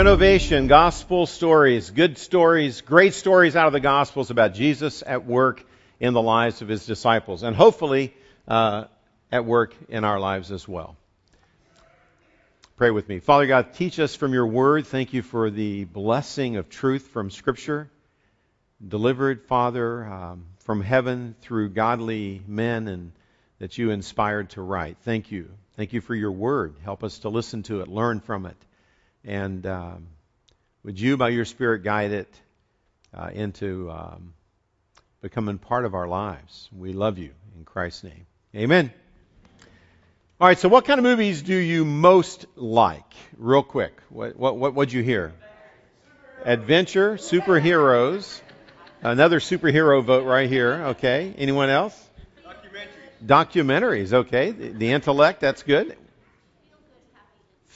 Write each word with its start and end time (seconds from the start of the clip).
renovation, 0.00 0.66
gospel 0.66 1.26
stories, 1.26 1.90
good 1.90 2.16
stories, 2.16 2.80
great 2.80 3.12
stories 3.12 3.54
out 3.54 3.66
of 3.66 3.74
the 3.74 3.80
gospels 3.80 4.30
about 4.30 4.54
Jesus 4.54 5.02
at 5.06 5.26
work 5.26 5.62
in 6.00 6.14
the 6.14 6.22
lives 6.22 6.62
of 6.62 6.68
his 6.68 6.86
disciples, 6.86 7.42
and 7.42 7.54
hopefully 7.54 8.14
uh, 8.48 8.84
at 9.30 9.44
work 9.44 9.74
in 9.90 10.02
our 10.04 10.18
lives 10.18 10.52
as 10.52 10.66
well. 10.66 10.96
Pray 12.78 12.90
with 12.90 13.10
me. 13.10 13.18
Father 13.18 13.46
God, 13.46 13.74
teach 13.74 14.00
us 14.00 14.14
from 14.14 14.32
your 14.32 14.46
word. 14.46 14.86
Thank 14.86 15.12
you 15.12 15.20
for 15.20 15.50
the 15.50 15.84
blessing 15.84 16.56
of 16.56 16.70
truth 16.70 17.08
from 17.08 17.30
Scripture, 17.30 17.90
delivered, 18.82 19.42
Father, 19.42 20.06
um, 20.06 20.46
from 20.60 20.80
heaven 20.80 21.34
through 21.42 21.68
godly 21.68 22.40
men 22.46 22.88
and 22.88 23.12
that 23.58 23.76
you 23.76 23.90
inspired 23.90 24.48
to 24.48 24.62
write. 24.62 24.96
Thank 25.02 25.30
you. 25.30 25.50
Thank 25.76 25.92
you 25.92 26.00
for 26.00 26.14
your 26.14 26.32
word. 26.32 26.76
Help 26.84 27.04
us 27.04 27.18
to 27.18 27.28
listen 27.28 27.64
to 27.64 27.82
it, 27.82 27.88
learn 27.88 28.20
from 28.20 28.46
it. 28.46 28.56
And 29.24 29.66
um, 29.66 30.06
would 30.84 30.98
you, 30.98 31.16
by 31.16 31.28
your 31.28 31.44
Spirit, 31.44 31.82
guide 31.82 32.12
it 32.12 32.40
uh, 33.12 33.30
into 33.32 33.90
um, 33.90 34.34
becoming 35.20 35.58
part 35.58 35.84
of 35.84 35.94
our 35.94 36.08
lives? 36.08 36.68
We 36.76 36.92
love 36.92 37.18
you 37.18 37.30
in 37.56 37.64
Christ's 37.64 38.04
name. 38.04 38.26
Amen. 38.54 38.92
All 40.40 40.48
right, 40.48 40.58
so 40.58 40.70
what 40.70 40.86
kind 40.86 40.98
of 40.98 41.04
movies 41.04 41.42
do 41.42 41.54
you 41.54 41.84
most 41.84 42.46
like? 42.56 43.12
Real 43.36 43.62
quick. 43.62 43.92
What, 44.08 44.36
what, 44.36 44.56
what, 44.56 44.74
what'd 44.74 44.92
you 44.92 45.02
hear? 45.02 45.34
Adventure, 46.44 47.16
superheroes. 47.16 48.40
Another 49.02 49.40
superhero 49.40 50.02
vote 50.02 50.24
right 50.24 50.48
here. 50.48 50.72
Okay. 50.96 51.34
Anyone 51.36 51.68
else? 51.68 52.08
Documentaries. 53.26 53.26
Documentaries. 53.26 54.12
Okay. 54.14 54.50
The, 54.50 54.68
the 54.70 54.92
intellect, 54.92 55.40
that's 55.40 55.62
good. 55.62 55.94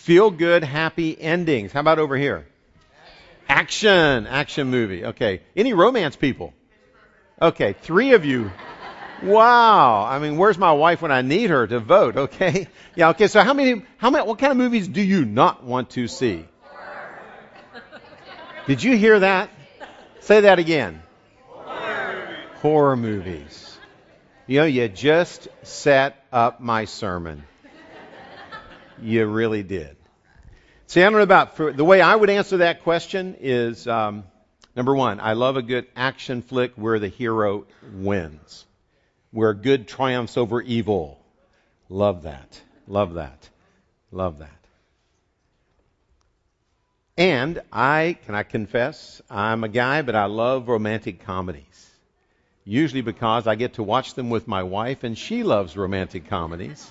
Feel 0.05 0.31
good, 0.31 0.63
happy 0.63 1.19
endings. 1.19 1.73
How 1.73 1.81
about 1.81 1.99
over 1.99 2.15
here? 2.15 2.47
Action. 3.49 4.27
Action 4.27 4.71
movie. 4.71 5.03
Okay. 5.03 5.41
Any 5.57 5.73
romance 5.73 6.15
people? 6.15 6.53
Okay. 7.41 7.73
Three 7.73 8.13
of 8.13 8.23
you. 8.23 8.53
Wow. 9.23 10.05
I 10.05 10.19
mean, 10.19 10.37
where's 10.37 10.59
my 10.59 10.73
wife 10.73 11.01
when 11.01 11.11
I 11.11 11.23
need 11.23 11.49
her 11.49 11.67
to 11.67 11.81
vote? 11.81 12.19
Okay. 12.19 12.69
Yeah. 12.95 13.09
Okay. 13.11 13.29
So 13.29 13.41
how 13.41 13.55
many, 13.55 13.83
how 13.97 14.11
many, 14.11 14.27
what 14.27 14.39
kind 14.39 14.51
of 14.51 14.59
movies 14.59 14.89
do 14.89 15.01
you 15.01 15.25
not 15.25 15.65
want 15.65 15.89
to 15.93 16.07
see? 16.07 16.45
Did 18.67 18.83
you 18.83 18.99
hear 18.99 19.21
that? 19.21 19.49
Say 20.21 20.43
that 20.43 20.59
again. 20.59 21.03
Horror 22.57 22.97
movies. 22.99 23.79
You 24.47 24.61
know, 24.61 24.67
you 24.67 24.87
just 24.89 25.49
set 25.63 26.23
up 26.31 26.61
my 26.61 26.85
sermon. 26.85 27.45
You 29.03 29.27
really 29.27 29.63
did. 29.63 29.97
See, 30.87 31.03
I 31.03 31.05
don't 31.05 31.15
know 31.15 31.23
about 31.23 31.57
for, 31.57 31.73
the 31.73 31.85
way 31.85 32.01
I 32.01 32.15
would 32.15 32.31
answer 32.31 32.59
that 32.59 32.83
question 32.83 33.37
is 33.41 33.87
um, 33.87 34.25
number 34.77 34.95
one, 34.95 35.21
I 35.21 35.33
love 35.33 35.57
a 35.57 35.63
good 35.63 35.87
action 35.97 36.43
flick 36.43 36.73
where 36.77 36.99
the 36.99 37.09
hero 37.09 37.67
wins, 37.95 38.65
where 39.31 39.55
good 39.55 39.89
triumphs 39.89 40.37
over 40.37 40.61
evil. 40.61 41.21
Love 41.89 42.23
that. 42.25 42.61
Love 42.87 43.15
that. 43.15 43.49
Love 44.13 44.39
that. 44.39 44.51
And 47.17 47.63
I, 47.73 48.19
can 48.27 48.35
I 48.35 48.43
confess, 48.43 49.23
I'm 49.31 49.65
a 49.65 49.69
guy, 49.69 50.03
but 50.03 50.15
I 50.15 50.27
love 50.27 50.69
romantic 50.69 51.25
comedies. 51.25 51.91
Usually 52.65 53.03
because 53.03 53.47
I 53.47 53.55
get 53.55 53.75
to 53.75 53.83
watch 53.83 54.15
them 54.15 54.31
with 54.31 54.49
my 54.49 54.63
wife, 54.63 55.05
and 55.05 55.17
she 55.17 55.43
loves 55.43 55.77
romantic 55.77 56.29
comedies 56.29 56.91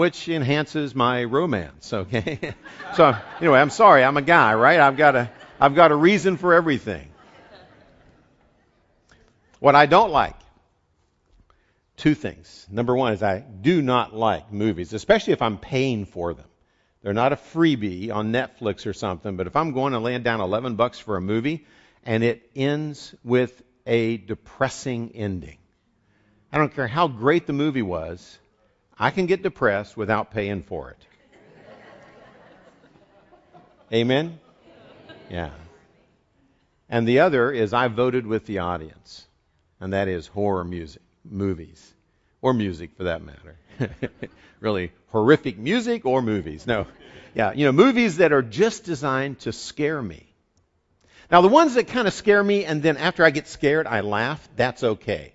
which 0.00 0.30
enhances 0.30 0.94
my 0.94 1.24
romance. 1.24 1.92
Okay, 1.92 2.54
so 2.96 3.14
anyway, 3.38 3.60
I'm 3.60 3.68
sorry, 3.68 4.02
I'm 4.02 4.16
a 4.16 4.22
guy, 4.22 4.54
right? 4.54 4.80
I've 4.80 4.96
got 4.96 5.14
a 5.14 5.30
I've 5.60 5.74
got 5.74 5.92
a 5.92 5.94
reason 5.94 6.38
for 6.38 6.54
everything. 6.54 7.06
What 9.58 9.74
I 9.74 9.84
don't 9.84 10.10
like, 10.10 10.36
two 11.98 12.14
things. 12.14 12.66
Number 12.70 12.96
one 12.96 13.12
is 13.12 13.22
I 13.22 13.40
do 13.40 13.82
not 13.82 14.16
like 14.16 14.50
movies, 14.50 14.94
especially 14.94 15.34
if 15.34 15.42
I'm 15.42 15.58
paying 15.58 16.06
for 16.06 16.32
them. 16.32 16.48
They're 17.02 17.12
not 17.12 17.34
a 17.34 17.36
freebie 17.36 18.10
on 18.10 18.32
Netflix 18.32 18.86
or 18.86 18.94
something, 18.94 19.36
but 19.36 19.48
if 19.48 19.54
I'm 19.54 19.72
going 19.72 19.92
to 19.92 19.98
land 19.98 20.24
down 20.24 20.40
11 20.40 20.76
bucks 20.76 20.98
for 20.98 21.18
a 21.18 21.20
movie 21.20 21.66
and 22.06 22.24
it 22.24 22.50
ends 22.56 23.14
with 23.22 23.62
a 23.84 24.16
depressing 24.16 25.12
ending, 25.14 25.58
I 26.50 26.56
don't 26.56 26.74
care 26.74 26.88
how 26.88 27.06
great 27.06 27.46
the 27.46 27.52
movie 27.52 27.82
was, 27.82 28.38
I 29.00 29.10
can 29.10 29.24
get 29.24 29.42
depressed 29.42 29.96
without 29.96 30.30
paying 30.30 30.62
for 30.62 30.90
it. 30.90 31.06
Amen? 33.92 34.38
Yeah. 35.30 35.50
And 36.90 37.08
the 37.08 37.20
other 37.20 37.50
is 37.50 37.72
I 37.72 37.88
voted 37.88 38.26
with 38.26 38.44
the 38.44 38.58
audience, 38.58 39.26
and 39.80 39.94
that 39.94 40.06
is 40.06 40.26
horror 40.26 40.64
music, 40.64 41.00
movies, 41.24 41.94
or 42.42 42.52
music 42.52 42.90
for 42.94 43.04
that 43.04 43.22
matter. 43.22 43.56
really 44.60 44.92
horrific 45.08 45.56
music 45.56 46.04
or 46.04 46.20
movies. 46.20 46.66
No. 46.66 46.86
Yeah, 47.34 47.52
you 47.52 47.64
know, 47.64 47.72
movies 47.72 48.18
that 48.18 48.32
are 48.32 48.42
just 48.42 48.84
designed 48.84 49.40
to 49.40 49.52
scare 49.52 50.02
me. 50.02 50.26
Now, 51.30 51.40
the 51.40 51.48
ones 51.48 51.74
that 51.74 51.86
kind 51.86 52.06
of 52.06 52.12
scare 52.12 52.44
me 52.44 52.66
and 52.66 52.82
then 52.82 52.98
after 52.98 53.24
I 53.24 53.30
get 53.30 53.48
scared, 53.48 53.86
I 53.86 54.00
laugh, 54.00 54.46
that's 54.56 54.84
okay. 54.84 55.32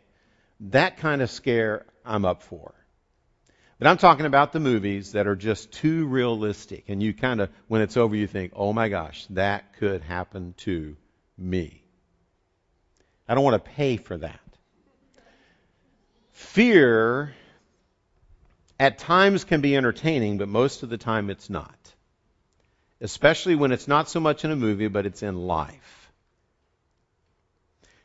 That 0.59 0.97
kind 0.97 1.23
of 1.23 1.31
scare 1.31 1.85
I'm 2.05 2.25
up 2.25 2.43
for. 2.43 2.75
But 3.77 3.87
I'm 3.87 3.97
talking 3.97 4.25
about 4.25 4.53
the 4.53 4.59
movies 4.59 5.11
that 5.11 5.27
are 5.27 5.35
just 5.35 5.71
too 5.71 6.07
realistic. 6.07 6.85
And 6.87 7.03
you 7.03 7.13
kind 7.13 7.41
of, 7.41 7.49
when 7.67 7.81
it's 7.81 7.97
over, 7.97 8.15
you 8.15 8.27
think, 8.27 8.53
oh 8.55 8.71
my 8.71 8.87
gosh, 8.87 9.25
that 9.31 9.73
could 9.79 10.01
happen 10.01 10.53
to 10.59 10.95
me. 11.37 11.83
I 13.27 13.35
don't 13.35 13.43
want 13.43 13.63
to 13.63 13.71
pay 13.71 13.97
for 13.97 14.17
that. 14.17 14.39
Fear 16.31 17.33
at 18.79 18.97
times 18.97 19.43
can 19.43 19.61
be 19.61 19.75
entertaining, 19.75 20.37
but 20.37 20.47
most 20.47 20.83
of 20.83 20.89
the 20.89 20.97
time 20.97 21.29
it's 21.29 21.49
not. 21.49 21.75
Especially 23.01 23.55
when 23.55 23.71
it's 23.71 23.87
not 23.87 24.09
so 24.09 24.19
much 24.19 24.45
in 24.45 24.51
a 24.51 24.55
movie, 24.55 24.87
but 24.87 25.05
it's 25.05 25.23
in 25.23 25.35
life. 25.35 26.11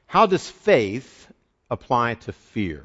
How 0.06 0.26
does 0.26 0.48
faith 0.50 1.30
apply 1.70 2.14
to 2.14 2.32
fear? 2.32 2.84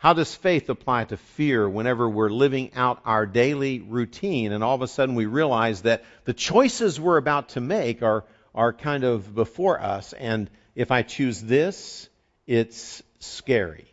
How 0.00 0.14
does 0.14 0.34
faith 0.34 0.70
apply 0.70 1.04
to 1.04 1.18
fear 1.18 1.68
whenever 1.68 2.08
we're 2.08 2.30
living 2.30 2.72
out 2.74 3.02
our 3.04 3.26
daily 3.26 3.80
routine 3.80 4.50
and 4.50 4.64
all 4.64 4.74
of 4.74 4.80
a 4.80 4.88
sudden 4.88 5.14
we 5.14 5.26
realize 5.26 5.82
that 5.82 6.04
the 6.24 6.32
choices 6.32 6.98
we're 6.98 7.18
about 7.18 7.50
to 7.50 7.60
make 7.60 8.02
are, 8.02 8.24
are 8.54 8.72
kind 8.72 9.04
of 9.04 9.34
before 9.34 9.78
us 9.78 10.14
and 10.14 10.48
if 10.74 10.90
I 10.90 11.02
choose 11.02 11.42
this, 11.42 12.08
it's 12.46 13.02
scary. 13.18 13.88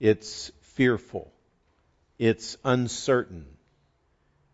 It's 0.00 0.50
fearful. 0.62 1.30
It's 2.18 2.56
uncertain. 2.64 3.44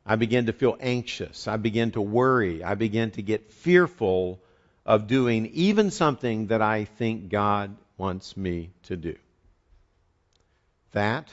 I 0.05 0.17
begin 0.17 0.47
to 0.47 0.53
feel 0.53 0.77
anxious. 0.81 1.47
I 1.47 1.57
begin 1.57 1.93
to 1.93 2.01
worry. 2.01 2.65
I 2.65 2.75
begin 2.75 3.13
to 3.13 3.23
get 3.23 3.53
fearful 3.53 4.43
of 4.85 5.07
doing 5.07 5.47
even 5.53 5.93
something 5.93 6.49
that 6.49 6.63
I 6.63 6.87
think 6.87 7.29
God 7.29 7.77
wants 7.97 8.37
me 8.37 8.71
to 8.87 8.97
do. 8.97 9.15
That 10.93 11.29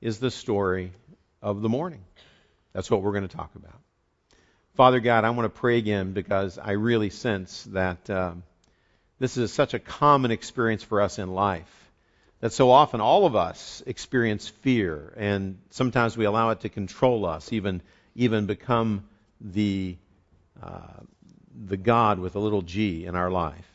is 0.00 0.18
the 0.18 0.30
story 0.30 0.92
of 1.40 1.62
the 1.62 1.68
morning. 1.68 2.04
That's 2.72 2.90
what 2.90 3.02
we're 3.02 3.12
going 3.12 3.28
to 3.28 3.36
talk 3.36 3.54
about. 3.54 3.78
Father 4.74 5.00
God, 5.00 5.24
I 5.24 5.30
want 5.30 5.52
to 5.52 5.60
pray 5.60 5.78
again 5.78 6.12
because 6.12 6.58
I 6.58 6.72
really 6.72 7.10
sense 7.10 7.64
that 7.72 8.08
um, 8.10 8.42
this 9.18 9.36
is 9.36 9.52
such 9.52 9.74
a 9.74 9.78
common 9.78 10.30
experience 10.30 10.82
for 10.82 11.00
us 11.00 11.18
in 11.18 11.32
life. 11.32 11.90
That 12.40 12.52
so 12.52 12.70
often 12.70 13.00
all 13.00 13.24
of 13.24 13.36
us 13.36 13.82
experience 13.86 14.48
fear, 14.48 15.14
and 15.16 15.58
sometimes 15.70 16.16
we 16.16 16.24
allow 16.24 16.50
it 16.50 16.60
to 16.60 16.68
control 16.68 17.24
us, 17.24 17.52
even 17.52 17.82
even 18.14 18.46
become 18.46 19.04
the 19.40 19.96
uh, 20.60 21.00
the 21.66 21.76
God 21.76 22.18
with 22.18 22.34
a 22.34 22.40
little 22.40 22.62
G 22.62 23.06
in 23.06 23.14
our 23.14 23.30
life 23.30 23.71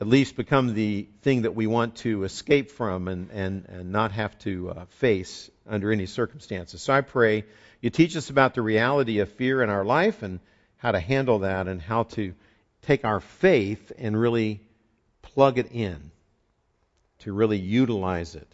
at 0.00 0.06
least 0.06 0.34
become 0.34 0.72
the 0.72 1.06
thing 1.22 1.42
that 1.42 1.54
we 1.54 1.66
want 1.66 1.96
to 1.96 2.24
escape 2.24 2.70
from 2.70 3.06
and, 3.06 3.30
and, 3.30 3.66
and 3.68 3.92
not 3.92 4.12
have 4.12 4.38
to 4.38 4.70
uh, 4.70 4.84
face 4.86 5.50
under 5.68 5.92
any 5.92 6.06
circumstances. 6.06 6.80
So 6.80 6.92
I 6.92 7.02
pray 7.02 7.44
you 7.80 7.90
teach 7.90 8.16
us 8.16 8.30
about 8.30 8.54
the 8.54 8.62
reality 8.62 9.18
of 9.18 9.30
fear 9.32 9.62
in 9.62 9.68
our 9.68 9.84
life 9.84 10.22
and 10.22 10.40
how 10.78 10.92
to 10.92 11.00
handle 11.00 11.40
that 11.40 11.68
and 11.68 11.82
how 11.82 12.04
to 12.04 12.34
take 12.82 13.04
our 13.04 13.20
faith 13.20 13.92
and 13.98 14.18
really 14.18 14.60
plug 15.20 15.58
it 15.58 15.70
in, 15.72 16.10
to 17.20 17.32
really 17.32 17.58
utilize 17.58 18.34
it 18.34 18.48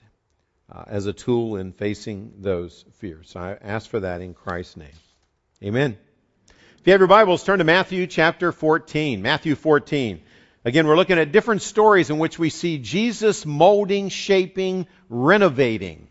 uh, 0.73 0.85
as 0.89 1.07
a 1.07 1.13
tool 1.13 1.57
in 1.57 1.73
facing 1.73 2.35
those 2.39 2.85
fears. 2.95 3.31
So 3.31 3.41
I 3.41 3.57
ask 3.61 3.89
for 3.89 4.01
that 4.01 4.21
in 4.21 4.35
Christ's 4.35 4.77
name. 4.77 4.89
Amen. 5.63 5.97
If 6.49 6.87
you 6.87 6.93
have 6.93 7.01
your 7.01 7.09
Bibles, 7.09 7.45
turn 7.45 7.61
to 7.61 7.65
Matthew 7.65 8.07
chapter 8.09 8.51
14. 8.51 9.23
Matthew 9.23 9.55
14. 9.55 10.23
Again, 10.67 10.89
we're 10.89 10.97
looking 10.97 11.21
at 11.21 11.31
different 11.31 11.63
stories 11.63 12.11
in 12.11 12.19
which 12.19 12.41
we 12.41 12.51
see 12.51 12.79
Jesus 12.79 13.47
molding, 13.47 14.09
shaping, 14.09 14.89
renovating, 15.09 16.09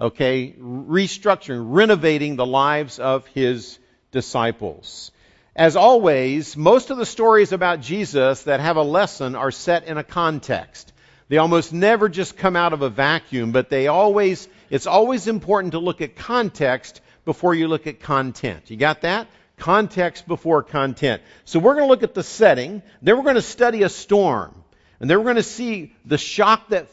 okay, 0.00 0.56
restructuring, 0.58 1.66
renovating 1.68 2.34
the 2.34 2.44
lives 2.44 2.98
of 2.98 3.24
his 3.28 3.78
disciples. 4.10 5.12
As 5.54 5.76
always, 5.76 6.56
most 6.56 6.90
of 6.90 6.96
the 6.96 7.06
stories 7.06 7.52
about 7.52 7.80
Jesus 7.80 8.42
that 8.42 8.58
have 8.58 8.74
a 8.74 8.82
lesson 8.82 9.36
are 9.36 9.52
set 9.52 9.84
in 9.84 9.98
a 9.98 10.02
context. 10.02 10.92
They 11.28 11.38
almost 11.38 11.72
never 11.72 12.08
just 12.08 12.36
come 12.36 12.56
out 12.56 12.72
of 12.72 12.82
a 12.82 12.90
vacuum, 12.90 13.52
but 13.52 13.70
they 13.70 13.86
always, 13.86 14.48
it's 14.68 14.88
always 14.88 15.28
important 15.28 15.74
to 15.74 15.78
look 15.78 16.00
at 16.00 16.16
context 16.16 17.00
before 17.24 17.54
you 17.54 17.68
look 17.68 17.86
at 17.86 18.00
content. 18.00 18.68
You 18.68 18.78
got 18.78 19.02
that? 19.02 19.28
Context 19.62 20.26
before 20.26 20.64
content. 20.64 21.22
So 21.44 21.60
we're 21.60 21.74
going 21.74 21.86
to 21.86 21.88
look 21.88 22.02
at 22.02 22.14
the 22.14 22.24
setting, 22.24 22.82
then 23.00 23.16
we're 23.16 23.22
going 23.22 23.36
to 23.36 23.42
study 23.42 23.84
a 23.84 23.88
storm, 23.88 24.52
and 24.98 25.08
then 25.08 25.18
we're 25.18 25.24
going 25.24 25.36
to 25.36 25.44
see 25.44 25.94
the 26.04 26.18
shock 26.18 26.70
that 26.70 26.88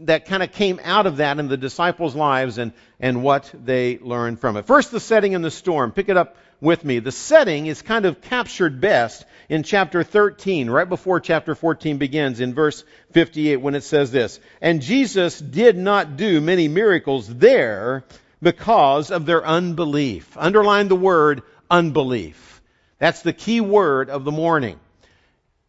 that 0.00 0.26
kind 0.26 0.42
of 0.42 0.50
came 0.50 0.80
out 0.82 1.06
of 1.06 1.18
that 1.18 1.38
in 1.38 1.46
the 1.46 1.56
disciples' 1.56 2.16
lives 2.16 2.58
and, 2.58 2.72
and 2.98 3.22
what 3.22 3.52
they 3.54 3.98
learned 3.98 4.40
from 4.40 4.56
it. 4.56 4.66
First, 4.66 4.90
the 4.90 4.98
setting 4.98 5.32
in 5.32 5.42
the 5.42 5.50
storm. 5.50 5.92
Pick 5.92 6.08
it 6.08 6.16
up 6.16 6.36
with 6.60 6.84
me. 6.84 6.98
The 6.98 7.12
setting 7.12 7.66
is 7.66 7.82
kind 7.82 8.04
of 8.04 8.20
captured 8.20 8.80
best 8.80 9.24
in 9.48 9.62
chapter 9.62 10.02
13, 10.02 10.68
right 10.68 10.88
before 10.88 11.20
chapter 11.20 11.54
14 11.54 11.98
begins, 11.98 12.40
in 12.40 12.52
verse 12.52 12.82
58, 13.12 13.58
when 13.58 13.76
it 13.76 13.84
says 13.84 14.10
this 14.10 14.40
And 14.60 14.82
Jesus 14.82 15.38
did 15.38 15.76
not 15.76 16.16
do 16.16 16.40
many 16.40 16.66
miracles 16.66 17.32
there 17.32 18.04
because 18.42 19.10
of 19.10 19.24
their 19.24 19.44
unbelief. 19.44 20.36
Underline 20.36 20.88
the 20.88 20.96
word 20.96 21.42
unbelief. 21.70 22.60
That's 22.98 23.22
the 23.22 23.32
key 23.32 23.60
word 23.60 24.10
of 24.10 24.24
the 24.24 24.32
morning. 24.32 24.78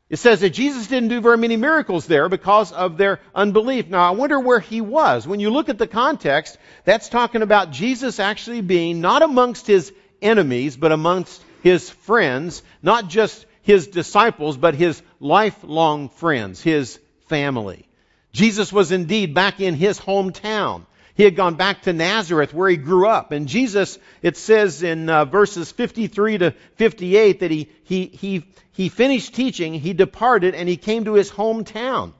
It 0.09 0.17
says 0.17 0.39
that 0.39 0.49
Jesus 0.49 0.87
didn't 0.87 1.09
do 1.09 1.21
very 1.21 1.37
many 1.37 1.55
miracles 1.55 2.07
there 2.07 2.29
because 2.29 2.71
of 2.71 2.97
their 2.97 3.19
unbelief. 3.35 3.89
Now, 3.89 4.07
I 4.07 4.15
wonder 4.15 4.39
where 4.39 4.59
he 4.59 4.81
was. 4.81 5.27
When 5.27 5.39
you 5.39 5.51
look 5.51 5.69
at 5.69 5.77
the 5.77 5.85
context, 5.85 6.57
that's 6.83 7.09
talking 7.09 7.43
about 7.43 7.71
Jesus 7.71 8.19
actually 8.19 8.61
being 8.61 9.01
not 9.01 9.21
amongst 9.21 9.67
his 9.67 9.93
enemies, 10.19 10.75
but 10.77 10.91
amongst 10.91 11.43
his 11.61 11.91
friends, 11.91 12.63
not 12.81 13.07
just 13.07 13.45
his 13.61 13.87
disciples, 13.87 14.57
but 14.57 14.73
his 14.73 14.99
lifelong 15.19 16.09
friends, 16.09 16.59
his 16.59 16.99
family. 17.27 17.87
Jesus 18.31 18.73
was 18.73 18.91
indeed 18.91 19.35
back 19.35 19.59
in 19.59 19.75
his 19.75 19.99
hometown. 19.99 20.85
He 21.19 21.25
had 21.25 21.35
gone 21.35 21.55
back 21.55 21.81
to 21.81 21.91
Nazareth 21.91 22.53
where 22.53 22.69
he 22.69 22.77
grew 22.77 23.05
up. 23.05 23.33
And 23.33 23.45
Jesus, 23.45 23.99
it 24.21 24.37
says 24.37 24.83
in 24.83 25.09
uh, 25.09 25.25
verses 25.25 25.69
53 25.69 26.37
to 26.37 26.51
58 26.77 27.41
that 27.41 27.51
he, 27.51 27.69
he, 27.83 28.05
he, 28.05 28.45
he 28.71 28.87
finished 28.87 29.35
teaching, 29.35 29.73
he 29.73 29.91
departed, 29.91 30.55
and 30.55 30.69
he 30.69 30.77
came 30.77 31.03
to 31.03 31.15
his 31.15 31.29
hometown. 31.29 32.13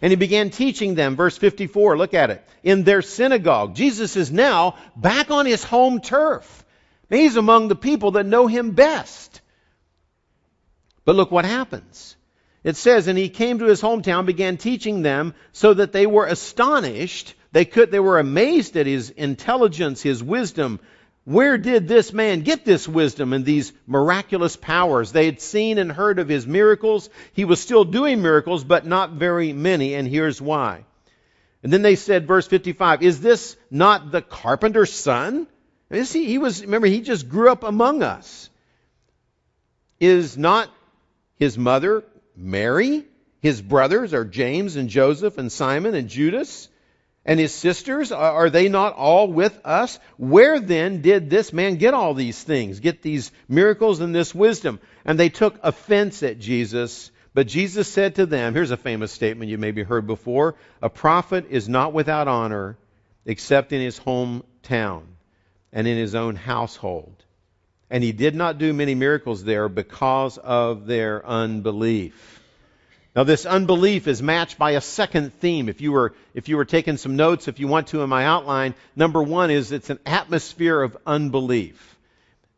And 0.00 0.10
he 0.10 0.16
began 0.16 0.50
teaching 0.50 0.96
them. 0.96 1.14
Verse 1.14 1.38
54, 1.38 1.96
look 1.96 2.14
at 2.14 2.30
it. 2.30 2.44
In 2.64 2.82
their 2.82 3.00
synagogue. 3.00 3.76
Jesus 3.76 4.16
is 4.16 4.32
now 4.32 4.74
back 4.96 5.30
on 5.30 5.46
his 5.46 5.62
home 5.62 6.00
turf. 6.00 6.64
He's 7.08 7.36
among 7.36 7.68
the 7.68 7.76
people 7.76 8.10
that 8.10 8.26
know 8.26 8.48
him 8.48 8.72
best. 8.72 9.40
But 11.04 11.14
look 11.14 11.30
what 11.30 11.44
happens. 11.44 12.16
It 12.64 12.74
says, 12.74 13.06
and 13.06 13.16
he 13.16 13.28
came 13.28 13.60
to 13.60 13.66
his 13.66 13.80
hometown, 13.80 14.26
began 14.26 14.56
teaching 14.56 15.02
them, 15.02 15.34
so 15.52 15.74
that 15.74 15.92
they 15.92 16.06
were 16.06 16.26
astonished 16.26 17.36
they 17.52 17.64
could, 17.66 17.90
they 17.90 18.00
were 18.00 18.18
amazed 18.18 18.76
at 18.76 18.86
his 18.86 19.10
intelligence, 19.10 20.02
his 20.02 20.22
wisdom. 20.22 20.80
Where 21.24 21.58
did 21.58 21.86
this 21.86 22.12
man 22.12 22.40
get 22.40 22.64
this 22.64 22.88
wisdom 22.88 23.32
and 23.32 23.44
these 23.44 23.72
miraculous 23.86 24.56
powers? 24.56 25.12
They 25.12 25.26
had 25.26 25.40
seen 25.40 25.78
and 25.78 25.92
heard 25.92 26.18
of 26.18 26.28
his 26.28 26.46
miracles. 26.46 27.10
He 27.34 27.44
was 27.44 27.60
still 27.60 27.84
doing 27.84 28.22
miracles, 28.22 28.64
but 28.64 28.86
not 28.86 29.12
very 29.12 29.52
many, 29.52 29.94
and 29.94 30.08
here's 30.08 30.40
why. 30.40 30.84
And 31.62 31.72
then 31.72 31.82
they 31.82 31.94
said, 31.94 32.26
verse 32.26 32.48
55, 32.48 33.02
is 33.02 33.20
this 33.20 33.56
not 33.70 34.10
the 34.10 34.22
carpenter's 34.22 34.92
son? 34.92 35.46
Is 35.90 36.12
he, 36.12 36.24
he 36.24 36.38
was, 36.38 36.62
remember, 36.62 36.88
he 36.88 37.02
just 37.02 37.28
grew 37.28 37.50
up 37.52 37.62
among 37.62 38.02
us. 38.02 38.50
Is 40.00 40.36
not 40.36 40.68
his 41.36 41.56
mother 41.56 42.02
Mary? 42.34 43.04
His 43.40 43.60
brothers 43.60 44.14
are 44.14 44.24
James 44.24 44.74
and 44.76 44.88
Joseph 44.88 45.38
and 45.38 45.52
Simon 45.52 45.94
and 45.94 46.08
Judas? 46.08 46.68
And 47.24 47.38
his 47.38 47.54
sisters, 47.54 48.10
are 48.10 48.50
they 48.50 48.68
not 48.68 48.94
all 48.94 49.32
with 49.32 49.60
us? 49.64 50.00
Where 50.16 50.58
then 50.58 51.02
did 51.02 51.30
this 51.30 51.52
man 51.52 51.76
get 51.76 51.94
all 51.94 52.14
these 52.14 52.42
things, 52.42 52.80
get 52.80 53.00
these 53.00 53.30
miracles 53.48 54.00
and 54.00 54.12
this 54.12 54.34
wisdom? 54.34 54.80
And 55.04 55.18
they 55.18 55.28
took 55.28 55.56
offense 55.62 56.24
at 56.24 56.40
Jesus. 56.40 57.12
But 57.32 57.46
Jesus 57.46 57.86
said 57.86 58.16
to 58.16 58.26
them, 58.26 58.54
here's 58.54 58.72
a 58.72 58.76
famous 58.76 59.12
statement 59.12 59.50
you 59.50 59.56
maybe 59.56 59.84
heard 59.84 60.06
before, 60.06 60.56
a 60.82 60.90
prophet 60.90 61.46
is 61.48 61.68
not 61.68 61.92
without 61.92 62.26
honor 62.26 62.76
except 63.24 63.72
in 63.72 63.80
his 63.80 64.00
hometown 64.00 65.04
and 65.72 65.86
in 65.86 65.96
his 65.96 66.16
own 66.16 66.34
household. 66.34 67.14
And 67.88 68.02
he 68.02 68.12
did 68.12 68.34
not 68.34 68.58
do 68.58 68.72
many 68.72 68.96
miracles 68.96 69.44
there 69.44 69.68
because 69.68 70.38
of 70.38 70.86
their 70.86 71.24
unbelief. 71.24 72.41
Now, 73.14 73.24
this 73.24 73.44
unbelief 73.44 74.08
is 74.08 74.22
matched 74.22 74.56
by 74.56 74.70
a 74.70 74.80
second 74.80 75.34
theme. 75.34 75.68
If 75.68 75.82
you 75.82 75.92
were, 75.92 76.14
if 76.32 76.48
you 76.48 76.56
were 76.56 76.64
taking 76.64 76.96
some 76.96 77.16
notes, 77.16 77.46
if 77.46 77.60
you 77.60 77.68
want 77.68 77.88
to 77.88 78.02
in 78.02 78.08
my 78.08 78.24
outline, 78.24 78.74
number 78.96 79.22
one 79.22 79.50
is 79.50 79.70
it's 79.70 79.90
an 79.90 79.98
atmosphere 80.06 80.80
of 80.80 80.96
unbelief. 81.06 81.96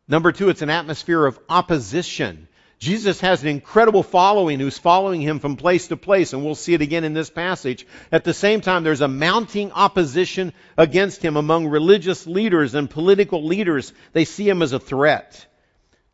Number 0.07 0.31
two, 0.31 0.49
it's 0.49 0.61
an 0.61 0.69
atmosphere 0.69 1.25
of 1.25 1.37
opposition. 1.49 2.47
Jesus 2.79 3.19
has 3.21 3.41
an 3.41 3.49
incredible 3.49 4.03
following 4.03 4.59
who's 4.59 4.77
following 4.77 5.19
him 5.19 5.39
from 5.39 5.57
place 5.57 5.87
to 5.87 5.97
place, 5.97 6.31
and 6.31 6.45
we'll 6.45 6.55
see 6.55 6.73
it 6.73 6.81
again 6.81 7.03
in 7.03 7.13
this 7.13 7.29
passage. 7.29 7.85
At 8.11 8.23
the 8.23 8.33
same 8.33 8.61
time, 8.61 8.83
there's 8.83 9.01
a 9.01 9.07
mounting 9.07 9.71
opposition 9.71 10.53
against 10.77 11.21
him 11.21 11.35
among 11.35 11.67
religious 11.67 12.27
leaders 12.27 12.75
and 12.75 12.89
political 12.89 13.43
leaders. 13.43 13.91
They 14.13 14.25
see 14.25 14.47
him 14.47 14.61
as 14.61 14.71
a 14.71 14.79
threat. 14.79 15.47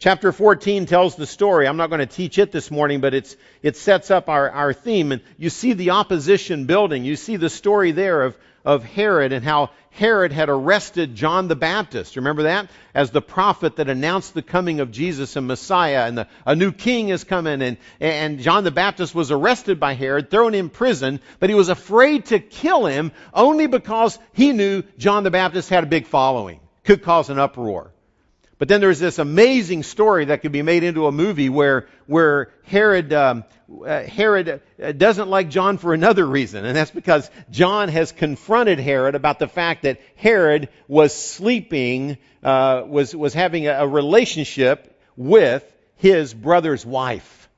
Chapter 0.01 0.31
14 0.31 0.87
tells 0.87 1.15
the 1.15 1.27
story. 1.27 1.67
I'm 1.67 1.77
not 1.77 1.91
going 1.91 1.99
to 1.99 2.07
teach 2.07 2.39
it 2.39 2.51
this 2.51 2.71
morning, 2.71 3.01
but 3.01 3.13
it's, 3.13 3.37
it 3.61 3.77
sets 3.77 4.09
up 4.09 4.29
our, 4.29 4.49
our 4.49 4.73
theme. 4.73 5.11
And 5.11 5.21
you 5.37 5.51
see 5.51 5.73
the 5.73 5.91
opposition 5.91 6.65
building. 6.65 7.05
You 7.05 7.15
see 7.15 7.35
the 7.35 7.51
story 7.51 7.91
there 7.91 8.23
of, 8.23 8.35
of 8.65 8.83
Herod 8.83 9.31
and 9.31 9.45
how 9.45 9.69
Herod 9.91 10.31
had 10.31 10.49
arrested 10.49 11.13
John 11.13 11.47
the 11.47 11.55
Baptist. 11.55 12.15
Remember 12.15 12.43
that? 12.43 12.71
As 12.95 13.11
the 13.11 13.21
prophet 13.21 13.75
that 13.75 13.89
announced 13.89 14.33
the 14.33 14.41
coming 14.41 14.79
of 14.79 14.89
Jesus 14.89 15.35
and 15.35 15.45
Messiah 15.45 16.07
and 16.07 16.17
the, 16.17 16.27
a 16.47 16.55
new 16.55 16.71
king 16.71 17.09
is 17.09 17.23
coming. 17.23 17.61
And, 17.61 17.77
and 17.99 18.39
John 18.39 18.63
the 18.63 18.71
Baptist 18.71 19.13
was 19.13 19.29
arrested 19.29 19.79
by 19.79 19.93
Herod, 19.93 20.31
thrown 20.31 20.55
in 20.55 20.71
prison, 20.71 21.19
but 21.39 21.51
he 21.51 21.55
was 21.55 21.69
afraid 21.69 22.25
to 22.25 22.39
kill 22.39 22.87
him 22.87 23.11
only 23.35 23.67
because 23.67 24.17
he 24.33 24.51
knew 24.51 24.81
John 24.97 25.21
the 25.23 25.29
Baptist 25.29 25.69
had 25.69 25.83
a 25.83 25.87
big 25.87 26.07
following, 26.07 26.59
could 26.85 27.03
cause 27.03 27.29
an 27.29 27.37
uproar. 27.37 27.90
But 28.61 28.67
then 28.67 28.79
there's 28.79 28.99
this 28.99 29.17
amazing 29.17 29.81
story 29.81 30.25
that 30.25 30.43
could 30.43 30.51
be 30.51 30.61
made 30.61 30.83
into 30.83 31.07
a 31.07 31.11
movie 31.11 31.49
where 31.49 31.87
where 32.05 32.51
Herod 32.61 33.11
um, 33.11 33.43
uh, 33.83 34.03
Herod 34.03 34.61
uh, 34.79 34.91
doesn't 34.91 35.29
like 35.29 35.49
John 35.49 35.79
for 35.79 35.95
another 35.95 36.23
reason, 36.23 36.63
and 36.63 36.77
that's 36.77 36.91
because 36.91 37.31
John 37.49 37.89
has 37.89 38.11
confronted 38.11 38.77
Herod 38.77 39.15
about 39.15 39.39
the 39.39 39.47
fact 39.47 39.81
that 39.81 39.99
Herod 40.15 40.69
was 40.87 41.11
sleeping, 41.11 42.19
uh, 42.43 42.83
was 42.85 43.15
was 43.15 43.33
having 43.33 43.65
a, 43.65 43.79
a 43.79 43.87
relationship 43.87 44.95
with 45.17 45.63
his 45.95 46.31
brother's 46.31 46.85
wife. 46.85 47.49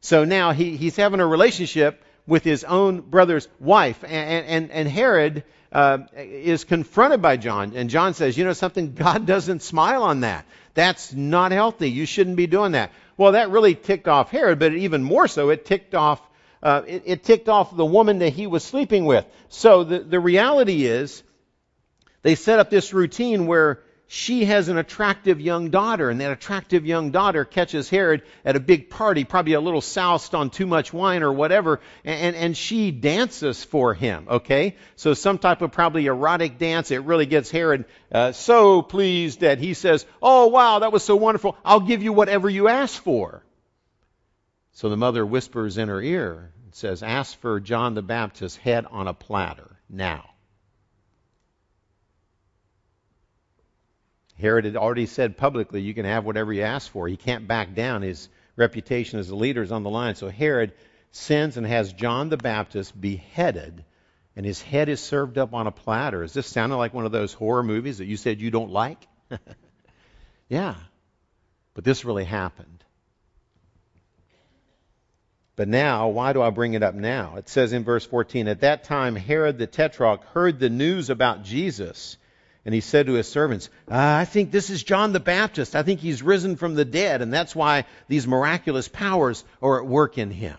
So 0.00 0.24
now 0.24 0.52
he, 0.52 0.76
he's 0.76 0.94
having 0.94 1.18
a 1.18 1.26
relationship 1.26 2.04
with 2.24 2.44
his 2.44 2.62
own 2.62 3.00
brother's 3.00 3.48
wife, 3.58 4.04
and 4.04 4.46
and, 4.46 4.70
and 4.70 4.88
Herod 4.88 5.42
uh, 5.72 5.98
is 6.16 6.64
confronted 6.64 7.22
by 7.22 7.36
John, 7.36 7.72
and 7.74 7.90
John 7.90 8.14
says, 8.14 8.36
"You 8.36 8.44
know 8.44 8.52
something? 8.52 8.94
God 8.94 9.26
doesn't 9.26 9.62
smile 9.62 10.02
on 10.02 10.20
that. 10.20 10.46
That's 10.74 11.12
not 11.12 11.52
healthy. 11.52 11.90
You 11.90 12.06
shouldn't 12.06 12.36
be 12.36 12.46
doing 12.46 12.72
that." 12.72 12.92
Well, 13.16 13.32
that 13.32 13.50
really 13.50 13.74
ticked 13.74 14.08
off 14.08 14.30
Herod, 14.30 14.58
but 14.58 14.74
even 14.74 15.02
more 15.02 15.28
so, 15.28 15.50
it 15.50 15.64
ticked 15.64 15.94
off 15.94 16.20
uh, 16.62 16.82
it, 16.86 17.02
it 17.06 17.24
ticked 17.24 17.48
off 17.48 17.76
the 17.76 17.84
woman 17.84 18.18
that 18.18 18.32
he 18.32 18.46
was 18.46 18.64
sleeping 18.64 19.04
with. 19.04 19.26
So 19.48 19.84
the 19.84 20.00
the 20.00 20.20
reality 20.20 20.86
is, 20.86 21.22
they 22.22 22.34
set 22.34 22.58
up 22.58 22.70
this 22.70 22.92
routine 22.92 23.46
where 23.46 23.82
she 24.08 24.44
has 24.44 24.68
an 24.68 24.78
attractive 24.78 25.40
young 25.40 25.70
daughter, 25.70 26.10
and 26.10 26.20
that 26.20 26.30
attractive 26.30 26.86
young 26.86 27.10
daughter 27.10 27.44
catches 27.44 27.90
Herod 27.90 28.22
at 28.44 28.54
a 28.54 28.60
big 28.60 28.88
party, 28.88 29.24
probably 29.24 29.54
a 29.54 29.60
little 29.60 29.80
soused 29.80 30.32
on 30.32 30.50
too 30.50 30.66
much 30.66 30.92
wine 30.92 31.24
or 31.24 31.32
whatever, 31.32 31.80
and, 32.04 32.36
and 32.36 32.56
she 32.56 32.92
dances 32.92 33.64
for 33.64 33.94
him, 33.94 34.26
okay? 34.30 34.76
So 34.94 35.14
some 35.14 35.38
type 35.38 35.60
of 35.60 35.72
probably 35.72 36.06
erotic 36.06 36.56
dance. 36.56 36.92
It 36.92 37.02
really 37.02 37.26
gets 37.26 37.50
Herod 37.50 37.84
uh, 38.12 38.30
so 38.30 38.80
pleased 38.80 39.40
that 39.40 39.58
he 39.58 39.74
says, 39.74 40.06
Oh, 40.22 40.46
wow, 40.48 40.78
that 40.80 40.92
was 40.92 41.02
so 41.02 41.16
wonderful. 41.16 41.56
I'll 41.64 41.80
give 41.80 42.04
you 42.04 42.12
whatever 42.12 42.48
you 42.48 42.68
ask 42.68 43.02
for. 43.02 43.42
So 44.70 44.88
the 44.88 44.96
mother 44.96 45.26
whispers 45.26 45.78
in 45.78 45.88
her 45.88 46.00
ear 46.00 46.52
and 46.64 46.74
says, 46.74 47.02
Ask 47.02 47.40
for 47.40 47.58
John 47.58 47.94
the 47.94 48.02
Baptist's 48.02 48.56
head 48.56 48.86
on 48.88 49.08
a 49.08 49.14
platter 49.14 49.80
now. 49.90 50.30
Herod 54.38 54.64
had 54.64 54.76
already 54.76 55.06
said 55.06 55.36
publicly, 55.36 55.80
you 55.80 55.94
can 55.94 56.04
have 56.04 56.24
whatever 56.24 56.52
you 56.52 56.62
ask 56.62 56.90
for. 56.90 57.08
He 57.08 57.16
can't 57.16 57.48
back 57.48 57.74
down. 57.74 58.02
His 58.02 58.28
reputation 58.56 59.18
as 59.18 59.30
a 59.30 59.36
leader 59.36 59.62
is 59.62 59.72
on 59.72 59.82
the 59.82 59.90
line. 59.90 60.14
So 60.14 60.28
Herod 60.28 60.72
sends 61.10 61.56
and 61.56 61.66
has 61.66 61.92
John 61.92 62.28
the 62.28 62.36
Baptist 62.36 62.98
beheaded, 62.98 63.84
and 64.34 64.44
his 64.44 64.60
head 64.60 64.88
is 64.88 65.00
served 65.00 65.38
up 65.38 65.54
on 65.54 65.66
a 65.66 65.72
platter. 65.72 66.22
Is 66.22 66.34
this 66.34 66.46
sounding 66.46 66.78
like 66.78 66.92
one 66.92 67.06
of 67.06 67.12
those 67.12 67.32
horror 67.32 67.62
movies 67.62 67.98
that 67.98 68.06
you 68.06 68.16
said 68.16 68.40
you 68.40 68.50
don't 68.50 68.70
like? 68.70 69.06
yeah. 70.48 70.74
But 71.72 71.84
this 71.84 72.04
really 72.04 72.24
happened. 72.24 72.84
But 75.56 75.68
now, 75.68 76.08
why 76.08 76.34
do 76.34 76.42
I 76.42 76.50
bring 76.50 76.74
it 76.74 76.82
up 76.82 76.94
now? 76.94 77.36
It 77.36 77.48
says 77.48 77.72
in 77.72 77.82
verse 77.82 78.04
14, 78.04 78.46
At 78.46 78.60
that 78.60 78.84
time 78.84 79.16
Herod 79.16 79.56
the 79.56 79.66
Tetrarch 79.66 80.22
heard 80.26 80.58
the 80.58 80.68
news 80.68 81.08
about 81.08 81.44
Jesus, 81.44 82.18
and 82.66 82.74
he 82.74 82.80
said 82.80 83.06
to 83.06 83.12
his 83.12 83.28
servants, 83.28 83.70
uh, 83.88 83.94
I 83.94 84.24
think 84.24 84.50
this 84.50 84.70
is 84.70 84.82
John 84.82 85.12
the 85.12 85.20
Baptist. 85.20 85.76
I 85.76 85.84
think 85.84 86.00
he's 86.00 86.20
risen 86.20 86.56
from 86.56 86.74
the 86.74 86.84
dead, 86.84 87.22
and 87.22 87.32
that's 87.32 87.54
why 87.54 87.84
these 88.08 88.26
miraculous 88.26 88.88
powers 88.88 89.44
are 89.62 89.80
at 89.80 89.86
work 89.86 90.18
in 90.18 90.32
him. 90.32 90.56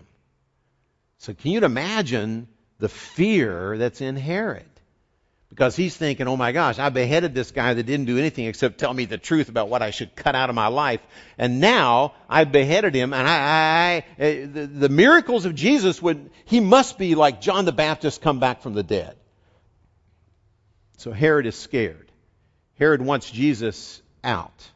So 1.18 1.34
can 1.34 1.50
you 1.50 1.60
imagine 1.60 2.48
the 2.78 2.88
fear 2.88 3.76
that's 3.76 4.00
in 4.00 4.16
Herod? 4.16 4.64
Because 5.50 5.76
he's 5.76 5.94
thinking, 5.94 6.28
oh 6.28 6.36
my 6.36 6.52
gosh, 6.52 6.78
I 6.78 6.88
beheaded 6.88 7.34
this 7.34 7.50
guy 7.50 7.74
that 7.74 7.82
didn't 7.82 8.06
do 8.06 8.16
anything 8.16 8.46
except 8.46 8.78
tell 8.78 8.94
me 8.94 9.04
the 9.04 9.18
truth 9.18 9.50
about 9.50 9.68
what 9.68 9.82
I 9.82 9.90
should 9.90 10.16
cut 10.16 10.34
out 10.34 10.48
of 10.48 10.54
my 10.54 10.68
life. 10.68 11.00
And 11.36 11.60
now 11.60 12.14
I 12.28 12.44
beheaded 12.44 12.94
him 12.94 13.12
and 13.12 13.28
I, 13.28 14.04
I, 14.18 14.24
I 14.24 14.44
the, 14.46 14.66
the 14.66 14.88
miracles 14.88 15.44
of 15.44 15.54
Jesus 15.54 16.00
would, 16.00 16.30
he 16.44 16.60
must 16.60 16.96
be 16.98 17.14
like 17.14 17.40
John 17.42 17.64
the 17.64 17.72
Baptist 17.72 18.22
come 18.22 18.40
back 18.40 18.62
from 18.62 18.74
the 18.74 18.82
dead. 18.82 19.16
So 20.98 21.12
Herod 21.12 21.46
is 21.46 21.54
scared. 21.54 22.10
Herod 22.76 23.00
wants 23.00 23.30
Jesus 23.30 24.02
out. 24.24 24.68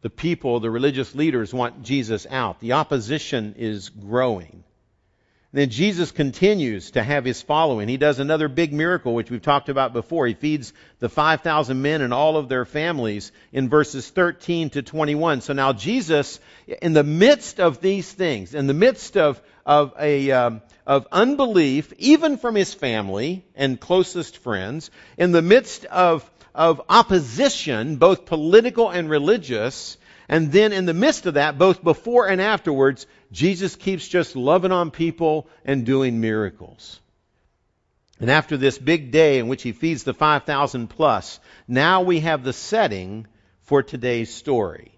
The 0.00 0.10
people, 0.10 0.58
the 0.58 0.70
religious 0.70 1.14
leaders 1.14 1.54
want 1.54 1.84
Jesus 1.84 2.26
out. 2.28 2.58
The 2.58 2.72
opposition 2.72 3.54
is 3.56 3.88
growing. 3.88 4.64
Then 5.54 5.68
Jesus 5.68 6.12
continues 6.12 6.92
to 6.92 7.02
have 7.02 7.26
his 7.26 7.42
following. 7.42 7.86
He 7.86 7.98
does 7.98 8.18
another 8.18 8.48
big 8.48 8.72
miracle, 8.72 9.14
which 9.14 9.30
we've 9.30 9.42
talked 9.42 9.68
about 9.68 9.92
before. 9.92 10.26
He 10.26 10.32
feeds 10.32 10.72
the 10.98 11.10
5,000 11.10 11.82
men 11.82 12.00
and 12.00 12.14
all 12.14 12.38
of 12.38 12.48
their 12.48 12.64
families 12.64 13.32
in 13.52 13.68
verses 13.68 14.08
13 14.08 14.70
to 14.70 14.82
21. 14.82 15.42
So 15.42 15.52
now 15.52 15.74
Jesus, 15.74 16.40
in 16.80 16.94
the 16.94 17.04
midst 17.04 17.60
of 17.60 17.82
these 17.82 18.10
things, 18.10 18.54
in 18.54 18.66
the 18.66 18.72
midst 18.72 19.18
of, 19.18 19.42
of 19.66 19.92
a, 20.00 20.30
um, 20.30 20.62
of 20.86 21.06
unbelief, 21.12 21.92
even 21.98 22.38
from 22.38 22.54
his 22.54 22.72
family 22.72 23.44
and 23.54 23.78
closest 23.78 24.38
friends, 24.38 24.90
in 25.18 25.32
the 25.32 25.42
midst 25.42 25.84
of, 25.84 26.28
of 26.54 26.80
opposition, 26.88 27.96
both 27.96 28.24
political 28.24 28.88
and 28.88 29.10
religious, 29.10 29.98
and 30.30 30.50
then 30.50 30.72
in 30.72 30.86
the 30.86 30.94
midst 30.94 31.26
of 31.26 31.34
that, 31.34 31.58
both 31.58 31.84
before 31.84 32.26
and 32.26 32.40
afterwards, 32.40 33.06
Jesus 33.32 33.74
keeps 33.76 34.06
just 34.06 34.36
loving 34.36 34.72
on 34.72 34.90
people 34.90 35.48
and 35.64 35.86
doing 35.86 36.20
miracles. 36.20 37.00
And 38.20 38.30
after 38.30 38.56
this 38.56 38.78
big 38.78 39.10
day 39.10 39.38
in 39.38 39.48
which 39.48 39.62
he 39.62 39.72
feeds 39.72 40.04
the 40.04 40.14
5,000 40.14 40.86
plus, 40.86 41.40
now 41.66 42.02
we 42.02 42.20
have 42.20 42.44
the 42.44 42.52
setting 42.52 43.26
for 43.62 43.82
today's 43.82 44.32
story. 44.32 44.92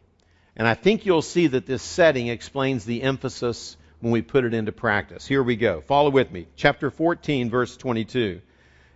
And 0.57 0.67
I 0.67 0.75
think 0.75 1.07
you'll 1.07 1.23
see 1.23 1.47
that 1.47 1.65
this 1.65 1.83
setting 1.83 2.27
explains 2.27 2.85
the 2.85 3.03
emphasis 3.03 3.77
when 4.01 4.13
we 4.13 4.21
put 4.21 4.45
it 4.45 4.53
into 4.53 4.73
practice. 4.73 5.27
Here 5.27 5.43
we 5.43 5.57
go. 5.57 5.81
Follow 5.81 6.11
with 6.11 6.31
me. 6.31 6.47
Chapter 6.57 6.91
14, 6.91 7.51
verse 7.51 7.77
22. 7.77 8.43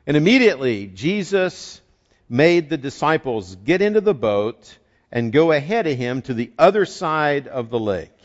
And 0.06 0.16
immediately 0.16 0.88
Jesus 0.88 1.80
made 2.28 2.68
the 2.68 2.76
disciples 2.76 3.54
get 3.56 3.82
into 3.82 4.00
the 4.00 4.14
boat 4.14 4.76
and 5.10 5.32
go 5.32 5.52
ahead 5.52 5.86
of 5.86 5.96
him 5.96 6.22
to 6.22 6.34
the 6.34 6.52
other 6.58 6.84
side 6.84 7.46
of 7.46 7.70
the 7.70 7.78
lake 7.78 8.17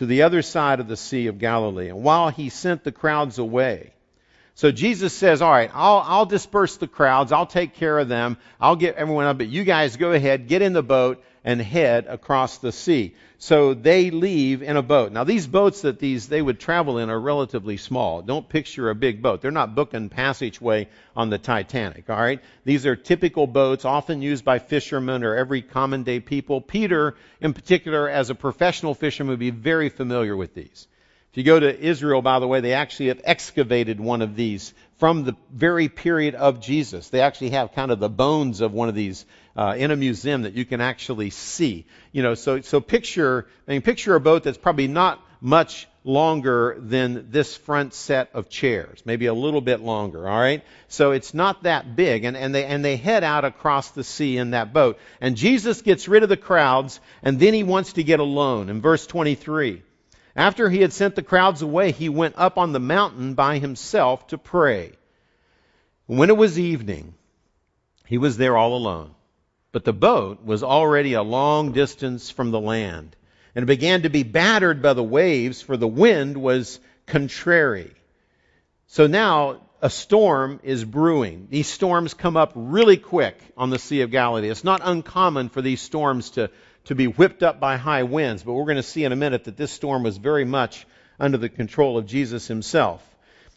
to 0.00 0.06
the 0.06 0.22
other 0.22 0.40
side 0.40 0.80
of 0.80 0.88
the 0.88 0.96
Sea 0.96 1.26
of 1.26 1.38
Galilee, 1.38 1.90
and 1.90 2.02
while 2.02 2.30
he 2.30 2.48
sent 2.48 2.84
the 2.84 2.90
crowds 2.90 3.38
away. 3.38 3.92
So 4.54 4.70
Jesus 4.70 5.12
says, 5.12 5.42
All 5.42 5.50
right, 5.50 5.70
I'll, 5.74 5.98
I'll 5.98 6.24
disperse 6.24 6.78
the 6.78 6.88
crowds, 6.88 7.32
I'll 7.32 7.44
take 7.44 7.74
care 7.74 7.98
of 7.98 8.08
them, 8.08 8.38
I'll 8.58 8.76
get 8.76 8.94
everyone 8.94 9.26
up, 9.26 9.36
but 9.36 9.48
you 9.48 9.62
guys 9.62 9.98
go 9.98 10.12
ahead, 10.12 10.48
get 10.48 10.62
in 10.62 10.72
the 10.72 10.82
boat, 10.82 11.22
and 11.44 11.60
head 11.60 12.06
across 12.06 12.58
the 12.58 12.72
sea. 12.72 13.14
So 13.38 13.72
they 13.72 14.10
leave 14.10 14.62
in 14.62 14.76
a 14.76 14.82
boat. 14.82 15.12
Now 15.12 15.24
these 15.24 15.46
boats 15.46 15.82
that 15.82 15.98
these 15.98 16.28
they 16.28 16.42
would 16.42 16.60
travel 16.60 16.98
in 16.98 17.08
are 17.08 17.18
relatively 17.18 17.78
small. 17.78 18.20
Don't 18.20 18.48
picture 18.48 18.90
a 18.90 18.94
big 18.94 19.22
boat. 19.22 19.40
They're 19.40 19.50
not 19.50 19.74
booking 19.74 20.10
passageway 20.10 20.88
on 21.16 21.30
the 21.30 21.38
Titanic, 21.38 22.10
all 22.10 22.20
right? 22.20 22.40
These 22.64 22.84
are 22.84 22.96
typical 22.96 23.46
boats 23.46 23.86
often 23.86 24.20
used 24.20 24.44
by 24.44 24.58
fishermen 24.58 25.24
or 25.24 25.34
every 25.34 25.62
common 25.62 26.02
day 26.02 26.20
people. 26.20 26.60
Peter 26.60 27.16
in 27.40 27.54
particular 27.54 28.08
as 28.08 28.28
a 28.28 28.34
professional 28.34 28.94
fisherman 28.94 29.30
would 29.30 29.38
be 29.38 29.50
very 29.50 29.88
familiar 29.88 30.36
with 30.36 30.54
these. 30.54 30.86
If 31.30 31.38
you 31.38 31.44
go 31.44 31.60
to 31.60 31.80
Israel, 31.80 32.22
by 32.22 32.40
the 32.40 32.48
way, 32.48 32.60
they 32.60 32.72
actually 32.72 33.06
have 33.08 33.20
excavated 33.22 34.00
one 34.00 34.20
of 34.20 34.34
these 34.34 34.74
from 34.98 35.22
the 35.22 35.36
very 35.52 35.88
period 35.88 36.34
of 36.34 36.60
Jesus. 36.60 37.08
They 37.08 37.20
actually 37.20 37.50
have 37.50 37.72
kind 37.72 37.92
of 37.92 38.00
the 38.00 38.08
bones 38.08 38.60
of 38.60 38.72
one 38.72 38.88
of 38.88 38.96
these 38.96 39.24
uh, 39.56 39.74
in 39.76 39.90
a 39.90 39.96
museum 39.96 40.42
that 40.42 40.54
you 40.54 40.64
can 40.64 40.80
actually 40.80 41.30
see. 41.30 41.86
You 42.12 42.22
know, 42.22 42.34
so 42.34 42.60
so 42.60 42.80
picture 42.80 43.46
I 43.66 43.72
mean 43.72 43.82
picture 43.82 44.14
a 44.14 44.20
boat 44.20 44.42
that's 44.42 44.58
probably 44.58 44.88
not 44.88 45.22
much 45.40 45.88
longer 46.02 46.76
than 46.78 47.30
this 47.30 47.56
front 47.56 47.92
set 47.92 48.30
of 48.32 48.48
chairs, 48.48 49.02
maybe 49.04 49.26
a 49.26 49.34
little 49.34 49.60
bit 49.60 49.80
longer, 49.80 50.26
all 50.28 50.40
right? 50.40 50.62
So 50.88 51.12
it's 51.12 51.34
not 51.34 51.64
that 51.64 51.94
big 51.94 52.24
and, 52.24 52.36
and 52.36 52.54
they 52.54 52.64
and 52.64 52.84
they 52.84 52.96
head 52.96 53.24
out 53.24 53.44
across 53.44 53.90
the 53.90 54.04
sea 54.04 54.36
in 54.36 54.52
that 54.52 54.72
boat. 54.72 54.98
And 55.20 55.36
Jesus 55.36 55.82
gets 55.82 56.08
rid 56.08 56.22
of 56.22 56.28
the 56.28 56.36
crowds 56.36 57.00
and 57.22 57.38
then 57.38 57.54
he 57.54 57.62
wants 57.62 57.94
to 57.94 58.04
get 58.04 58.20
alone. 58.20 58.68
In 58.70 58.80
verse 58.80 59.06
23, 59.06 59.82
after 60.36 60.70
he 60.70 60.80
had 60.80 60.92
sent 60.92 61.16
the 61.16 61.22
crowds 61.22 61.62
away, 61.62 61.92
he 61.92 62.08
went 62.08 62.36
up 62.38 62.56
on 62.56 62.72
the 62.72 62.80
mountain 62.80 63.34
by 63.34 63.58
himself 63.58 64.26
to 64.28 64.38
pray. 64.38 64.92
When 66.06 66.30
it 66.30 66.36
was 66.36 66.58
evening, 66.58 67.14
he 68.06 68.18
was 68.18 68.36
there 68.36 68.56
all 68.56 68.74
alone. 68.74 69.14
But 69.72 69.84
the 69.84 69.92
boat 69.92 70.44
was 70.44 70.62
already 70.62 71.14
a 71.14 71.22
long 71.22 71.72
distance 71.72 72.30
from 72.30 72.50
the 72.50 72.60
land, 72.60 73.14
and 73.54 73.66
began 73.66 74.02
to 74.02 74.10
be 74.10 74.22
battered 74.22 74.82
by 74.82 74.94
the 74.94 75.02
waves, 75.02 75.62
for 75.62 75.76
the 75.76 75.88
wind 75.88 76.36
was 76.36 76.80
contrary. 77.06 77.92
So 78.86 79.06
now 79.06 79.60
a 79.80 79.90
storm 79.90 80.60
is 80.62 80.84
brewing. 80.84 81.48
These 81.50 81.68
storms 81.68 82.14
come 82.14 82.36
up 82.36 82.52
really 82.54 82.96
quick 82.96 83.38
on 83.56 83.70
the 83.70 83.78
Sea 83.78 84.02
of 84.02 84.10
Galilee. 84.10 84.50
It's 84.50 84.64
not 84.64 84.80
uncommon 84.82 85.48
for 85.48 85.62
these 85.62 85.80
storms 85.80 86.30
to 86.30 86.50
to 86.84 86.94
be 86.94 87.06
whipped 87.06 87.42
up 87.42 87.60
by 87.60 87.76
high 87.76 88.04
winds. 88.04 88.42
But 88.42 88.54
we're 88.54 88.64
going 88.64 88.76
to 88.76 88.82
see 88.82 89.04
in 89.04 89.12
a 89.12 89.16
minute 89.16 89.44
that 89.44 89.56
this 89.56 89.70
storm 89.70 90.02
was 90.02 90.16
very 90.16 90.44
much 90.44 90.86
under 91.18 91.36
the 91.36 91.48
control 91.48 91.98
of 91.98 92.06
Jesus 92.06 92.46
himself. 92.46 93.06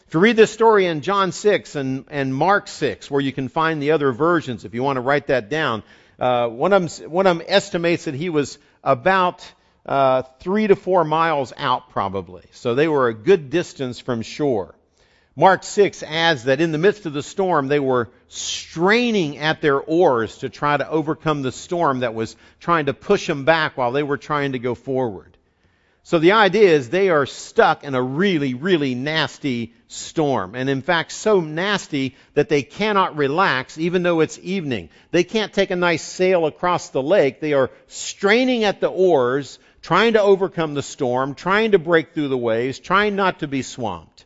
If 0.07 0.13
you 0.13 0.19
read 0.19 0.35
this 0.35 0.51
story 0.51 0.85
in 0.85 1.01
John 1.01 1.31
6 1.31 1.75
and, 1.75 2.05
and 2.09 2.35
Mark 2.35 2.67
6, 2.67 3.09
where 3.09 3.21
you 3.21 3.31
can 3.31 3.47
find 3.47 3.81
the 3.81 3.91
other 3.91 4.11
versions, 4.11 4.65
if 4.65 4.73
you 4.73 4.83
want 4.83 4.97
to 4.97 5.01
write 5.01 5.27
that 5.27 5.49
down, 5.49 5.81
uh, 6.19 6.47
one, 6.47 6.73
of 6.73 6.97
them, 6.97 7.11
one 7.11 7.27
of 7.27 7.37
them 7.37 7.45
estimates 7.47 8.05
that 8.05 8.15
he 8.15 8.29
was 8.29 8.57
about 8.83 9.45
uh, 9.85 10.23
three 10.39 10.67
to 10.67 10.75
four 10.75 11.03
miles 11.03 11.53
out, 11.57 11.89
probably. 11.89 12.43
So 12.51 12.75
they 12.75 12.87
were 12.87 13.07
a 13.07 13.13
good 13.13 13.49
distance 13.49 13.99
from 13.99 14.21
shore. 14.21 14.75
Mark 15.35 15.63
6 15.63 16.03
adds 16.03 16.43
that 16.43 16.61
in 16.61 16.71
the 16.71 16.77
midst 16.77 17.07
of 17.07 17.13
the 17.13 17.23
storm, 17.23 17.67
they 17.67 17.79
were 17.79 18.09
straining 18.27 19.39
at 19.39 19.61
their 19.61 19.79
oars 19.79 20.37
to 20.39 20.49
try 20.49 20.77
to 20.77 20.87
overcome 20.87 21.41
the 21.41 21.51
storm 21.51 22.01
that 22.01 22.13
was 22.13 22.35
trying 22.59 22.85
to 22.85 22.93
push 22.93 23.25
them 23.25 23.43
back 23.43 23.75
while 23.75 23.91
they 23.91 24.03
were 24.03 24.17
trying 24.17 24.51
to 24.51 24.59
go 24.59 24.75
forward. 24.75 25.32
So 26.05 26.19
the 26.19 26.33
idea 26.33 26.69
is 26.69 26.89
they 26.89 27.09
are 27.09 27.25
stuck 27.25 27.85
in 27.85 27.95
a 27.95 28.01
really, 28.01 28.53
really 28.55 28.93
nasty 28.93 29.73
storm. 29.87 30.53
And 30.53 30.69
in 30.69 30.81
fact, 30.81 31.13
so 31.13 31.39
nasty 31.39 32.17
that 32.33 32.49
they 32.49 32.61
cannot 32.61 33.15
relax 33.15 33.77
even 33.77 34.03
though 34.03 34.19
it's 34.19 34.37
evening. 34.39 34.89
They 35.11 35.23
can't 35.23 35.53
take 35.53 35.71
a 35.71 35.77
nice 35.77 36.03
sail 36.03 36.45
across 36.45 36.89
the 36.89 37.01
lake. 37.01 37.39
They 37.39 37.53
are 37.53 37.71
straining 37.87 38.65
at 38.65 38.81
the 38.81 38.89
oars, 38.89 39.59
trying 39.81 40.13
to 40.13 40.21
overcome 40.21 40.73
the 40.73 40.83
storm, 40.83 41.35
trying 41.35 41.71
to 41.71 41.79
break 41.79 42.13
through 42.13 42.27
the 42.27 42.37
waves, 42.37 42.79
trying 42.79 43.15
not 43.15 43.39
to 43.39 43.47
be 43.47 43.61
swamped. 43.61 44.25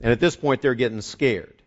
And 0.00 0.12
at 0.12 0.20
this 0.20 0.34
point, 0.34 0.62
they're 0.62 0.74
getting 0.74 1.02
scared. 1.02 1.62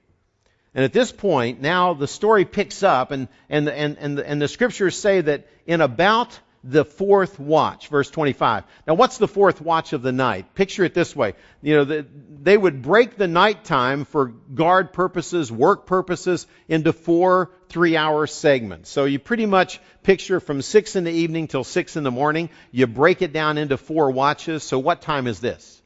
And 0.74 0.84
at 0.84 0.94
this 0.94 1.12
point, 1.12 1.62
now 1.62 1.94
the 1.94 2.08
story 2.08 2.46
picks 2.46 2.82
up, 2.82 3.12
and, 3.12 3.28
and, 3.50 3.68
and, 3.68 3.98
and, 3.98 4.18
the, 4.18 4.28
and 4.28 4.42
the 4.42 4.48
scriptures 4.48 4.98
say 4.98 5.22
that 5.22 5.48
in 5.66 5.82
about 5.82 6.40
the 6.70 6.84
fourth 6.84 7.40
watch, 7.40 7.88
verse 7.88 8.10
25. 8.10 8.66
Now, 8.86 8.96
what's 8.96 9.18
the 9.18 9.28
fourth 9.28 9.62
watch 9.62 9.94
of 9.94 10.02
the 10.02 10.12
night? 10.12 10.54
Picture 10.54 10.84
it 10.84 10.94
this 10.94 11.16
way. 11.16 11.34
You 11.62 11.76
know, 11.76 11.84
the, 11.86 12.06
they 12.42 12.58
would 12.58 12.82
break 12.82 13.16
the 13.16 13.28
nighttime 13.28 14.04
for 14.04 14.26
guard 14.26 14.92
purposes, 14.92 15.50
work 15.50 15.86
purposes, 15.86 16.46
into 16.68 16.92
four 16.92 17.52
three 17.70 17.96
hour 17.96 18.28
segments. 18.28 18.90
So 18.90 19.06
you 19.06 19.18
pretty 19.18 19.46
much 19.46 19.80
picture 20.04 20.42
from 20.42 20.62
6 20.62 20.96
in 20.98 21.06
the 21.06 21.12
evening 21.12 21.48
till 21.48 21.64
6 21.64 21.96
in 21.96 22.04
the 22.04 22.12
morning. 22.12 22.50
You 22.72 22.86
break 22.86 23.22
it 23.22 23.32
down 23.32 23.58
into 23.58 23.78
four 23.78 24.12
watches. 24.12 24.64
So 24.64 24.78
what 24.78 25.02
time 25.02 25.28
is 25.28 25.40
this? 25.40 25.82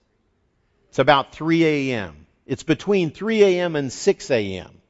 It's 0.89 0.99
about 0.99 1.31
3 1.33 1.63
a.m. 1.63 2.25
It's 2.47 2.63
between 2.63 3.11
3 3.11 3.43
a.m. 3.43 3.75
and 3.75 3.93
6 3.93 4.31
a.m. 4.31 4.81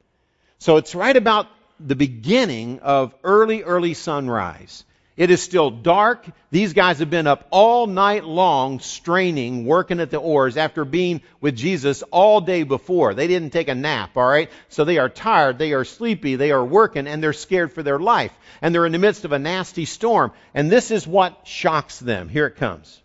So 0.58 0.78
it's 0.78 0.94
right 0.94 1.16
about 1.16 1.48
the 1.78 1.96
beginning 1.96 2.80
of 2.80 3.14
early, 3.22 3.62
early 3.62 3.92
sunrise. 3.92 4.84
It 5.14 5.30
is 5.30 5.42
still 5.42 5.70
dark. 5.70 6.26
These 6.50 6.72
guys 6.72 7.00
have 7.00 7.10
been 7.10 7.26
up 7.26 7.46
all 7.50 7.86
night 7.86 8.24
long, 8.24 8.80
straining, 8.80 9.66
working 9.66 10.00
at 10.00 10.10
the 10.10 10.16
oars 10.16 10.56
after 10.56 10.86
being 10.86 11.20
with 11.40 11.54
Jesus 11.54 12.02
all 12.10 12.40
day 12.40 12.62
before. 12.62 13.12
They 13.12 13.26
didn't 13.26 13.50
take 13.50 13.68
a 13.68 13.74
nap, 13.74 14.16
alright? 14.16 14.50
So 14.70 14.84
they 14.84 14.96
are 14.96 15.10
tired, 15.10 15.58
they 15.58 15.74
are 15.74 15.84
sleepy, 15.84 16.36
they 16.36 16.50
are 16.50 16.64
working, 16.64 17.06
and 17.06 17.22
they're 17.22 17.34
scared 17.34 17.72
for 17.72 17.82
their 17.82 17.98
life. 17.98 18.32
And 18.62 18.74
they're 18.74 18.86
in 18.86 18.92
the 18.92 18.98
midst 18.98 19.26
of 19.26 19.32
a 19.32 19.38
nasty 19.38 19.84
storm. 19.84 20.32
And 20.54 20.72
this 20.72 20.90
is 20.90 21.06
what 21.06 21.46
shocks 21.46 21.98
them. 21.98 22.30
Here 22.30 22.46
it 22.46 22.56
comes. 22.56 22.98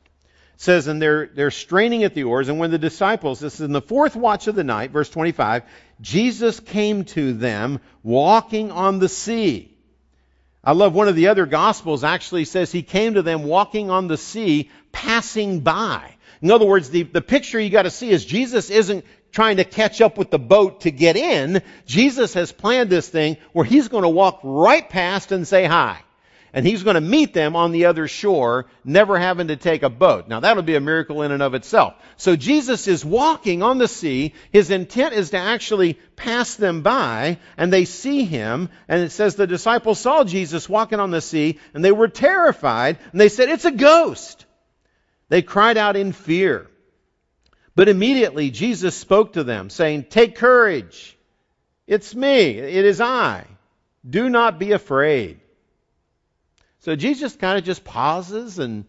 It 0.56 0.62
says, 0.62 0.88
and 0.88 1.02
they're, 1.02 1.28
they're 1.28 1.52
straining 1.52 2.04
at 2.06 2.14
the 2.14 2.24
oars, 2.24 2.48
and 2.48 2.58
when 2.58 2.72
the 2.72 2.80
disciples, 2.80 3.42
this 3.42 3.56
is 3.56 3.62
in 3.62 3.74
the 3.74 3.82
fourth 3.82 4.16
watch 4.16 4.48
of 4.48 4.56
the 4.56 4.64
night, 4.64 4.92
verse 4.92 5.10
25, 5.10 5.64
Jesus 6.00 6.60
came 6.62 7.04
to 7.06 7.34
them 7.34 7.80
walking 8.02 8.72
on 8.72 9.00
the 9.00 9.10
sea. 9.10 9.77
I 10.64 10.74
love 10.74 10.94
one 10.94 11.08
of 11.08 11.16
the 11.16 11.28
other 11.28 11.46
gospels 11.46 12.04
actually 12.04 12.46
says 12.46 12.72
he 12.72 12.84
came 12.84 13.14
to 13.14 13.22
them 13.22 13.44
walking 13.44 13.90
on 13.90 14.08
the 14.08 14.18
sea, 14.18 14.70
passing 14.92 15.62
by. 15.62 16.16
In 16.42 16.52
other 16.52 16.66
words, 16.66 16.90
the, 16.90 17.04
the 17.04 17.22
picture 17.22 17.60
you 17.60 17.70
got 17.70 17.84
to 17.84 17.90
see 17.90 18.10
is 18.10 18.26
Jesus 18.26 18.70
isn't 18.70 19.06
trying 19.32 19.58
to 19.58 19.64
catch 19.64 20.02
up 20.02 20.18
with 20.18 20.30
the 20.30 20.40
boat 20.40 20.82
to 20.82 20.92
get 20.92 21.16
in. 21.16 21.62
Jesus 21.86 22.34
has 22.34 22.52
planned 22.52 22.90
this 22.90 23.08
thing 23.08 23.38
where 23.54 23.66
he's 23.66 23.88
going 23.88 24.04
to 24.04 24.10
walk 24.10 24.40
right 24.44 24.88
past 24.88 25.32
and 25.32 25.48
say 25.48 25.66
hi 25.66 26.00
and 26.54 26.66
he's 26.66 26.84
going 26.84 26.96
to 26.96 27.02
meet 27.02 27.34
them 27.34 27.56
on 27.56 27.72
the 27.72 27.86
other 27.86 28.08
shore, 28.08 28.66
never 28.84 29.18
having 29.18 29.50
to 29.50 29.56
take 29.56 29.84
a 29.84 29.90
boat. 29.90 30.28
Now 30.28 30.40
that'll 30.40 30.64
be 30.64 30.76
a 30.76 30.82
miracle 30.82 31.22
in 31.22 31.32
and 31.32 31.44
of 31.44 31.54
itself. 31.54 31.96
So 32.16 32.36
Jesus 32.36 32.88
is 32.88 33.04
walking 33.04 33.64
on 33.64 33.78
the 33.78 33.88
sea. 33.88 34.34
His 34.52 34.72
intent 34.72 35.14
is 35.14 35.32
to 35.32 35.38
actually 35.38 35.96
pass 36.16 36.56
them 36.56 36.82
by, 36.82 37.38
and 37.58 37.72
they 37.72 37.86
see 37.86 38.24
him, 38.24 38.70
and 38.88 39.02
it 39.02 39.12
says 39.12 39.36
the 39.36 39.48
disciples 39.48 40.00
saw 40.00 40.24
Jesus 40.24 40.70
walking 40.70 41.00
on 41.00 41.12
the 41.12 41.22
sea, 41.22 41.60
and 41.74 41.84
they 41.84 41.92
were 41.92 42.08
terrified, 42.08 42.98
and 43.12 43.20
they 43.20 43.30
said, 43.30 43.50
it's 43.50 43.66
a 43.66 43.72
ghost. 43.72 44.46
They 45.30 45.42
cried 45.42 45.78
out 45.78 45.96
in 45.96 46.12
fear. 46.12 46.68
But 47.76 47.90
immediately 47.90 48.50
Jesus 48.50 48.96
spoke 48.96 49.34
to 49.34 49.44
them, 49.44 49.70
saying, 49.70 50.06
Take 50.06 50.36
courage. 50.36 51.16
It's 51.86 52.16
me. 52.16 52.58
It 52.58 52.86
is 52.86 53.00
I. 53.00 53.46
Do 54.10 54.30
not 54.30 54.58
be 54.58 54.72
afraid. 54.72 55.40
So 56.88 56.96
Jesus 56.96 57.36
kind 57.36 57.58
of 57.58 57.66
just 57.66 57.84
pauses 57.84 58.60
and 58.60 58.86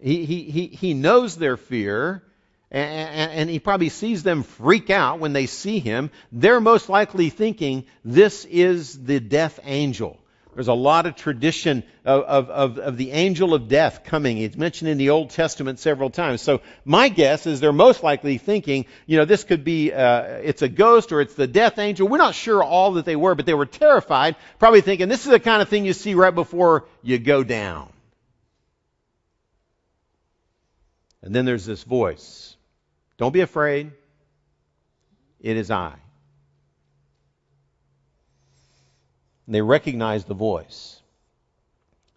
he, 0.00 0.24
he, 0.24 0.66
he, 0.68 0.94
knows 0.94 1.36
their 1.36 1.58
fear 1.58 2.22
and, 2.70 3.30
and 3.32 3.50
he 3.50 3.58
probably 3.58 3.90
sees 3.90 4.22
them 4.22 4.44
freak 4.44 4.88
out 4.88 5.18
when 5.18 5.34
they 5.34 5.44
see 5.44 5.78
him. 5.78 6.10
They're 6.32 6.58
most 6.58 6.88
likely 6.88 7.28
thinking, 7.28 7.84
this 8.02 8.46
is 8.46 9.04
the 9.04 9.20
death 9.20 9.60
angel. 9.64 10.18
There's 10.58 10.66
a 10.66 10.74
lot 10.74 11.06
of 11.06 11.14
tradition 11.14 11.84
of, 12.04 12.24
of, 12.50 12.78
of, 12.80 12.96
the 12.96 13.12
angel 13.12 13.54
of 13.54 13.68
death 13.68 14.02
coming. 14.02 14.38
It's 14.38 14.56
mentioned 14.56 14.90
in 14.90 14.98
the 14.98 15.10
Old 15.10 15.30
Testament 15.30 15.78
several 15.78 16.10
times. 16.10 16.42
So 16.42 16.62
my 16.84 17.10
guess 17.10 17.46
is 17.46 17.60
they're 17.60 17.72
most 17.72 18.02
likely 18.02 18.38
thinking, 18.38 18.86
you 19.06 19.18
know, 19.18 19.24
this 19.24 19.44
could 19.44 19.62
be, 19.62 19.92
uh, 19.92 20.20
it's 20.42 20.62
a 20.62 20.68
ghost 20.68 21.12
or 21.12 21.20
it's 21.20 21.34
the 21.34 21.46
death 21.46 21.78
angel. 21.78 22.08
We're 22.08 22.18
not 22.18 22.34
sure 22.34 22.60
all 22.60 22.94
that 22.94 23.04
they 23.04 23.14
were, 23.14 23.36
but 23.36 23.46
they 23.46 23.54
were 23.54 23.66
terrified, 23.66 24.34
probably 24.58 24.80
thinking 24.80 25.08
this 25.08 25.26
is 25.26 25.30
the 25.30 25.38
kind 25.38 25.62
of 25.62 25.68
thing 25.68 25.84
you 25.84 25.92
see 25.92 26.14
right 26.14 26.34
before 26.34 26.86
you 27.04 27.20
go 27.20 27.44
down. 27.44 27.92
And 31.22 31.32
then 31.32 31.44
there's 31.44 31.66
this 31.66 31.84
voice. 31.84 32.56
Don't 33.16 33.32
be 33.32 33.42
afraid. 33.42 33.92
It 35.38 35.56
is 35.56 35.70
I. 35.70 35.94
And 39.48 39.54
they 39.54 39.62
recognize 39.62 40.26
the 40.26 40.34
voice. 40.34 41.00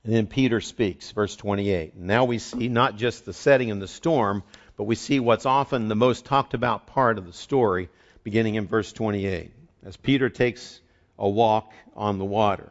And 0.03 0.13
then 0.13 0.27
Peter 0.27 0.59
speaks, 0.59 1.11
verse 1.11 1.33
28. 1.37 1.95
now 1.95 2.25
we 2.25 2.39
see 2.39 2.67
not 2.67 2.97
just 2.97 3.23
the 3.23 3.31
setting 3.31 3.71
and 3.71 3.81
the 3.81 3.87
storm, 3.87 4.43
but 4.75 4.83
we 4.83 4.95
see 4.95 5.21
what's 5.21 5.45
often 5.45 5.87
the 5.87 5.95
most 5.95 6.25
talked 6.25 6.53
about 6.53 6.87
part 6.87 7.17
of 7.17 7.25
the 7.25 7.31
story, 7.31 7.87
beginning 8.25 8.55
in 8.55 8.67
verse 8.67 8.91
28, 8.91 9.53
as 9.85 9.95
Peter 9.95 10.27
takes 10.27 10.81
a 11.17 11.29
walk 11.29 11.71
on 11.95 12.17
the 12.17 12.25
water. 12.25 12.69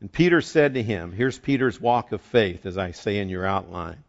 And 0.00 0.12
Peter 0.12 0.40
said 0.40 0.74
to 0.74 0.82
him, 0.82 1.10
here's 1.10 1.36
Peter's 1.36 1.80
walk 1.80 2.12
of 2.12 2.20
faith, 2.20 2.66
as 2.66 2.78
I 2.78 2.92
say 2.92 3.18
in 3.18 3.28
your 3.28 3.44
outline. 3.44 4.04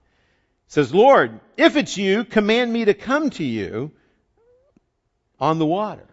Says, 0.68 0.94
Lord, 0.94 1.40
if 1.58 1.76
it's 1.76 1.98
you, 1.98 2.24
command 2.24 2.72
me 2.72 2.86
to 2.86 2.94
come 2.94 3.32
to 3.32 3.44
you 3.44 3.92
on 5.40 5.58
the 5.58 5.66
water. 5.66 6.06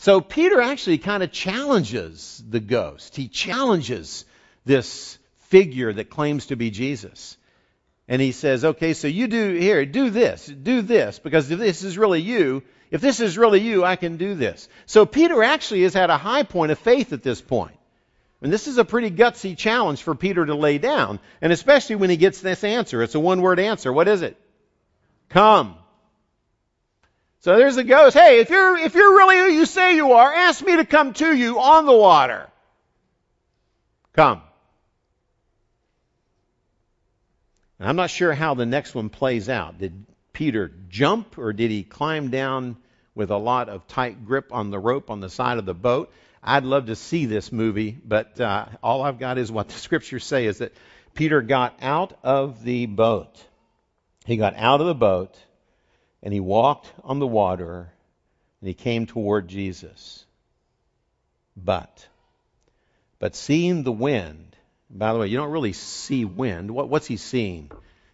So 0.00 0.22
Peter 0.22 0.62
actually 0.62 0.96
kind 0.96 1.22
of 1.22 1.30
challenges 1.30 2.42
the 2.48 2.58
ghost. 2.58 3.14
He 3.16 3.28
challenges 3.28 4.24
this 4.64 5.18
figure 5.50 5.92
that 5.92 6.08
claims 6.08 6.46
to 6.46 6.56
be 6.56 6.70
Jesus. 6.70 7.36
And 8.08 8.22
he 8.22 8.32
says, 8.32 8.64
okay, 8.64 8.94
so 8.94 9.08
you 9.08 9.26
do 9.26 9.52
here, 9.52 9.84
do 9.84 10.08
this, 10.08 10.46
do 10.46 10.80
this, 10.80 11.18
because 11.18 11.50
if 11.50 11.58
this 11.58 11.82
is 11.82 11.98
really 11.98 12.22
you, 12.22 12.62
if 12.90 13.02
this 13.02 13.20
is 13.20 13.36
really 13.36 13.60
you, 13.60 13.84
I 13.84 13.96
can 13.96 14.16
do 14.16 14.34
this. 14.34 14.70
So 14.86 15.04
Peter 15.04 15.42
actually 15.42 15.82
is 15.82 15.94
at 15.96 16.08
a 16.08 16.16
high 16.16 16.44
point 16.44 16.72
of 16.72 16.78
faith 16.78 17.12
at 17.12 17.22
this 17.22 17.42
point. 17.42 17.76
And 18.40 18.50
this 18.50 18.68
is 18.68 18.78
a 18.78 18.86
pretty 18.86 19.10
gutsy 19.10 19.54
challenge 19.54 20.02
for 20.02 20.14
Peter 20.14 20.46
to 20.46 20.54
lay 20.54 20.78
down. 20.78 21.20
And 21.42 21.52
especially 21.52 21.96
when 21.96 22.08
he 22.08 22.16
gets 22.16 22.40
this 22.40 22.64
answer. 22.64 23.02
It's 23.02 23.16
a 23.16 23.20
one 23.20 23.42
word 23.42 23.60
answer. 23.60 23.92
What 23.92 24.08
is 24.08 24.22
it? 24.22 24.38
Come. 25.28 25.76
So 27.40 27.56
there's 27.56 27.76
the 27.76 27.84
ghost. 27.84 28.14
Hey, 28.14 28.40
if 28.40 28.50
you're, 28.50 28.76
if 28.76 28.94
you're 28.94 29.16
really 29.16 29.38
who 29.38 29.44
you 29.46 29.64
say 29.64 29.96
you 29.96 30.12
are, 30.12 30.32
ask 30.32 30.62
me 30.62 30.76
to 30.76 30.84
come 30.84 31.14
to 31.14 31.34
you 31.34 31.58
on 31.58 31.86
the 31.86 31.96
water. 31.96 32.48
Come. 34.12 34.42
And 37.78 37.88
I'm 37.88 37.96
not 37.96 38.10
sure 38.10 38.34
how 38.34 38.52
the 38.52 38.66
next 38.66 38.94
one 38.94 39.08
plays 39.08 39.48
out. 39.48 39.78
Did 39.78 40.04
Peter 40.34 40.70
jump 40.90 41.38
or 41.38 41.54
did 41.54 41.70
he 41.70 41.82
climb 41.82 42.28
down 42.28 42.76
with 43.14 43.30
a 43.30 43.38
lot 43.38 43.70
of 43.70 43.86
tight 43.88 44.26
grip 44.26 44.52
on 44.52 44.70
the 44.70 44.78
rope 44.78 45.10
on 45.10 45.20
the 45.20 45.30
side 45.30 45.56
of 45.56 45.64
the 45.64 45.74
boat? 45.74 46.12
I'd 46.42 46.64
love 46.64 46.86
to 46.86 46.96
see 46.96 47.24
this 47.24 47.50
movie, 47.50 47.98
but 48.04 48.38
uh, 48.38 48.66
all 48.82 49.02
I've 49.02 49.18
got 49.18 49.38
is 49.38 49.50
what 49.50 49.68
the 49.68 49.74
scriptures 49.78 50.24
say 50.24 50.44
is 50.44 50.58
that 50.58 50.74
Peter 51.14 51.40
got 51.40 51.78
out 51.80 52.18
of 52.22 52.62
the 52.64 52.84
boat. 52.84 53.34
He 54.26 54.36
got 54.36 54.54
out 54.56 54.82
of 54.82 54.86
the 54.86 54.94
boat 54.94 55.34
and 56.22 56.32
he 56.32 56.40
walked 56.40 56.92
on 57.04 57.18
the 57.18 57.26
water 57.26 57.92
and 58.60 58.68
he 58.68 58.74
came 58.74 59.06
toward 59.06 59.48
Jesus. 59.48 60.24
But, 61.56 62.06
but 63.18 63.34
seeing 63.34 63.82
the 63.82 63.92
wind, 63.92 64.56
by 64.90 65.12
the 65.12 65.18
way, 65.18 65.28
you 65.28 65.36
don't 65.36 65.50
really 65.50 65.72
see 65.72 66.24
wind. 66.24 66.70
What, 66.70 66.88
what's 66.88 67.06
he 67.06 67.16
seeing? 67.16 67.70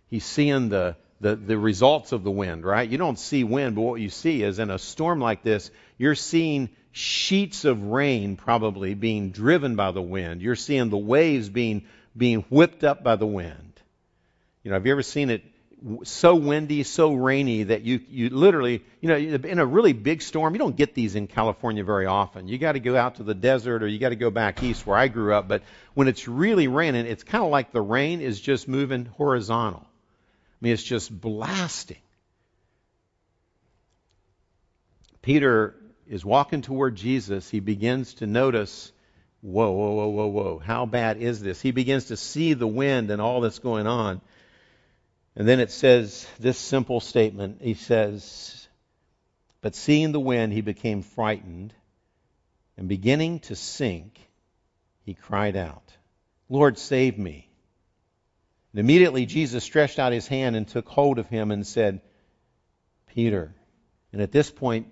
He's 0.08 0.24
seeing 0.24 0.68
the, 0.68 0.96
the, 1.20 1.36
the 1.36 1.58
results 1.58 2.12
of 2.12 2.22
the 2.22 2.30
wind, 2.30 2.64
right? 2.64 2.88
You 2.88 2.98
don't 2.98 3.18
see 3.18 3.44
wind, 3.44 3.74
but 3.76 3.82
what 3.82 4.00
you 4.00 4.10
see 4.10 4.42
is 4.42 4.58
in 4.58 4.70
a 4.70 4.78
storm 4.78 5.20
like 5.20 5.42
this, 5.42 5.70
you're 5.98 6.14
seeing 6.14 6.70
sheets 6.92 7.64
of 7.64 7.82
rain 7.82 8.36
probably 8.36 8.94
being 8.94 9.30
driven 9.30 9.76
by 9.76 9.90
the 9.90 10.02
wind. 10.02 10.42
You're 10.42 10.56
seeing 10.56 10.90
the 10.90 10.96
waves 10.96 11.48
being, 11.48 11.86
being 12.16 12.40
whipped 12.50 12.84
up 12.84 13.02
by 13.02 13.16
the 13.16 13.26
wind. 13.26 13.72
You 14.62 14.70
know, 14.70 14.76
have 14.76 14.86
you 14.86 14.92
ever 14.92 15.02
seen 15.02 15.30
it 15.30 15.42
so 16.02 16.34
windy, 16.34 16.82
so 16.82 17.14
rainy 17.14 17.64
that 17.64 17.82
you, 17.82 18.00
you 18.08 18.30
literally, 18.30 18.82
you 19.00 19.08
know, 19.08 19.16
in 19.16 19.58
a 19.58 19.66
really 19.66 19.92
big 19.92 20.20
storm, 20.20 20.54
you 20.54 20.58
don't 20.58 20.76
get 20.76 20.94
these 20.94 21.14
in 21.14 21.26
California 21.28 21.84
very 21.84 22.06
often. 22.06 22.48
You 22.48 22.58
got 22.58 22.72
to 22.72 22.80
go 22.80 22.96
out 22.96 23.16
to 23.16 23.22
the 23.22 23.34
desert 23.34 23.82
or 23.82 23.86
you 23.86 23.98
got 23.98 24.08
to 24.08 24.16
go 24.16 24.30
back 24.30 24.62
east 24.62 24.86
where 24.86 24.96
I 24.96 25.08
grew 25.08 25.32
up. 25.32 25.46
But 25.46 25.62
when 25.94 26.08
it's 26.08 26.26
really 26.26 26.66
raining, 26.66 27.06
it's 27.06 27.22
kind 27.22 27.44
of 27.44 27.50
like 27.50 27.70
the 27.70 27.80
rain 27.80 28.20
is 28.20 28.40
just 28.40 28.66
moving 28.66 29.04
horizontal. 29.04 29.82
I 29.82 30.58
mean, 30.60 30.72
it's 30.72 30.82
just 30.82 31.20
blasting. 31.20 31.98
Peter 35.22 35.76
is 36.08 36.24
walking 36.24 36.62
toward 36.62 36.96
Jesus. 36.96 37.48
He 37.48 37.60
begins 37.60 38.14
to 38.14 38.26
notice, 38.26 38.92
whoa, 39.40 39.70
whoa, 39.70 39.94
whoa, 39.94 40.08
whoa, 40.08 40.26
whoa, 40.26 40.58
how 40.58 40.86
bad 40.86 41.18
is 41.18 41.40
this? 41.40 41.60
He 41.60 41.70
begins 41.70 42.06
to 42.06 42.16
see 42.16 42.54
the 42.54 42.66
wind 42.66 43.10
and 43.10 43.20
all 43.20 43.40
that's 43.40 43.58
going 43.58 43.86
on. 43.86 44.20
And 45.36 45.46
then 45.46 45.60
it 45.60 45.70
says 45.70 46.26
this 46.40 46.56
simple 46.56 47.00
statement. 47.00 47.60
He 47.60 47.74
says, 47.74 48.68
But 49.60 49.74
seeing 49.74 50.12
the 50.12 50.20
wind, 50.20 50.52
he 50.52 50.62
became 50.62 51.02
frightened, 51.02 51.74
and 52.78 52.88
beginning 52.88 53.40
to 53.40 53.54
sink, 53.54 54.18
he 55.04 55.12
cried 55.12 55.56
out, 55.56 55.92
Lord, 56.48 56.78
save 56.78 57.18
me. 57.18 57.48
And 58.72 58.80
immediately 58.80 59.26
Jesus 59.26 59.62
stretched 59.62 59.98
out 59.98 60.12
his 60.12 60.26
hand 60.26 60.56
and 60.56 60.66
took 60.66 60.88
hold 60.88 61.18
of 61.18 61.28
him 61.28 61.50
and 61.50 61.66
said, 61.66 62.00
Peter. 63.08 63.54
And 64.12 64.22
at 64.22 64.32
this 64.32 64.50
point, 64.50 64.88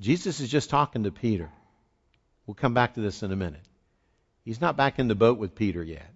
Jesus 0.00 0.40
is 0.40 0.50
just 0.50 0.70
talking 0.70 1.04
to 1.04 1.10
Peter. 1.10 1.50
We'll 2.46 2.54
come 2.54 2.74
back 2.74 2.94
to 2.94 3.00
this 3.00 3.22
in 3.22 3.32
a 3.32 3.36
minute. 3.36 3.64
He's 4.44 4.60
not 4.60 4.76
back 4.76 4.98
in 4.98 5.08
the 5.08 5.14
boat 5.14 5.38
with 5.38 5.54
Peter 5.54 5.82
yet. 5.82 6.10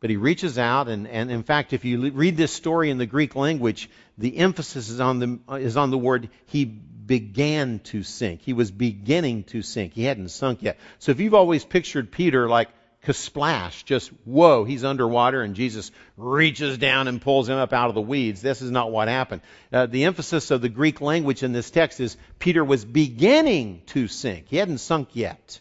But 0.00 0.10
he 0.10 0.16
reaches 0.16 0.58
out, 0.58 0.88
and, 0.88 1.06
and 1.06 1.30
in 1.30 1.42
fact, 1.42 1.74
if 1.74 1.84
you 1.84 2.10
read 2.10 2.36
this 2.36 2.52
story 2.52 2.90
in 2.90 2.96
the 2.96 3.06
Greek 3.06 3.36
language, 3.36 3.90
the 4.16 4.38
emphasis 4.38 4.88
is 4.88 4.98
on 4.98 5.18
the, 5.18 5.56
is 5.56 5.76
on 5.76 5.90
the 5.90 5.98
word 5.98 6.30
he 6.46 6.64
began 6.64 7.80
to 7.80 8.02
sink. 8.02 8.40
He 8.40 8.52
was 8.52 8.70
beginning 8.70 9.44
to 9.44 9.62
sink. 9.62 9.92
He 9.92 10.04
hadn't 10.04 10.30
sunk 10.30 10.62
yet. 10.62 10.78
So 11.00 11.12
if 11.12 11.20
you've 11.20 11.34
always 11.34 11.64
pictured 11.64 12.10
Peter 12.10 12.48
like 12.48 12.68
splash, 13.12 13.82
just 13.82 14.08
whoa, 14.24 14.64
he's 14.64 14.84
underwater 14.84 15.42
and 15.42 15.54
Jesus 15.54 15.90
reaches 16.16 16.78
down 16.78 17.08
and 17.08 17.20
pulls 17.20 17.48
him 17.48 17.56
up 17.56 17.72
out 17.72 17.88
of 17.88 17.94
the 17.94 18.00
weeds. 18.00 18.40
This 18.42 18.62
is 18.62 18.70
not 18.70 18.92
what 18.92 19.08
happened. 19.08 19.42
Uh, 19.72 19.86
the 19.86 20.04
emphasis 20.04 20.50
of 20.50 20.60
the 20.60 20.68
Greek 20.68 21.00
language 21.00 21.42
in 21.42 21.52
this 21.52 21.70
text 21.70 21.98
is 21.98 22.16
Peter 22.38 22.64
was 22.64 22.84
beginning 22.84 23.82
to 23.86 24.06
sink. 24.06 24.46
He 24.48 24.56
hadn't 24.56 24.78
sunk 24.78 25.08
yet. 25.14 25.60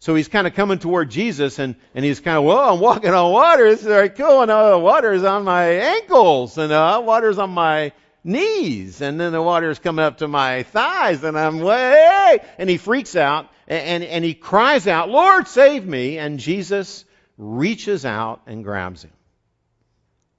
So 0.00 0.14
he's 0.14 0.28
kind 0.28 0.46
of 0.46 0.54
coming 0.54 0.78
toward 0.78 1.10
Jesus 1.10 1.58
and, 1.58 1.76
and 1.94 2.02
he's 2.02 2.20
kind 2.20 2.38
of, 2.38 2.44
whoa, 2.44 2.72
I'm 2.72 2.80
walking 2.80 3.12
on 3.12 3.32
water. 3.32 3.68
This 3.70 3.80
is 3.80 3.86
very 3.86 4.08
cool. 4.08 4.40
And 4.40 4.50
uh, 4.50 4.78
water's 4.80 5.24
on 5.24 5.44
my 5.44 5.64
ankles 5.64 6.56
and 6.56 6.72
uh, 6.72 7.02
water's 7.04 7.36
on 7.36 7.50
my 7.50 7.92
knees. 8.24 9.02
And 9.02 9.20
then 9.20 9.32
the 9.32 9.42
water's 9.42 9.78
coming 9.78 10.02
up 10.02 10.18
to 10.18 10.28
my 10.28 10.62
thighs 10.62 11.22
and 11.22 11.38
I'm 11.38 11.60
way, 11.60 12.38
and 12.56 12.70
he 12.70 12.78
freaks 12.78 13.14
out 13.14 13.50
and, 13.68 14.02
and, 14.02 14.04
and 14.04 14.24
he 14.24 14.32
cries 14.32 14.86
out, 14.86 15.10
Lord, 15.10 15.46
save 15.46 15.86
me. 15.86 16.16
And 16.16 16.38
Jesus 16.38 17.04
reaches 17.36 18.06
out 18.06 18.40
and 18.46 18.64
grabs 18.64 19.04
him. 19.04 19.12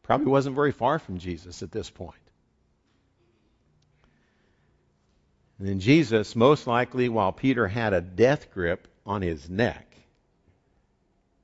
Probably 0.01 0.25
wasn't 0.25 0.55
very 0.55 0.71
far 0.71 0.97
from 0.97 1.19
Jesus 1.19 1.61
at 1.61 1.71
this 1.71 1.89
point. 1.89 2.15
And 5.59 5.67
then 5.67 5.79
Jesus, 5.79 6.35
most 6.35 6.65
likely 6.65 7.09
while 7.09 7.31
Peter 7.31 7.67
had 7.67 7.93
a 7.93 8.01
death 8.01 8.49
grip, 8.51 8.87
on 9.11 9.21
his 9.21 9.49
neck, 9.49 9.93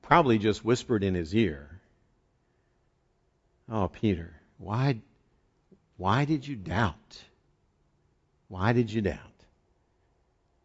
probably 0.00 0.38
just 0.38 0.64
whispered 0.64 1.04
in 1.04 1.14
his 1.14 1.34
ear, 1.34 1.80
Oh, 3.70 3.88
Peter, 3.88 4.32
why, 4.56 5.00
why 5.98 6.24
did 6.24 6.48
you 6.48 6.56
doubt? 6.56 7.22
Why 8.48 8.72
did 8.72 8.90
you 8.90 9.02
doubt? 9.02 9.18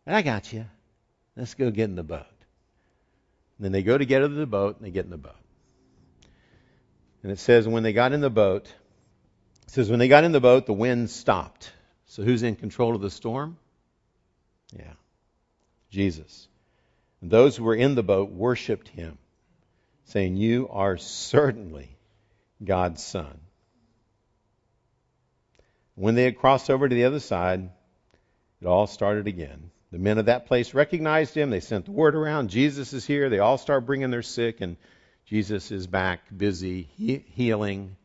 I 0.07 0.21
got 0.21 0.53
you. 0.53 0.65
Let's 1.35 1.55
go 1.55 1.71
get 1.71 1.89
in 1.89 1.95
the 1.95 2.03
boat. 2.03 2.25
And 3.57 3.65
then 3.65 3.71
they 3.73 3.83
go 3.83 3.97
together 3.97 4.29
to 4.29 4.33
the 4.33 4.45
boat 4.45 4.77
and 4.77 4.85
they 4.85 4.91
get 4.91 5.03
in 5.03 5.11
the 5.11 5.17
boat. 5.17 5.35
And 7.21 7.31
it 7.33 7.39
says 7.39 7.67
when 7.67 7.83
they 7.83 7.91
got 7.91 8.13
in 8.13 8.21
the 8.21 8.29
boat, 8.29 8.67
it 9.63 9.71
says 9.71 9.89
when 9.89 9.99
they 9.99 10.07
got 10.07 10.23
in 10.23 10.31
the 10.31 10.41
boat, 10.41 10.65
the 10.65 10.73
wind 10.73 11.09
stopped. 11.09 11.71
So 12.05 12.23
who's 12.23 12.43
in 12.43 12.55
control 12.55 12.95
of 12.95 13.01
the 13.01 13.09
storm? 13.09 13.57
Yeah. 14.73 14.93
Jesus. 15.89 16.47
And 17.23 17.31
those 17.31 17.55
who 17.55 17.63
were 17.63 17.73
in 17.73 17.95
the 17.95 18.03
boat 18.03 18.31
worshiped 18.31 18.89
him, 18.89 19.17
saying, 20.03 20.35
You 20.35 20.67
are 20.69 20.97
certainly 20.97 21.95
God's 22.61 23.01
Son. 23.01 23.39
When 25.95 26.15
they 26.15 26.25
had 26.25 26.37
crossed 26.37 26.69
over 26.69 26.89
to 26.89 26.93
the 26.93 27.05
other 27.05 27.21
side, 27.21 27.69
it 28.59 28.67
all 28.67 28.87
started 28.87 29.27
again. 29.27 29.71
The 29.93 29.99
men 29.99 30.17
of 30.17 30.25
that 30.25 30.47
place 30.47 30.73
recognized 30.73 31.33
him. 31.33 31.49
They 31.49 31.61
sent 31.61 31.85
the 31.85 31.91
word 31.91 32.15
around 32.15 32.49
Jesus 32.49 32.91
is 32.91 33.05
here. 33.05 33.29
They 33.29 33.39
all 33.39 33.57
start 33.57 33.85
bringing 33.85 34.11
their 34.11 34.21
sick, 34.21 34.59
and 34.59 34.75
Jesus 35.25 35.71
is 35.71 35.87
back 35.87 36.19
busy 36.35 36.89
he- 36.97 37.23
healing, 37.35 37.95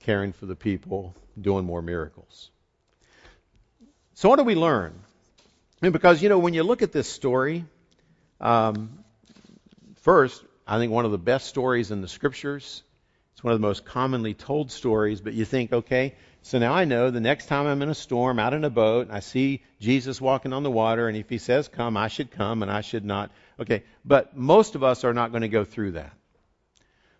caring 0.00 0.34
for 0.34 0.44
the 0.44 0.56
people, 0.56 1.14
doing 1.40 1.64
more 1.64 1.80
miracles. 1.80 2.50
So, 4.12 4.28
what 4.28 4.36
do 4.36 4.44
we 4.44 4.56
learn? 4.56 4.92
Because, 5.80 6.22
you 6.22 6.28
know, 6.28 6.38
when 6.38 6.52
you 6.52 6.64
look 6.64 6.82
at 6.82 6.92
this 6.92 7.08
story, 7.08 7.64
um, 8.40 8.98
first, 10.02 10.44
I 10.66 10.78
think 10.78 10.92
one 10.92 11.04
of 11.04 11.10
the 11.10 11.18
best 11.18 11.46
stories 11.46 11.90
in 11.90 12.00
the 12.00 12.08
scriptures. 12.08 12.82
It's 13.32 13.44
one 13.44 13.52
of 13.52 13.60
the 13.60 13.66
most 13.66 13.84
commonly 13.84 14.34
told 14.34 14.70
stories, 14.70 15.20
but 15.20 15.34
you 15.34 15.44
think, 15.44 15.72
okay, 15.72 16.14
so 16.42 16.58
now 16.58 16.72
I 16.72 16.84
know 16.84 17.10
the 17.10 17.20
next 17.20 17.46
time 17.46 17.66
I'm 17.66 17.82
in 17.82 17.88
a 17.88 17.94
storm 17.94 18.38
out 18.38 18.54
in 18.54 18.64
a 18.64 18.70
boat 18.70 19.08
and 19.08 19.16
I 19.16 19.20
see 19.20 19.62
Jesus 19.80 20.20
walking 20.20 20.52
on 20.52 20.62
the 20.62 20.70
water, 20.70 21.08
and 21.08 21.16
if 21.16 21.28
he 21.28 21.38
says 21.38 21.68
come, 21.68 21.96
I 21.96 22.08
should 22.08 22.30
come 22.30 22.62
and 22.62 22.70
I 22.70 22.80
should 22.80 23.04
not. 23.04 23.30
Okay, 23.60 23.82
but 24.04 24.36
most 24.36 24.74
of 24.74 24.82
us 24.82 25.04
are 25.04 25.12
not 25.12 25.32
going 25.32 25.42
to 25.42 25.48
go 25.48 25.64
through 25.64 25.92
that. 25.92 26.12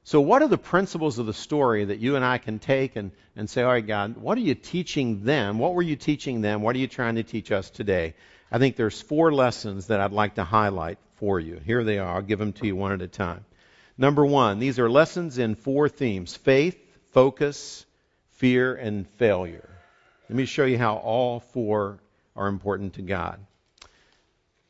So, 0.05 0.21
what 0.21 0.43
are 0.43 0.49
the 0.49 0.57
principles 0.57 1.19
of 1.19 1.27
the 1.27 1.35
story 1.35 1.85
that 1.85 1.99
you 1.99 2.15
and 2.15 2.25
I 2.25 2.39
can 2.39 2.61
take 2.61 2.95
and, 2.95 3.11
and 3.35 3.51
say, 3.51 3.63
all 3.63 3.73
right, 3.73 3.85
God, 3.85 4.17
what 4.17 4.39
are 4.39 4.43
you 4.43 4.55
teaching 4.55 5.25
them? 5.25 5.59
What 5.59 5.75
were 5.75 5.83
you 5.83 5.97
teaching 5.97 6.41
them? 6.41 6.63
What 6.63 6.77
are 6.77 6.79
you 6.79 6.87
trying 6.87 7.17
to 7.17 7.25
teach 7.25 7.51
us 7.51 7.69
today? 7.69 8.15
I 8.51 8.59
think 8.59 8.77
there's 8.77 9.03
four 9.03 9.35
lessons 9.35 9.89
that 9.89 10.01
I'd 10.01 10.13
like 10.13 10.37
to 10.37 10.45
highlight 10.45 10.99
for 11.17 11.41
you. 11.41 11.61
Here 11.65 11.85
they 11.85 11.99
are. 11.99 12.17
I'll 12.17 12.23
give 12.23 12.39
them 12.39 12.53
to 12.55 12.67
you 12.67 12.77
one 12.77 12.93
at 12.93 13.03
a 13.03 13.09
time. 13.09 13.45
Number 13.99 14.25
one, 14.25 14.59
these 14.59 14.79
are 14.79 14.91
lessons 14.91 15.39
in 15.39 15.55
four 15.55 15.89
themes 15.89 16.37
faith, 16.37 16.79
focus, 17.13 17.87
fear, 18.33 18.75
and 18.75 19.09
failure. 19.17 19.69
Let 20.29 20.37
me 20.37 20.45
show 20.45 20.65
you 20.65 20.79
how 20.79 20.97
all 20.97 21.41
four 21.41 21.99
are 22.35 22.49
important 22.49 22.95
to 22.95 23.03
God, 23.03 23.41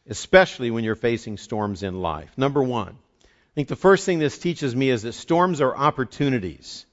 especially 0.08 0.70
when 0.70 0.84
you're 0.84 0.94
facing 0.94 1.38
storms 1.38 1.82
in 1.82 2.00
life. 2.00 2.30
Number 2.36 2.62
one, 2.62 2.96
I 3.24 3.54
think 3.54 3.68
the 3.68 3.76
first 3.76 4.04
thing 4.04 4.18
this 4.18 4.38
teaches 4.38 4.76
me 4.76 4.90
is 4.90 5.02
that 5.02 5.14
storms 5.14 5.60
are 5.60 5.74
opportunities. 5.74 6.86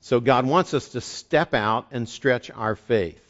So 0.00 0.20
God 0.20 0.46
wants 0.46 0.74
us 0.74 0.90
to 0.90 1.00
step 1.00 1.54
out 1.54 1.88
and 1.92 2.08
stretch 2.08 2.50
our 2.50 2.76
faith. 2.76 3.22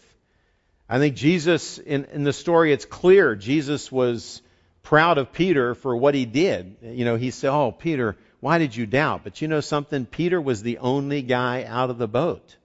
I 0.88 0.98
think 0.98 1.16
Jesus, 1.16 1.78
in, 1.78 2.04
in 2.06 2.22
the 2.22 2.32
story, 2.32 2.72
it's 2.72 2.84
clear 2.84 3.34
Jesus 3.34 3.90
was 3.90 4.40
proud 4.86 5.18
of 5.18 5.32
Peter 5.32 5.74
for 5.74 5.96
what 5.96 6.14
he 6.14 6.24
did. 6.24 6.76
You 6.80 7.04
know, 7.04 7.16
he 7.16 7.32
said, 7.32 7.50
Oh, 7.50 7.72
Peter, 7.72 8.16
why 8.38 8.58
did 8.58 8.74
you 8.74 8.86
doubt? 8.86 9.22
But 9.24 9.42
you 9.42 9.48
know 9.48 9.60
something? 9.60 10.06
Peter 10.06 10.40
was 10.40 10.62
the 10.62 10.78
only 10.78 11.22
guy 11.22 11.64
out 11.64 11.90
of 11.90 11.98
the 11.98 12.06
boat. 12.06 12.56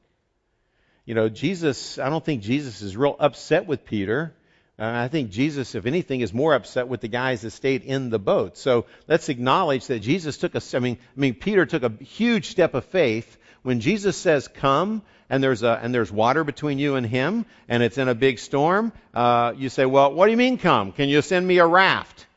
You 1.04 1.16
know, 1.16 1.30
Jesus, 1.30 1.98
I 1.98 2.10
don't 2.10 2.24
think 2.24 2.44
Jesus 2.44 2.84
is 2.84 2.96
real 2.96 3.16
upset 3.20 3.66
with 3.66 3.86
Peter. 3.86 4.36
Uh, 4.78 4.86
I 4.86 5.08
think 5.08 5.32
Jesus, 5.32 5.74
if 5.74 5.88
anything, 5.88 6.22
is 6.22 6.32
more 6.32 6.54
upset 6.54 6.88
with 6.88 7.02
the 7.02 7.08
guys 7.08 7.42
that 7.42 7.52
stayed 7.52 7.82
in 7.82 8.12
the 8.12 8.20
boat. 8.20 8.56
So 8.56 8.86
let's 9.08 9.30
acknowledge 9.30 9.88
that 9.88 10.00
Jesus 10.00 10.38
took 10.38 10.54
a, 10.54 10.62
I 10.74 10.80
mean, 10.80 11.00
I 11.18 11.20
mean, 11.20 11.34
Peter 11.34 11.66
took 11.66 11.82
a 11.82 11.92
huge 12.04 12.50
step 12.50 12.76
of 12.76 12.86
faith. 12.86 13.38
When 13.64 13.80
Jesus 13.80 14.18
says, 14.18 14.48
come, 14.48 15.04
and 15.32 15.42
there's 15.42 15.64
a 15.64 15.80
and 15.82 15.96
there's 15.96 16.12
water 16.12 16.44
between 16.44 16.78
you 16.78 16.96
and 16.96 17.06
him, 17.08 17.46
and 17.70 17.82
it's 17.82 17.98
in 17.98 18.10
a 18.10 18.14
big 18.14 18.38
storm, 18.38 18.92
uh, 19.14 19.54
you 19.56 19.70
say, 19.70 19.86
"Well, 19.86 20.14
what 20.14 20.26
do 20.26 20.32
you 20.32 20.38
mean 20.38 20.58
come? 20.58 20.92
Can 20.92 21.08
you 21.08 21.22
send 21.22 21.48
me 21.48 21.60
a 21.60 21.66
raft?" 21.66 22.28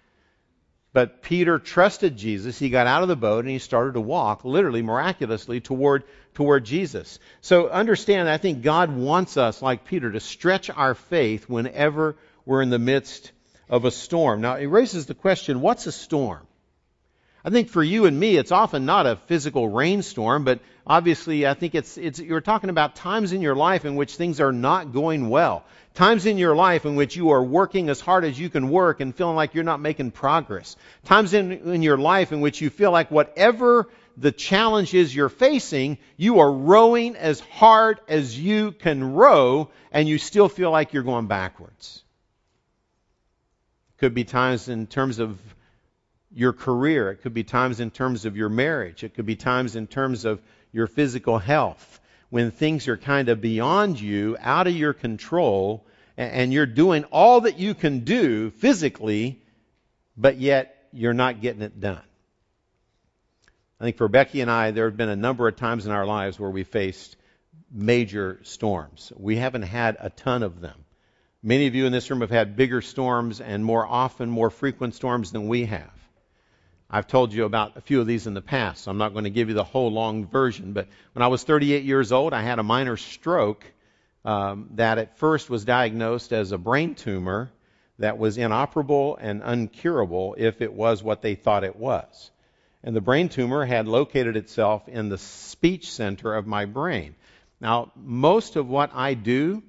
But 0.93 1.23
Peter 1.23 1.59
trusted 1.59 2.17
Jesus. 2.17 2.57
He 2.57 2.71
got 2.71 2.87
out 2.87 3.03
of 3.03 3.09
the 3.09 3.17
boat 3.17 3.41
and 3.41 3.51
he 3.51 3.59
started 3.59 3.95
to 3.95 4.01
walk, 4.01 4.45
literally 4.45 4.81
miraculously, 4.81 5.61
toward 5.61 6.05
toward 6.35 6.65
Jesus. 6.65 7.19
So 7.41 7.69
understand, 7.69 8.29
I 8.29 8.37
think 8.37 8.63
God 8.63 8.95
wants 8.95 9.37
us, 9.37 9.61
like 9.61 9.87
Peter, 9.87 10.13
to 10.13 10.21
stretch 10.21 10.71
our 10.71 10.95
faith 10.95 11.49
whenever 11.49 12.15
we're 12.47 12.63
in 12.63 12.71
the 12.71 12.79
midst 12.79 13.33
of 13.69 13.85
a 13.85 13.91
storm. 13.91 14.41
Now, 14.41 14.55
it 14.55 14.67
raises 14.67 15.07
the 15.07 15.15
question: 15.15 15.61
What's 15.61 15.89
a 15.89 15.93
storm? 15.93 16.47
I 17.45 17.51
think 17.51 17.69
for 17.69 17.83
you 17.83 18.07
and 18.07 18.19
me, 18.19 18.37
it's 18.37 18.53
often 18.53 18.87
not 18.87 19.05
a 19.07 19.17
physical 19.17 19.69
rainstorm, 19.69 20.45
but 20.45 20.61
obviously, 20.87 21.47
I 21.47 21.53
think 21.53 21.75
it's, 21.75 21.99
it's, 21.99 22.19
you're 22.19 22.41
talking 22.41 22.71
about 22.71 22.97
times 22.97 23.35
in 23.35 23.43
your 23.43 23.55
life 23.55 23.85
in 23.85 23.97
which 23.97 24.17
things 24.17 24.41
are 24.41 24.53
not 24.53 24.95
going 24.95 25.29
well. 25.29 25.65
Times 25.93 26.25
in 26.25 26.39
your 26.39 26.57
life 26.57 26.87
in 26.87 26.97
which 26.97 27.17
you 27.17 27.31
are 27.31 27.45
working 27.45 27.91
as 27.91 28.01
hard 28.01 28.25
as 28.25 28.41
you 28.41 28.49
can 28.49 28.71
work 28.71 29.01
and 29.01 29.15
feeling 29.15 29.37
like 29.37 29.55
you're 29.55 29.63
not 29.63 29.79
making 29.79 30.13
progress. 30.13 30.77
Times 31.05 31.35
in, 31.35 31.53
in 31.53 31.83
your 31.83 31.99
life 31.99 32.33
in 32.33 32.41
which 32.41 32.63
you 32.63 32.71
feel 32.71 32.91
like 32.91 33.11
whatever 33.11 33.91
the 34.17 34.33
challenge 34.33 34.95
is 34.95 35.15
you're 35.15 35.29
facing, 35.29 35.99
you 36.17 36.41
are 36.41 36.51
rowing 36.51 37.15
as 37.15 37.41
hard 37.41 38.01
as 38.09 38.39
you 38.41 38.73
can 38.73 39.13
row, 39.13 39.71
and 39.93 40.09
you 40.09 40.17
still 40.17 40.49
feel 40.49 40.71
like 40.71 40.95
you're 40.95 41.03
going 41.03 41.27
backwards. 41.27 42.03
Could 43.99 44.15
be 44.15 44.25
times 44.25 44.69
in 44.69 44.87
terms 44.87 45.19
of 45.19 45.39
your 46.35 46.53
career. 46.53 47.11
It 47.11 47.23
could 47.23 47.35
be 47.35 47.45
times 47.45 47.81
in 47.81 47.91
terms 47.91 48.25
of 48.25 48.37
your 48.37 48.49
marriage. 48.49 49.05
It 49.05 49.15
could 49.15 49.27
be 49.27 49.37
times 49.37 49.77
in 49.77 49.87
terms 49.87 50.25
of 50.25 50.43
your 50.73 50.87
physical 50.87 51.39
health. 51.39 52.01
When 52.31 52.51
things 52.51 52.89
are 52.89 52.97
kind 52.97 53.29
of 53.29 53.41
beyond 53.41 54.01
you, 54.01 54.37
out 54.41 54.67
of 54.67 54.75
your 54.75 54.93
control, 54.93 55.87
and 56.17 56.53
you're 56.53 56.67
doing 56.67 57.05
all 57.05 57.43
that 57.43 57.59
you 57.59 57.75
can 57.75 58.01
do 58.01 58.51
physically, 58.51 59.41
but 60.17 60.39
yet 60.39 60.89
you're 60.93 61.15
not 61.15 61.41
getting 61.41 61.63
it 61.63 61.79
done. 61.81 62.03
I 63.81 63.85
think 63.85 63.97
for 63.97 64.09
Becky 64.09 64.41
and 64.41 64.51
I, 64.51 64.71
there 64.71 64.87
have 64.87 64.97
been 64.97 65.09
a 65.09 65.17
number 65.17 65.47
of 65.47 65.57
times 65.57 65.87
in 65.87 65.93
our 65.93 66.07
lives 66.07 66.39
where 66.39 66.51
we 66.51 66.65
faced 66.65 67.17
major 67.71 68.41
storms. 68.43 69.13
We 69.17 69.37
haven't 69.37 69.63
had 69.63 69.97
a 70.01 70.11
ton 70.11 70.43
of 70.43 70.61
them. 70.61 70.85
Many 71.43 71.67
of 71.67 71.75
you 71.75 71.87
in 71.87 71.93
this 71.93 72.09
room 72.09 72.23
have 72.23 72.31
had 72.31 72.57
bigger 72.57 72.81
storms 72.81 73.41
and 73.41 73.65
more 73.65 73.87
often, 73.87 74.31
more 74.31 74.51
frequent 74.51 74.95
storms 74.95 75.31
than 75.31 75.47
we 75.47 75.67
have. 75.67 75.94
I've 76.95 77.09
told 77.09 77.33
you 77.33 77.45
about 77.45 77.77
a 77.77 77.81
few 77.81 78.01
of 78.01 78.07
these 78.07 78.29
in 78.29 78.35
the 78.35 78.41
past, 78.41 78.85
so 78.85 78.91
I'm 78.93 78.99
not 78.99 79.15
going 79.15 79.25
to 79.25 79.31
give 79.31 79.49
you 79.49 79.55
the 79.57 79.65
whole 79.65 79.91
long 79.91 80.29
version. 80.29 80.75
But 80.75 80.87
when 81.13 81.25
I 81.25 81.27
was 81.27 81.43
38 81.43 81.83
years 81.83 82.13
old, 82.13 82.33
I 82.33 82.41
had 82.43 82.61
a 82.61 82.63
minor 82.63 82.97
stroke 82.97 83.65
um, 84.25 84.69
that 84.75 84.99
at 84.99 85.19
first 85.19 85.51
was 85.51 85.65
diagnosed 85.65 86.33
as 86.33 86.53
a 86.53 86.57
brain 86.57 86.95
tumor 86.95 87.51
that 87.99 88.17
was 88.17 88.39
inoperable 88.39 89.17
and 89.21 89.43
uncurable 89.43 90.37
if 90.39 90.63
it 90.63 90.73
was 90.73 91.03
what 91.03 91.21
they 91.21 91.35
thought 91.35 91.65
it 91.65 91.75
was. 91.75 92.31
And 92.85 92.95
the 92.95 93.01
brain 93.01 93.29
tumor 93.29 93.65
had 93.65 93.89
located 93.89 94.37
itself 94.37 94.87
in 94.87 95.09
the 95.09 95.19
speech 95.19 95.91
center 95.91 96.33
of 96.33 96.47
my 96.47 96.65
brain. 96.65 97.17
Now, 97.61 97.91
most 97.97 98.55
of 98.55 98.69
what 98.69 98.95
I 98.95 99.15
do, 99.15 99.65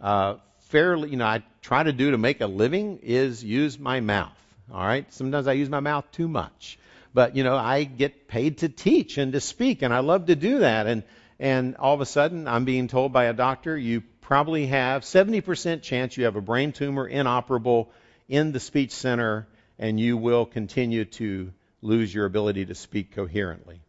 uh, 0.00 0.36
fairly, 0.60 1.10
you 1.10 1.18
know, 1.18 1.26
I 1.26 1.42
try 1.60 1.82
to 1.82 1.92
do 1.92 2.12
to 2.12 2.16
make 2.16 2.40
a 2.40 2.46
living 2.46 3.00
is 3.02 3.44
use 3.44 3.78
my 3.78 4.00
mouth. 4.00 4.32
All 4.72 4.84
right? 4.84 5.12
Sometimes 5.12 5.46
I 5.46 5.54
use 5.54 5.68
my 5.68 5.80
mouth 5.80 6.10
too 6.12 6.28
much. 6.28 6.78
but 7.12 7.36
you 7.36 7.42
know, 7.42 7.56
I 7.56 7.84
get 7.84 8.28
paid 8.28 8.58
to 8.58 8.68
teach 8.68 9.18
and 9.18 9.32
to 9.32 9.40
speak, 9.40 9.82
and 9.82 9.92
I 9.92 10.00
love 10.00 10.26
to 10.26 10.36
do 10.36 10.60
that. 10.60 10.86
And 10.86 11.02
and 11.40 11.76
all 11.76 11.94
of 11.94 12.02
a 12.02 12.06
sudden, 12.06 12.46
I'm 12.46 12.66
being 12.66 12.86
told 12.86 13.12
by 13.12 13.24
a 13.24 13.32
doctor, 13.32 13.76
you 13.76 14.02
probably 14.20 14.66
have 14.66 15.02
70% 15.02 15.80
chance 15.82 16.16
you 16.16 16.24
have 16.24 16.36
a 16.36 16.40
brain 16.42 16.72
tumor 16.72 17.08
inoperable 17.08 17.90
in 18.28 18.52
the 18.52 18.60
speech 18.60 18.92
center, 18.92 19.48
and 19.78 19.98
you 19.98 20.18
will 20.18 20.44
continue 20.44 21.06
to 21.06 21.50
lose 21.80 22.14
your 22.14 22.26
ability 22.26 22.66
to 22.66 22.74
speak 22.74 23.12
coherently. 23.12 23.80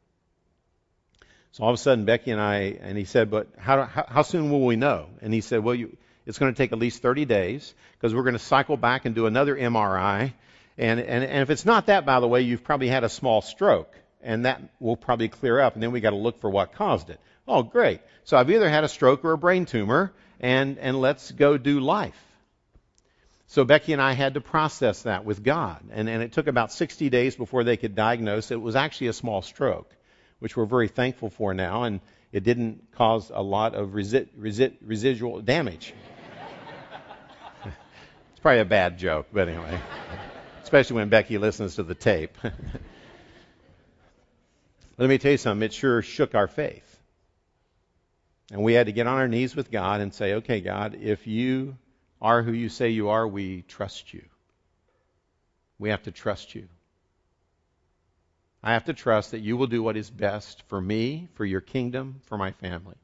So 1.52 1.64
all 1.64 1.72
of 1.72 1.74
a 1.74 1.78
sudden, 1.78 2.06
Becky 2.06 2.32
and 2.32 2.40
I, 2.40 2.78
and 2.82 2.98
he 2.98 3.04
said, 3.04 3.30
but 3.30 3.50
how, 3.58 3.84
how, 3.84 4.06
how 4.08 4.22
soon 4.22 4.50
will 4.50 4.66
we 4.66 4.78
know? 4.78 5.10
And 5.22 5.34
he 5.34 5.42
said, 5.42 5.62
well, 5.62 5.76
you, 5.76 5.98
it's 6.26 6.40
going 6.40 6.54
to 6.54 6.58
take 6.58 6.72
at 6.72 6.80
least 6.80 7.02
30 7.02 7.26
days 7.26 7.74
because 7.98 8.16
we're 8.16 8.24
going 8.24 8.34
to 8.34 8.40
cycle 8.40 8.78
back 8.78 9.04
and 9.04 9.14
do 9.14 9.26
another 9.26 9.58
MRI. 9.58 10.32
And, 10.82 11.00
and, 11.00 11.24
and 11.24 11.42
if 11.42 11.50
it's 11.50 11.66
not 11.66 11.86
that, 11.86 12.06
by 12.06 12.20
the 12.20 12.28
way, 12.28 12.42
you've 12.42 12.64
probably 12.64 12.90
had 12.90 13.04
a 13.04 13.10
small 13.10 13.42
stroke, 13.42 13.94
and 14.22 14.46
that 14.46 14.62
will 14.80 14.98
probably 14.98 15.30
clear 15.30 15.60
up, 15.60 15.76
and 15.76 15.84
then 15.84 15.92
we 15.92 16.02
got 16.02 16.10
to 16.10 16.16
look 16.16 16.42
for 16.42 16.50
what 16.50 16.74
caused 16.74 17.10
it. 17.10 17.20
Oh, 17.48 17.64
great. 17.64 18.02
So 18.24 18.36
I've 18.36 18.50
either 18.50 18.70
had 18.70 18.84
a 18.84 18.90
stroke 18.90 19.24
or 19.24 19.32
a 19.32 19.38
brain 19.38 19.66
tumor, 19.66 20.12
and, 20.40 20.78
and 20.78 21.00
let's 21.00 21.32
go 21.32 21.58
do 21.58 21.80
life. 21.80 22.20
So 23.48 23.64
Becky 23.64 23.94
and 23.94 24.02
I 24.02 24.14
had 24.14 24.34
to 24.34 24.42
process 24.42 25.04
that 25.04 25.24
with 25.24 25.44
God. 25.44 25.82
And, 25.92 26.10
and 26.10 26.24
it 26.24 26.34
took 26.34 26.48
about 26.48 26.72
60 26.72 27.10
days 27.10 27.36
before 27.36 27.64
they 27.64 27.78
could 27.78 27.96
diagnose 27.96 28.52
it. 28.52 28.60
Was 28.60 28.76
actually 28.76 29.08
a 29.08 29.14
small 29.14 29.42
stroke 29.42 29.96
which 30.42 30.58
we're 30.58 30.66
very 30.66 30.88
thankful 30.88 31.30
for 31.30 31.54
now, 31.54 31.84
and 31.84 32.00
it 32.32 32.44
didn't 32.44 32.92
cause 32.94 33.32
a 33.32 33.44
lot 33.44 33.76
of 33.76 33.90
resi- 33.90 34.28
resi- 34.38 34.76
residual 34.82 35.40
damage. 35.40 35.94
it's 37.64 38.40
probably 38.42 38.60
a 38.60 38.66
bad 38.66 38.98
joke, 38.98 39.28
but 39.32 39.48
anyway, 39.48 39.80
especially 40.72 40.96
when 40.96 41.10
Becky 41.10 41.38
listens 41.38 41.76
to 41.76 41.84
the 41.84 41.94
tape. 41.94 42.38
Let 44.98 45.10
me 45.10 45.18
tell 45.18 45.34
you 45.34 45.38
something, 45.38 45.66
it 45.66 45.74
sure 45.74 46.02
shook 46.02 46.34
our 46.34 46.48
faith. 46.48 46.98
And 48.54 48.64
we 48.64 48.72
had 48.72 48.86
to 48.86 48.94
get 48.94 49.06
on 49.06 49.18
our 49.18 49.28
knees 49.28 49.54
with 49.54 49.70
God 49.70 50.00
and 50.00 50.14
say, 50.14 50.36
okay, 50.36 50.62
God, 50.62 50.96
if 51.02 51.28
you 51.28 51.76
are 52.22 52.42
who 52.42 52.54
you 52.54 52.70
say 52.70 52.88
you 52.88 53.10
are, 53.10 53.28
we 53.28 53.64
trust 53.64 54.14
you. 54.14 54.24
We 55.78 55.90
have 55.90 56.04
to 56.04 56.12
trust 56.12 56.56
you. 56.56 56.70
I 58.64 58.72
have 58.72 58.86
to 58.86 58.94
trust 58.94 59.32
that 59.32 59.40
you 59.40 59.58
will 59.58 59.68
do 59.68 59.84
what 59.84 59.98
is 59.98 60.10
best 60.10 60.64
for 60.70 60.80
me, 60.80 61.28
for 61.34 61.44
your 61.44 61.60
kingdom, 61.60 62.22
for 62.28 62.38
my 62.38 62.52
family. 62.52 62.96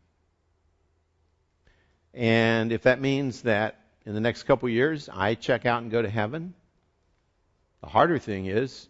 And 2.14 2.72
if 2.72 2.84
that 2.84 3.02
means 3.02 3.42
that 3.42 3.78
in 4.06 4.14
the 4.14 4.22
next 4.22 4.44
couple 4.44 4.70
years 4.70 5.10
I 5.12 5.36
check 5.36 5.66
out 5.66 5.82
and 5.82 5.92
go 5.92 6.02
to 6.02 6.10
heaven, 6.10 6.54
the 7.88 7.92
harder 7.92 8.20
thing 8.20 8.48
is 8.48 8.90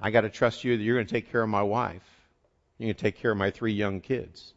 I 0.00 0.10
got 0.10 0.22
to 0.22 0.30
trust 0.30 0.64
you 0.64 0.74
that 0.74 0.82
you're 0.82 0.96
going 0.96 1.06
to 1.06 1.12
take 1.12 1.30
care 1.30 1.42
of 1.42 1.50
my 1.50 1.62
wife. 1.62 2.02
You're 2.78 2.86
going 2.86 2.94
to 2.94 3.02
take 3.02 3.18
care 3.18 3.30
of 3.30 3.36
my 3.36 3.50
three 3.50 3.74
young 3.74 4.00
kids. 4.00 4.54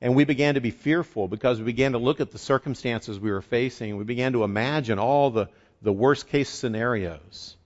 And 0.00 0.16
we 0.16 0.24
began 0.24 0.54
to 0.54 0.60
be 0.60 0.72
fearful 0.72 1.28
because 1.28 1.58
we 1.60 1.64
began 1.64 1.92
to 1.92 1.98
look 1.98 2.20
at 2.20 2.32
the 2.32 2.38
circumstances 2.38 3.20
we 3.20 3.30
were 3.30 3.42
facing. 3.42 3.96
We 3.96 4.02
began 4.02 4.32
to 4.32 4.42
imagine 4.42 4.98
all 4.98 5.30
the, 5.30 5.48
the 5.82 5.92
worst 5.92 6.26
case 6.26 6.48
scenarios. 6.48 7.56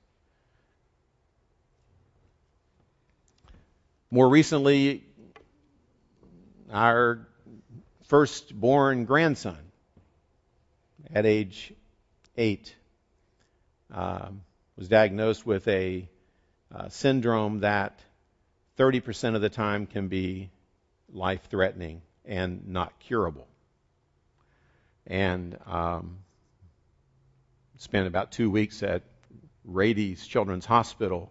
More 4.11 4.29
recently, 4.29 5.05
our 6.71 7.27
firstborn 8.09 9.07
grandson, 9.07 9.57
at 11.15 11.25
age 11.25 11.73
eight, 12.37 12.75
uh, 13.95 14.29
was 14.77 14.89
diagnosed 14.89 15.47
with 15.47 15.67
a 15.69 16.09
uh, 16.75 16.89
syndrome 16.89 17.61
that 17.61 17.99
30% 18.79 19.37
of 19.37 19.41
the 19.41 19.49
time 19.49 19.87
can 19.87 20.09
be 20.09 20.51
life 21.13 21.47
threatening 21.49 22.03
and 22.25 22.69
not 22.69 22.99
curable. 22.99 23.47
And 25.07 25.57
um, 25.67 26.19
spent 27.79 28.07
about 28.07 28.33
two 28.33 28.51
weeks 28.51 28.83
at 28.83 29.03
Rady's 29.65 30.27
Children's 30.27 30.67
Hospital. 30.67 31.31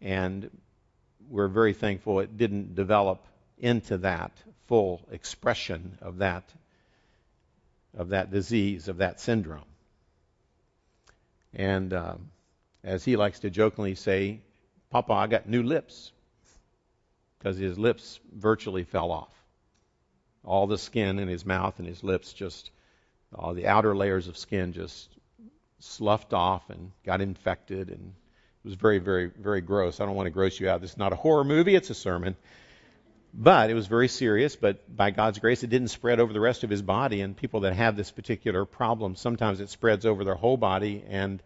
And 0.00 0.50
we're 1.28 1.48
very 1.48 1.74
thankful 1.74 2.20
it 2.20 2.36
didn't 2.36 2.74
develop 2.74 3.26
into 3.58 3.98
that 3.98 4.32
full 4.66 5.02
expression 5.10 5.98
of 6.00 6.18
that 6.18 6.44
of 7.96 8.10
that 8.10 8.30
disease 8.30 8.86
of 8.88 8.98
that 8.98 9.18
syndrome. 9.20 9.67
And 11.54 11.92
um, 11.92 12.30
as 12.84 13.04
he 13.04 13.16
likes 13.16 13.40
to 13.40 13.50
jokingly 13.50 13.94
say, 13.94 14.40
"Papa, 14.90 15.12
I 15.12 15.26
got 15.26 15.48
new 15.48 15.62
lips," 15.62 16.12
because 17.38 17.56
his 17.58 17.78
lips 17.78 18.20
virtually 18.32 18.84
fell 18.84 19.10
off. 19.10 19.32
All 20.44 20.66
the 20.66 20.78
skin 20.78 21.18
in 21.18 21.28
his 21.28 21.44
mouth 21.44 21.78
and 21.78 21.86
his 21.86 22.02
lips 22.02 22.32
just, 22.32 22.70
all 23.34 23.54
the 23.54 23.66
outer 23.66 23.96
layers 23.96 24.28
of 24.28 24.36
skin 24.36 24.72
just 24.72 25.10
sloughed 25.78 26.32
off 26.32 26.70
and 26.70 26.90
got 27.04 27.20
infected 27.20 27.90
and 27.90 28.14
it 28.64 28.68
was 28.68 28.74
very, 28.74 28.98
very, 28.98 29.26
very 29.26 29.60
gross. 29.60 30.00
I 30.00 30.06
don't 30.06 30.16
want 30.16 30.26
to 30.26 30.30
gross 30.30 30.58
you 30.58 30.68
out. 30.68 30.80
This 30.80 30.92
is 30.92 30.96
not 30.96 31.12
a 31.12 31.16
horror 31.16 31.44
movie, 31.44 31.74
it's 31.74 31.90
a 31.90 31.94
sermon. 31.94 32.36
But 33.34 33.70
it 33.70 33.74
was 33.74 33.86
very 33.86 34.08
serious, 34.08 34.56
but 34.56 34.94
by 34.94 35.10
God's 35.10 35.38
grace, 35.38 35.62
it 35.62 35.70
didn't 35.70 35.88
spread 35.88 36.18
over 36.18 36.32
the 36.32 36.40
rest 36.40 36.64
of 36.64 36.70
his 36.70 36.82
body. 36.82 37.20
And 37.20 37.36
people 37.36 37.60
that 37.60 37.74
have 37.74 37.96
this 37.96 38.10
particular 38.10 38.64
problem, 38.64 39.16
sometimes 39.16 39.60
it 39.60 39.70
spreads 39.70 40.06
over 40.06 40.24
their 40.24 40.34
whole 40.34 40.56
body, 40.56 41.04
and 41.08 41.42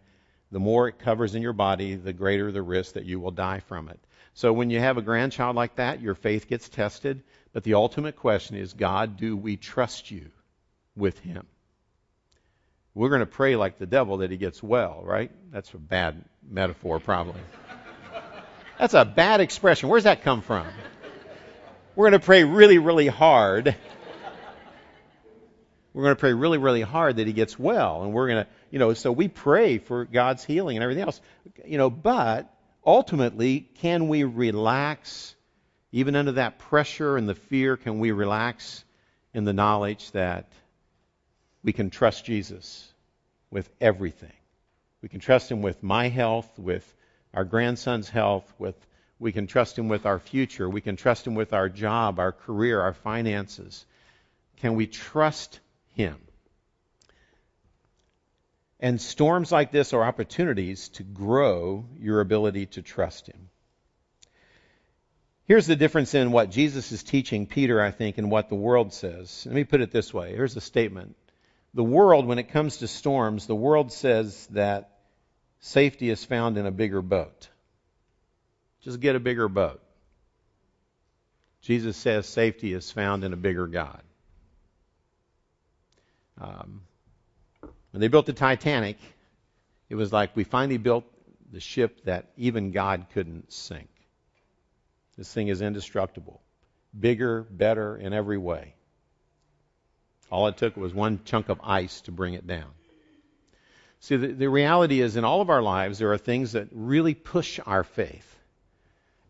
the 0.51 0.59
more 0.59 0.87
it 0.87 0.99
covers 0.99 1.35
in 1.35 1.41
your 1.41 1.53
body, 1.53 1.95
the 1.95 2.13
greater 2.13 2.51
the 2.51 2.61
risk 2.61 2.93
that 2.93 3.05
you 3.05 3.19
will 3.19 3.31
die 3.31 3.59
from 3.59 3.89
it. 3.89 3.99
So 4.33 4.53
when 4.53 4.69
you 4.69 4.79
have 4.79 4.97
a 4.97 5.01
grandchild 5.01 5.55
like 5.55 5.75
that, 5.75 6.01
your 6.01 6.15
faith 6.15 6.47
gets 6.47 6.69
tested. 6.69 7.23
But 7.51 7.63
the 7.63 7.75
ultimate 7.75 8.15
question 8.15 8.57
is 8.57 8.73
God, 8.73 9.17
do 9.17 9.37
we 9.37 9.57
trust 9.57 10.09
you 10.09 10.31
with 10.95 11.19
him? 11.19 11.45
We're 12.95 13.09
going 13.09 13.21
to 13.21 13.25
pray 13.25 13.55
like 13.55 13.77
the 13.77 13.85
devil 13.85 14.17
that 14.17 14.31
he 14.31 14.37
gets 14.37 14.61
well, 14.61 15.01
right? 15.03 15.31
That's 15.51 15.73
a 15.73 15.77
bad 15.77 16.23
metaphor, 16.47 16.99
probably. 16.99 17.41
That's 18.79 18.93
a 18.93 19.05
bad 19.05 19.41
expression. 19.41 19.89
Where's 19.89 20.03
that 20.03 20.23
come 20.23 20.41
from? 20.41 20.67
We're 21.95 22.09
going 22.09 22.19
to 22.19 22.25
pray 22.25 22.43
really, 22.43 22.79
really 22.79 23.07
hard. 23.07 23.75
We're 25.93 26.03
going 26.03 26.15
to 26.15 26.19
pray 26.19 26.33
really, 26.33 26.57
really 26.57 26.81
hard 26.81 27.17
that 27.17 27.27
he 27.27 27.33
gets 27.33 27.59
well. 27.59 28.01
And 28.01 28.13
we're 28.13 28.27
going 28.27 28.45
to, 28.45 28.49
you 28.71 28.79
know, 28.79 28.95
so 28.95 29.11
we 29.11 29.27
pray 29.27 29.77
for 29.77 30.05
God's 30.05 30.43
healing 30.43 30.75
and 30.75 30.83
everything 30.83 31.03
else. 31.03 31.21
You 31.65 31.77
know, 31.77 31.91
but 31.91 32.51
ultimately, 32.83 33.59
can 33.59 34.07
we 34.07 34.23
relax, 34.23 35.35
even 35.91 36.15
under 36.15 36.31
that 36.33 36.57
pressure 36.57 37.15
and 37.15 37.29
the 37.29 37.35
fear, 37.35 37.77
can 37.77 37.99
we 37.99 38.11
relax 38.11 38.83
in 39.35 39.43
the 39.43 39.53
knowledge 39.53 40.11
that 40.11 40.51
we 41.63 41.73
can 41.73 41.91
trust 41.91 42.25
Jesus 42.25 42.91
with 43.51 43.69
everything. 43.79 44.33
We 45.03 45.09
can 45.09 45.19
trust 45.19 45.51
him 45.51 45.61
with 45.61 45.83
my 45.83 46.09
health, 46.09 46.57
with 46.57 46.91
our 47.33 47.43
grandson's 47.43 48.09
health, 48.09 48.51
with 48.57 48.75
we 49.19 49.31
can 49.31 49.47
trust 49.47 49.77
him 49.77 49.87
with 49.87 50.05
our 50.05 50.19
future. 50.19 50.69
We 50.69 50.81
can 50.81 50.95
trust 50.95 51.25
him 51.25 51.35
with 51.35 51.53
our 51.53 51.69
job, 51.69 52.19
our 52.19 52.31
career, 52.31 52.81
our 52.81 52.93
finances. 52.93 53.85
Can 54.57 54.75
we 54.75 54.87
trust 54.87 55.59
him? 55.95 56.17
And 58.79 58.99
storms 58.99 59.51
like 59.51 59.71
this 59.71 59.93
are 59.93 60.03
opportunities 60.03 60.89
to 60.89 61.03
grow 61.03 61.85
your 61.99 62.19
ability 62.19 62.65
to 62.67 62.81
trust 62.81 63.27
him. 63.27 63.49
Here's 65.45 65.67
the 65.67 65.75
difference 65.75 66.13
in 66.13 66.31
what 66.31 66.51
Jesus 66.51 66.91
is 66.91 67.03
teaching 67.03 67.47
Peter, 67.47 67.81
I 67.81 67.91
think, 67.91 68.17
and 68.17 68.31
what 68.31 68.49
the 68.49 68.55
world 68.55 68.93
says. 68.93 69.43
Let 69.45 69.55
me 69.55 69.63
put 69.63 69.81
it 69.81 69.91
this 69.91 70.13
way. 70.13 70.35
Here's 70.35 70.55
a 70.55 70.61
statement 70.61 71.15
the 71.73 71.83
world, 71.83 72.27
when 72.27 72.39
it 72.39 72.49
comes 72.49 72.77
to 72.77 72.87
storms, 72.87 73.47
the 73.47 73.55
world 73.55 73.91
says 73.91 74.47
that 74.51 74.91
safety 75.59 76.09
is 76.09 76.23
found 76.23 76.57
in 76.57 76.65
a 76.65 76.71
bigger 76.71 77.01
boat. 77.01 77.49
Just 78.83 78.99
get 78.99 79.15
a 79.15 79.19
bigger 79.19 79.47
boat. 79.47 79.81
Jesus 81.61 81.95
says 81.95 82.27
safety 82.27 82.73
is 82.73 82.91
found 82.91 83.23
in 83.23 83.31
a 83.31 83.37
bigger 83.37 83.67
God. 83.67 84.01
Um, 86.39 86.81
when 87.91 88.01
they 88.01 88.09
built 88.09 88.25
the 88.25 88.33
Titanic, 88.33 88.97
it 89.89 89.95
was 89.95 90.11
like 90.11 90.35
we 90.35 90.43
finally 90.43 90.77
built 90.77 91.05
the 91.51 91.61
ship 91.61 92.03
that 92.05 92.31
even 92.35 92.71
God 92.71 93.05
couldn't 93.13 93.53
sink. 93.53 93.89
This 95.17 95.31
thing 95.31 95.47
is 95.47 95.61
indestructible. 95.61 96.41
Bigger, 96.99 97.43
better 97.43 97.95
in 97.95 98.11
every 98.11 98.37
way. 98.37 98.73
All 100.31 100.47
it 100.47 100.57
took 100.57 100.75
was 100.75 100.93
one 100.93 101.21
chunk 101.23 101.49
of 101.49 101.61
ice 101.63 102.01
to 102.01 102.11
bring 102.11 102.33
it 102.33 102.47
down. 102.47 102.71
See, 103.99 104.17
the, 104.17 104.27
the 104.27 104.49
reality 104.49 104.99
is 104.99 105.15
in 105.15 105.23
all 105.23 105.41
of 105.41 105.49
our 105.49 105.61
lives, 105.61 105.99
there 105.99 106.11
are 106.11 106.17
things 106.17 106.53
that 106.53 106.67
really 106.71 107.13
push 107.13 107.59
our 107.65 107.83
faith. 107.83 108.32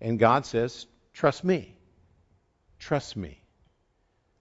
And 0.03 0.19
God 0.19 0.45
says, 0.45 0.85
trust 1.13 1.43
me. 1.43 1.75
Trust 2.77 3.15
me. 3.15 3.39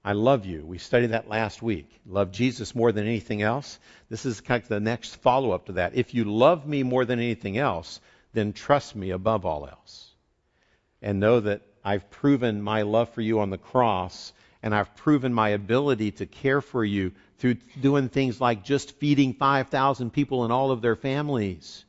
I 0.05 0.15
love 0.15 0.45
you. 0.45 0.67
We 0.67 0.79
studied 0.79 1.13
that 1.13 1.29
last 1.29 1.63
week. 1.63 1.89
Love 2.05 2.33
Jesus 2.33 2.75
more 2.75 2.91
than 2.91 3.07
anything 3.07 3.41
else. 3.41 3.79
This 4.11 4.27
is 4.27 4.41
kind 4.41 4.61
of 4.61 4.69
the 4.69 4.81
next 4.81 5.15
follow 5.17 5.53
up 5.53 5.67
to 5.67 5.75
that. 5.75 5.95
If 5.95 6.15
you 6.15 6.25
love 6.25 6.67
me 6.67 6.83
more 6.83 7.05
than 7.05 7.21
anything 7.21 7.57
else, 7.57 8.01
then 8.33 8.53
trust 8.53 8.97
me 8.97 9.11
above 9.11 9.47
all 9.47 9.69
else. 9.69 10.11
And 11.01 11.21
know 11.21 11.39
that 11.39 11.63
I've 11.85 12.11
proven 12.11 12.61
my 12.61 12.83
love 12.83 13.11
for 13.11 13.21
you 13.21 13.39
on 13.39 13.51
the 13.51 13.59
cross, 13.59 14.33
and 14.65 14.75
I've 14.75 14.97
proven 14.97 15.33
my 15.33 15.51
ability 15.51 16.11
to 16.13 16.27
care 16.27 16.61
for 16.61 16.85
you 16.85 17.13
through 17.39 17.59
doing 17.81 18.09
things 18.09 18.41
like 18.41 18.65
just 18.65 18.99
feeding 18.99 19.35
5,000 19.35 20.13
people 20.13 20.43
and 20.43 20.53
all 20.53 20.73
of 20.73 20.83
their 20.83 20.97
families. 20.97 21.85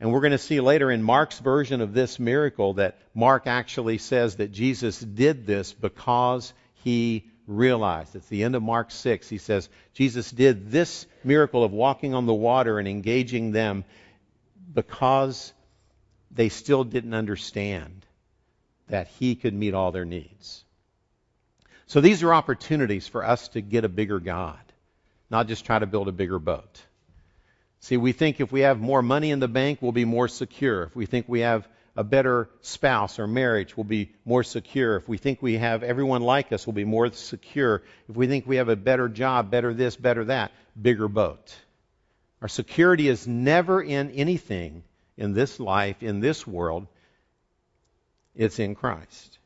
And 0.00 0.12
we're 0.12 0.20
going 0.20 0.32
to 0.32 0.38
see 0.38 0.60
later 0.60 0.90
in 0.90 1.02
Mark's 1.02 1.38
version 1.38 1.80
of 1.80 1.94
this 1.94 2.18
miracle 2.18 2.74
that 2.74 2.98
Mark 3.14 3.46
actually 3.46 3.98
says 3.98 4.36
that 4.36 4.52
Jesus 4.52 4.98
did 4.98 5.46
this 5.46 5.72
because 5.72 6.52
he 6.82 7.30
realized. 7.46 8.16
It's 8.16 8.28
the 8.28 8.44
end 8.44 8.54
of 8.54 8.62
Mark 8.62 8.90
6. 8.90 9.28
He 9.28 9.38
says, 9.38 9.68
Jesus 9.92 10.30
did 10.30 10.70
this 10.70 11.06
miracle 11.22 11.62
of 11.62 11.72
walking 11.72 12.14
on 12.14 12.26
the 12.26 12.34
water 12.34 12.78
and 12.78 12.88
engaging 12.88 13.52
them 13.52 13.84
because 14.72 15.52
they 16.30 16.48
still 16.48 16.84
didn't 16.84 17.14
understand 17.14 18.04
that 18.88 19.08
he 19.08 19.34
could 19.34 19.54
meet 19.54 19.74
all 19.74 19.92
their 19.92 20.04
needs. 20.04 20.64
So 21.86 22.00
these 22.00 22.22
are 22.22 22.34
opportunities 22.34 23.06
for 23.06 23.24
us 23.24 23.48
to 23.48 23.60
get 23.60 23.84
a 23.84 23.88
bigger 23.88 24.18
God, 24.18 24.58
not 25.30 25.48
just 25.48 25.64
try 25.64 25.78
to 25.78 25.86
build 25.86 26.08
a 26.08 26.12
bigger 26.12 26.38
boat. 26.38 26.82
See, 27.84 27.98
we 27.98 28.12
think 28.12 28.40
if 28.40 28.50
we 28.50 28.60
have 28.60 28.80
more 28.80 29.02
money 29.02 29.30
in 29.30 29.40
the 29.40 29.48
bank, 29.48 29.82
we'll 29.82 29.92
be 29.92 30.06
more 30.06 30.26
secure. 30.26 30.84
If 30.84 30.96
we 30.96 31.04
think 31.04 31.28
we 31.28 31.40
have 31.40 31.68
a 31.94 32.02
better 32.02 32.48
spouse 32.62 33.18
or 33.18 33.26
marriage 33.26 33.76
we'll 33.76 33.84
be 33.84 34.10
more 34.24 34.42
secure. 34.42 34.96
If 34.96 35.06
we 35.06 35.18
think 35.18 35.42
we 35.42 35.58
have 35.58 35.82
everyone 35.82 36.22
like 36.22 36.50
us, 36.50 36.66
we'll 36.66 36.72
be 36.72 36.86
more 36.86 37.12
secure. 37.12 37.82
If 38.08 38.16
we 38.16 38.26
think 38.26 38.46
we 38.46 38.56
have 38.56 38.70
a 38.70 38.74
better 38.74 39.10
job, 39.10 39.50
better 39.50 39.74
this, 39.74 39.96
better 39.96 40.24
that, 40.24 40.52
bigger 40.80 41.08
boat. 41.08 41.54
Our 42.40 42.48
security 42.48 43.06
is 43.06 43.28
never 43.28 43.82
in 43.82 44.12
anything 44.12 44.82
in 45.18 45.34
this 45.34 45.60
life, 45.60 46.02
in 46.02 46.20
this 46.20 46.46
world. 46.46 46.86
It's 48.34 48.60
in 48.60 48.76
Christ. 48.76 49.38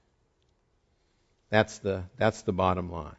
That's 1.50 1.78
the, 1.78 2.04
that's 2.16 2.42
the 2.42 2.52
bottom 2.52 2.92
line. 2.92 3.16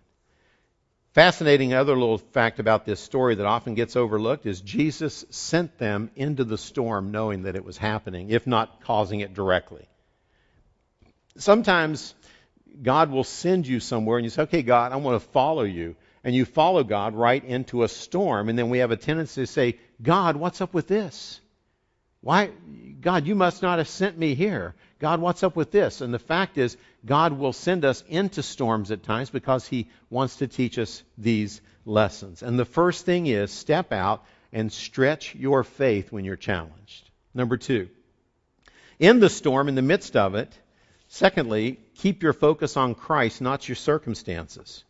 Fascinating 1.19 1.73
other 1.73 1.97
little 1.97 2.17
fact 2.17 2.59
about 2.59 2.85
this 2.85 2.97
story 3.01 3.35
that 3.35 3.45
often 3.45 3.75
gets 3.75 3.97
overlooked 3.97 4.45
is 4.45 4.61
Jesus 4.61 5.25
sent 5.29 5.77
them 5.77 6.09
into 6.15 6.45
the 6.45 6.57
storm 6.57 7.11
knowing 7.11 7.43
that 7.43 7.57
it 7.57 7.65
was 7.65 7.77
happening, 7.77 8.29
if 8.29 8.47
not 8.47 8.79
causing 8.83 9.19
it 9.19 9.33
directly. 9.33 9.85
Sometimes 11.35 12.15
God 12.81 13.11
will 13.11 13.25
send 13.25 13.67
you 13.67 13.81
somewhere 13.81 14.17
and 14.17 14.23
you 14.23 14.29
say, 14.29 14.43
okay, 14.43 14.61
God, 14.61 14.93
I 14.93 14.95
want 14.95 15.21
to 15.21 15.29
follow 15.31 15.63
you. 15.63 15.97
And 16.23 16.33
you 16.33 16.45
follow 16.45 16.85
God 16.85 17.13
right 17.15 17.43
into 17.43 17.83
a 17.83 17.89
storm. 17.89 18.47
And 18.47 18.57
then 18.57 18.69
we 18.69 18.77
have 18.77 18.91
a 18.91 18.95
tendency 18.95 19.41
to 19.41 19.47
say, 19.47 19.77
God, 20.01 20.37
what's 20.37 20.61
up 20.61 20.73
with 20.73 20.87
this? 20.87 21.41
Why, 22.21 22.51
God, 22.99 23.27
you 23.27 23.35
must 23.35 23.61
not 23.61 23.77
have 23.77 23.87
sent 23.87 24.17
me 24.17 24.35
here. 24.35 24.75
God, 24.99 25.21
what's 25.21 25.43
up 25.43 25.55
with 25.55 25.71
this? 25.71 26.01
And 26.01 26.13
the 26.13 26.19
fact 26.19 26.57
is, 26.57 26.75
God 27.05 27.33
will 27.33 27.53
send 27.53 27.85
us 27.85 28.03
into 28.09 28.43
storms 28.43 28.91
at 28.91 29.03
times 29.03 29.29
because 29.29 29.65
He 29.67 29.87
wants 30.09 30.37
to 30.37 30.47
teach 30.47 30.77
us 30.77 31.01
these 31.17 31.61
lessons. 31.85 32.43
And 32.43 32.59
the 32.59 32.65
first 32.65 33.05
thing 33.05 33.27
is 33.27 33.51
step 33.51 33.93
out 33.93 34.25
and 34.51 34.71
stretch 34.71 35.35
your 35.35 35.63
faith 35.63 36.11
when 36.11 36.25
you're 36.25 36.35
challenged. 36.35 37.09
Number 37.33 37.55
two, 37.55 37.89
in 38.97 39.21
the 39.21 39.29
storm, 39.29 39.69
in 39.69 39.75
the 39.75 39.81
midst 39.81 40.17
of 40.17 40.35
it, 40.35 40.51
secondly, 41.07 41.79
keep 41.95 42.21
your 42.21 42.33
focus 42.33 42.75
on 42.75 42.95
Christ, 42.95 43.41
not 43.41 43.69
your 43.69 43.77
circumstances. 43.77 44.83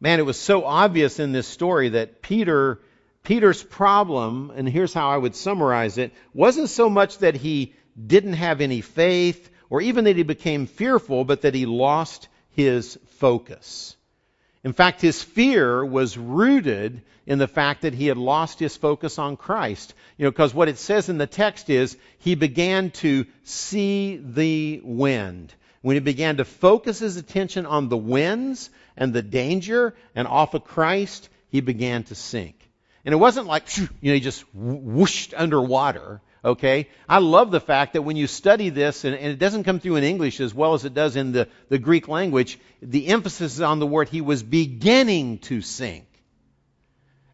Man, 0.00 0.20
it 0.20 0.26
was 0.26 0.38
so 0.38 0.64
obvious 0.64 1.18
in 1.18 1.32
this 1.32 1.48
story 1.48 1.88
that 1.90 2.22
Peter 2.22 2.80
Peter's 3.24 3.62
problem, 3.62 4.52
and 4.54 4.68
here's 4.68 4.94
how 4.94 5.10
I 5.10 5.16
would 5.16 5.34
summarize 5.34 5.98
it, 5.98 6.12
wasn't 6.32 6.70
so 6.70 6.88
much 6.88 7.18
that 7.18 7.34
he 7.34 7.74
didn't 8.06 8.34
have 8.34 8.60
any 8.60 8.80
faith 8.80 9.50
or 9.70 9.82
even 9.82 10.04
that 10.04 10.16
he 10.16 10.22
became 10.22 10.66
fearful, 10.66 11.24
but 11.24 11.42
that 11.42 11.54
he 11.54 11.66
lost 11.66 12.28
his 12.50 12.98
focus. 13.18 13.96
In 14.64 14.72
fact, 14.72 15.00
his 15.00 15.22
fear 15.22 15.84
was 15.84 16.18
rooted 16.18 17.02
in 17.26 17.38
the 17.38 17.46
fact 17.46 17.82
that 17.82 17.94
he 17.94 18.06
had 18.06 18.16
lost 18.16 18.58
his 18.58 18.76
focus 18.76 19.18
on 19.18 19.36
Christ. 19.36 19.94
You 20.16 20.24
know, 20.24 20.30
because 20.30 20.54
what 20.54 20.68
it 20.68 20.78
says 20.78 21.08
in 21.08 21.18
the 21.18 21.26
text 21.26 21.70
is 21.70 21.96
he 22.18 22.34
began 22.34 22.90
to 22.92 23.26
see 23.44 24.16
the 24.16 24.80
wind. 24.82 25.54
When 25.82 25.94
he 25.94 26.00
began 26.00 26.38
to 26.38 26.44
focus 26.44 26.98
his 26.98 27.16
attention 27.16 27.66
on 27.66 27.88
the 27.88 27.96
winds 27.96 28.70
and 28.96 29.12
the 29.12 29.22
danger 29.22 29.94
and 30.14 30.26
off 30.26 30.54
of 30.54 30.64
Christ, 30.64 31.28
he 31.50 31.60
began 31.60 32.02
to 32.04 32.14
sink. 32.14 32.57
And 33.04 33.12
it 33.12 33.16
wasn't 33.16 33.46
like, 33.46 33.76
you 33.76 33.88
know, 34.02 34.14
he 34.14 34.20
just 34.20 34.44
whooshed 34.54 35.34
underwater. 35.36 36.20
Okay? 36.44 36.88
I 37.08 37.18
love 37.18 37.50
the 37.50 37.60
fact 37.60 37.94
that 37.94 38.02
when 38.02 38.16
you 38.16 38.26
study 38.26 38.70
this, 38.70 39.04
and, 39.04 39.14
and, 39.14 39.32
it 39.32 39.38
doesn't 39.38 39.64
come 39.64 39.80
through 39.80 39.96
in 39.96 40.04
English 40.04 40.40
as 40.40 40.54
well 40.54 40.74
as 40.74 40.84
it 40.84 40.94
does 40.94 41.16
in 41.16 41.32
the, 41.32 41.48
the 41.68 41.78
Greek 41.78 42.08
language, 42.08 42.58
the 42.80 43.08
emphasis 43.08 43.54
is 43.54 43.60
on 43.60 43.78
the 43.78 43.86
word 43.86 44.08
he 44.08 44.20
was 44.20 44.42
beginning 44.42 45.38
to 45.38 45.60
sink. 45.62 46.04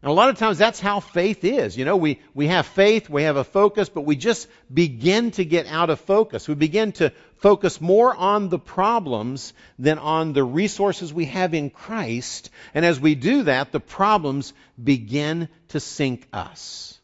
And 0.05 0.11
a 0.11 0.14
lot 0.14 0.29
of 0.29 0.37
times 0.37 0.59
that's 0.59 0.81
how 0.81 1.00
faith 1.00 1.44
is. 1.44 1.79
You 1.79 1.87
know, 1.87 1.96
we, 1.96 2.20
we 2.35 2.48
have 2.48 2.66
faith, 2.66 3.09
we 3.09 3.22
have 3.22 3.37
a 3.37 3.44
focus, 3.44 3.88
but 3.88 4.03
we 4.03 4.16
just 4.16 4.48
begin 4.72 5.31
to 5.33 5.46
get 5.46 5.66
out 5.66 5.88
of 5.88 5.98
focus. 5.98 6.46
We 6.46 6.55
begin 6.55 6.92
to 6.92 7.11
focus 7.44 7.78
more 7.78 8.16
on 8.16 8.48
the 8.48 8.59
problems 8.59 9.52
than 9.78 9.98
on 9.98 10.33
the 10.33 10.42
resources 10.42 11.12
we 11.12 11.26
have 11.26 11.52
in 11.52 11.68
Christ. 11.68 12.48
And 12.72 12.87
as 12.87 12.98
we 12.98 13.14
do 13.14 13.42
that, 13.42 13.70
the 13.70 13.80
problems 13.80 14.54
begin 14.83 15.50
to 15.68 15.78
sink 15.78 16.26
us. 16.33 16.98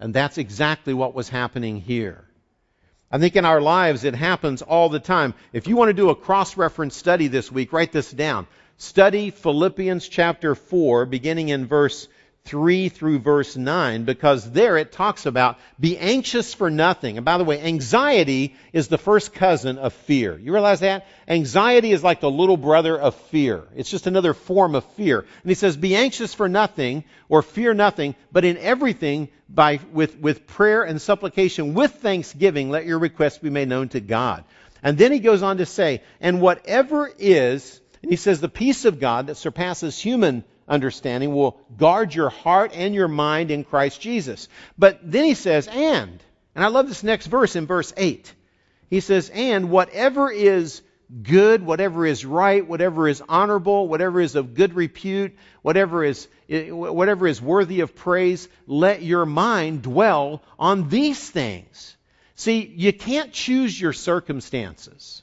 And 0.00 0.12
that's 0.12 0.36
exactly 0.36 0.94
what 0.94 1.14
was 1.14 1.28
happening 1.28 1.80
here. 1.80 2.24
I 3.08 3.18
think 3.18 3.36
in 3.36 3.44
our 3.44 3.60
lives 3.60 4.02
it 4.02 4.16
happens 4.16 4.62
all 4.62 4.88
the 4.88 4.98
time. 4.98 5.32
If 5.52 5.68
you 5.68 5.76
want 5.76 5.90
to 5.90 6.02
do 6.02 6.10
a 6.10 6.16
cross 6.16 6.56
reference 6.56 6.96
study 6.96 7.28
this 7.28 7.52
week, 7.52 7.72
write 7.72 7.92
this 7.92 8.10
down. 8.10 8.48
Study 8.78 9.30
Philippians 9.30 10.08
chapter 10.08 10.56
4, 10.56 11.06
beginning 11.06 11.50
in 11.50 11.66
verse 11.66 12.08
3 12.44 12.88
through 12.88 13.20
verse 13.20 13.56
9 13.56 14.04
because 14.04 14.50
there 14.50 14.76
it 14.76 14.90
talks 14.90 15.26
about 15.26 15.58
be 15.78 15.96
anxious 15.96 16.52
for 16.52 16.70
nothing. 16.70 17.16
And 17.16 17.24
by 17.24 17.38
the 17.38 17.44
way, 17.44 17.60
anxiety 17.60 18.56
is 18.72 18.88
the 18.88 18.98
first 18.98 19.32
cousin 19.32 19.78
of 19.78 19.92
fear. 19.92 20.36
You 20.38 20.52
realize 20.52 20.80
that? 20.80 21.06
Anxiety 21.28 21.92
is 21.92 22.02
like 22.02 22.20
the 22.20 22.30
little 22.30 22.56
brother 22.56 22.98
of 22.98 23.14
fear. 23.14 23.64
It's 23.76 23.90
just 23.90 24.08
another 24.08 24.34
form 24.34 24.74
of 24.74 24.84
fear. 24.94 25.20
And 25.20 25.50
he 25.50 25.54
says, 25.54 25.76
be 25.76 25.94
anxious 25.94 26.34
for 26.34 26.48
nothing 26.48 27.04
or 27.28 27.42
fear 27.42 27.74
nothing, 27.74 28.16
but 28.32 28.44
in 28.44 28.58
everything 28.58 29.28
by, 29.48 29.78
with, 29.92 30.18
with 30.18 30.46
prayer 30.46 30.82
and 30.82 31.00
supplication 31.00 31.74
with 31.74 31.92
thanksgiving, 31.94 32.70
let 32.70 32.86
your 32.86 32.98
requests 32.98 33.38
be 33.38 33.50
made 33.50 33.68
known 33.68 33.88
to 33.90 34.00
God. 34.00 34.44
And 34.82 34.98
then 34.98 35.12
he 35.12 35.20
goes 35.20 35.42
on 35.42 35.58
to 35.58 35.66
say, 35.66 36.02
and 36.20 36.40
whatever 36.40 37.10
is, 37.18 37.80
and 38.02 38.10
he 38.10 38.16
says, 38.16 38.40
the 38.40 38.48
peace 38.48 38.84
of 38.84 38.98
God 38.98 39.28
that 39.28 39.36
surpasses 39.36 39.96
human 39.96 40.42
understanding 40.68 41.34
will 41.34 41.60
guard 41.76 42.14
your 42.14 42.30
heart 42.30 42.72
and 42.74 42.94
your 42.94 43.08
mind 43.08 43.50
in 43.50 43.64
Christ 43.64 44.00
Jesus. 44.00 44.48
But 44.78 45.00
then 45.02 45.24
he 45.24 45.34
says, 45.34 45.68
and, 45.68 46.22
and 46.54 46.64
I 46.64 46.68
love 46.68 46.88
this 46.88 47.02
next 47.02 47.26
verse 47.26 47.56
in 47.56 47.66
verse 47.66 47.92
8. 47.96 48.32
He 48.90 49.00
says, 49.00 49.30
and 49.32 49.70
whatever 49.70 50.30
is 50.30 50.82
good, 51.22 51.64
whatever 51.64 52.06
is 52.06 52.24
right, 52.24 52.66
whatever 52.66 53.08
is 53.08 53.22
honorable, 53.28 53.88
whatever 53.88 54.20
is 54.20 54.34
of 54.34 54.54
good 54.54 54.74
repute, 54.74 55.36
whatever 55.62 56.04
is, 56.04 56.28
whatever 56.48 57.26
is 57.26 57.40
worthy 57.40 57.80
of 57.80 57.94
praise, 57.94 58.48
let 58.66 59.02
your 59.02 59.26
mind 59.26 59.82
dwell 59.82 60.42
on 60.58 60.88
these 60.88 61.30
things. 61.30 61.96
See, 62.34 62.64
you 62.64 62.92
can't 62.92 63.32
choose 63.32 63.78
your 63.78 63.92
circumstances. 63.92 65.22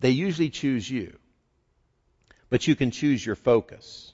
They 0.00 0.10
usually 0.10 0.50
choose 0.50 0.88
you. 0.88 1.17
But 2.50 2.66
you 2.66 2.74
can 2.76 2.90
choose 2.90 3.24
your 3.24 3.36
focus. 3.36 4.12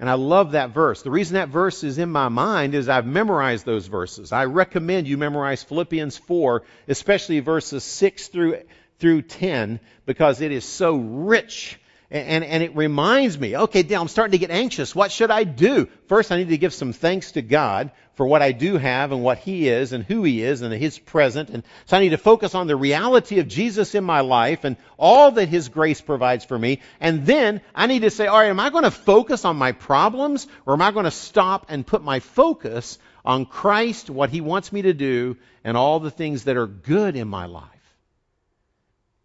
And 0.00 0.08
I 0.08 0.14
love 0.14 0.52
that 0.52 0.70
verse. 0.70 1.02
The 1.02 1.10
reason 1.10 1.34
that 1.34 1.48
verse 1.48 1.82
is 1.82 1.98
in 1.98 2.10
my 2.10 2.28
mind 2.28 2.74
is 2.74 2.88
I've 2.88 3.06
memorized 3.06 3.66
those 3.66 3.88
verses. 3.88 4.30
I 4.30 4.44
recommend 4.44 5.08
you 5.08 5.18
memorize 5.18 5.64
Philippians 5.64 6.16
4, 6.18 6.62
especially 6.86 7.40
verses 7.40 7.82
6 7.82 8.28
through, 8.28 8.58
through 9.00 9.22
10, 9.22 9.80
because 10.06 10.40
it 10.40 10.52
is 10.52 10.64
so 10.64 10.96
rich 10.96 11.80
and, 12.10 12.42
and 12.42 12.62
it 12.62 12.74
reminds 12.74 13.38
me, 13.38 13.54
okay, 13.54 13.86
I'm 13.94 14.08
starting 14.08 14.32
to 14.32 14.38
get 14.38 14.50
anxious. 14.50 14.94
What 14.94 15.12
should 15.12 15.30
I 15.30 15.44
do? 15.44 15.88
First, 16.06 16.32
I 16.32 16.38
need 16.38 16.48
to 16.48 16.56
give 16.56 16.72
some 16.72 16.94
thanks 16.94 17.32
to 17.32 17.42
God 17.42 17.90
for 18.14 18.26
what 18.26 18.40
I 18.40 18.52
do 18.52 18.78
have 18.78 19.12
and 19.12 19.22
what 19.22 19.38
He 19.38 19.68
is 19.68 19.92
and 19.92 20.02
who 20.04 20.24
He 20.24 20.42
is 20.42 20.62
and 20.62 20.72
His 20.72 20.98
present. 20.98 21.50
And 21.50 21.64
so 21.84 21.98
I 21.98 22.00
need 22.00 22.10
to 22.10 22.18
focus 22.18 22.54
on 22.54 22.66
the 22.66 22.76
reality 22.76 23.40
of 23.40 23.46
Jesus 23.46 23.94
in 23.94 24.04
my 24.04 24.20
life 24.20 24.64
and 24.64 24.78
all 24.96 25.32
that 25.32 25.50
His 25.50 25.68
grace 25.68 26.00
provides 26.00 26.46
for 26.46 26.58
me. 26.58 26.80
And 26.98 27.26
then 27.26 27.60
I 27.74 27.86
need 27.86 28.00
to 28.02 28.10
say, 28.10 28.26
all 28.26 28.38
right, 28.38 28.48
am 28.48 28.58
I 28.58 28.70
going 28.70 28.84
to 28.84 28.90
focus 28.90 29.44
on 29.44 29.56
my 29.56 29.72
problems 29.72 30.46
or 30.64 30.72
am 30.72 30.82
I 30.82 30.92
going 30.92 31.04
to 31.04 31.10
stop 31.10 31.66
and 31.68 31.86
put 31.86 32.02
my 32.02 32.20
focus 32.20 32.98
on 33.22 33.44
Christ, 33.44 34.08
what 34.08 34.30
He 34.30 34.40
wants 34.40 34.72
me 34.72 34.80
to 34.82 34.94
do, 34.94 35.36
and 35.62 35.76
all 35.76 36.00
the 36.00 36.10
things 36.10 36.44
that 36.44 36.56
are 36.56 36.66
good 36.66 37.16
in 37.16 37.28
my 37.28 37.44
life? 37.44 37.68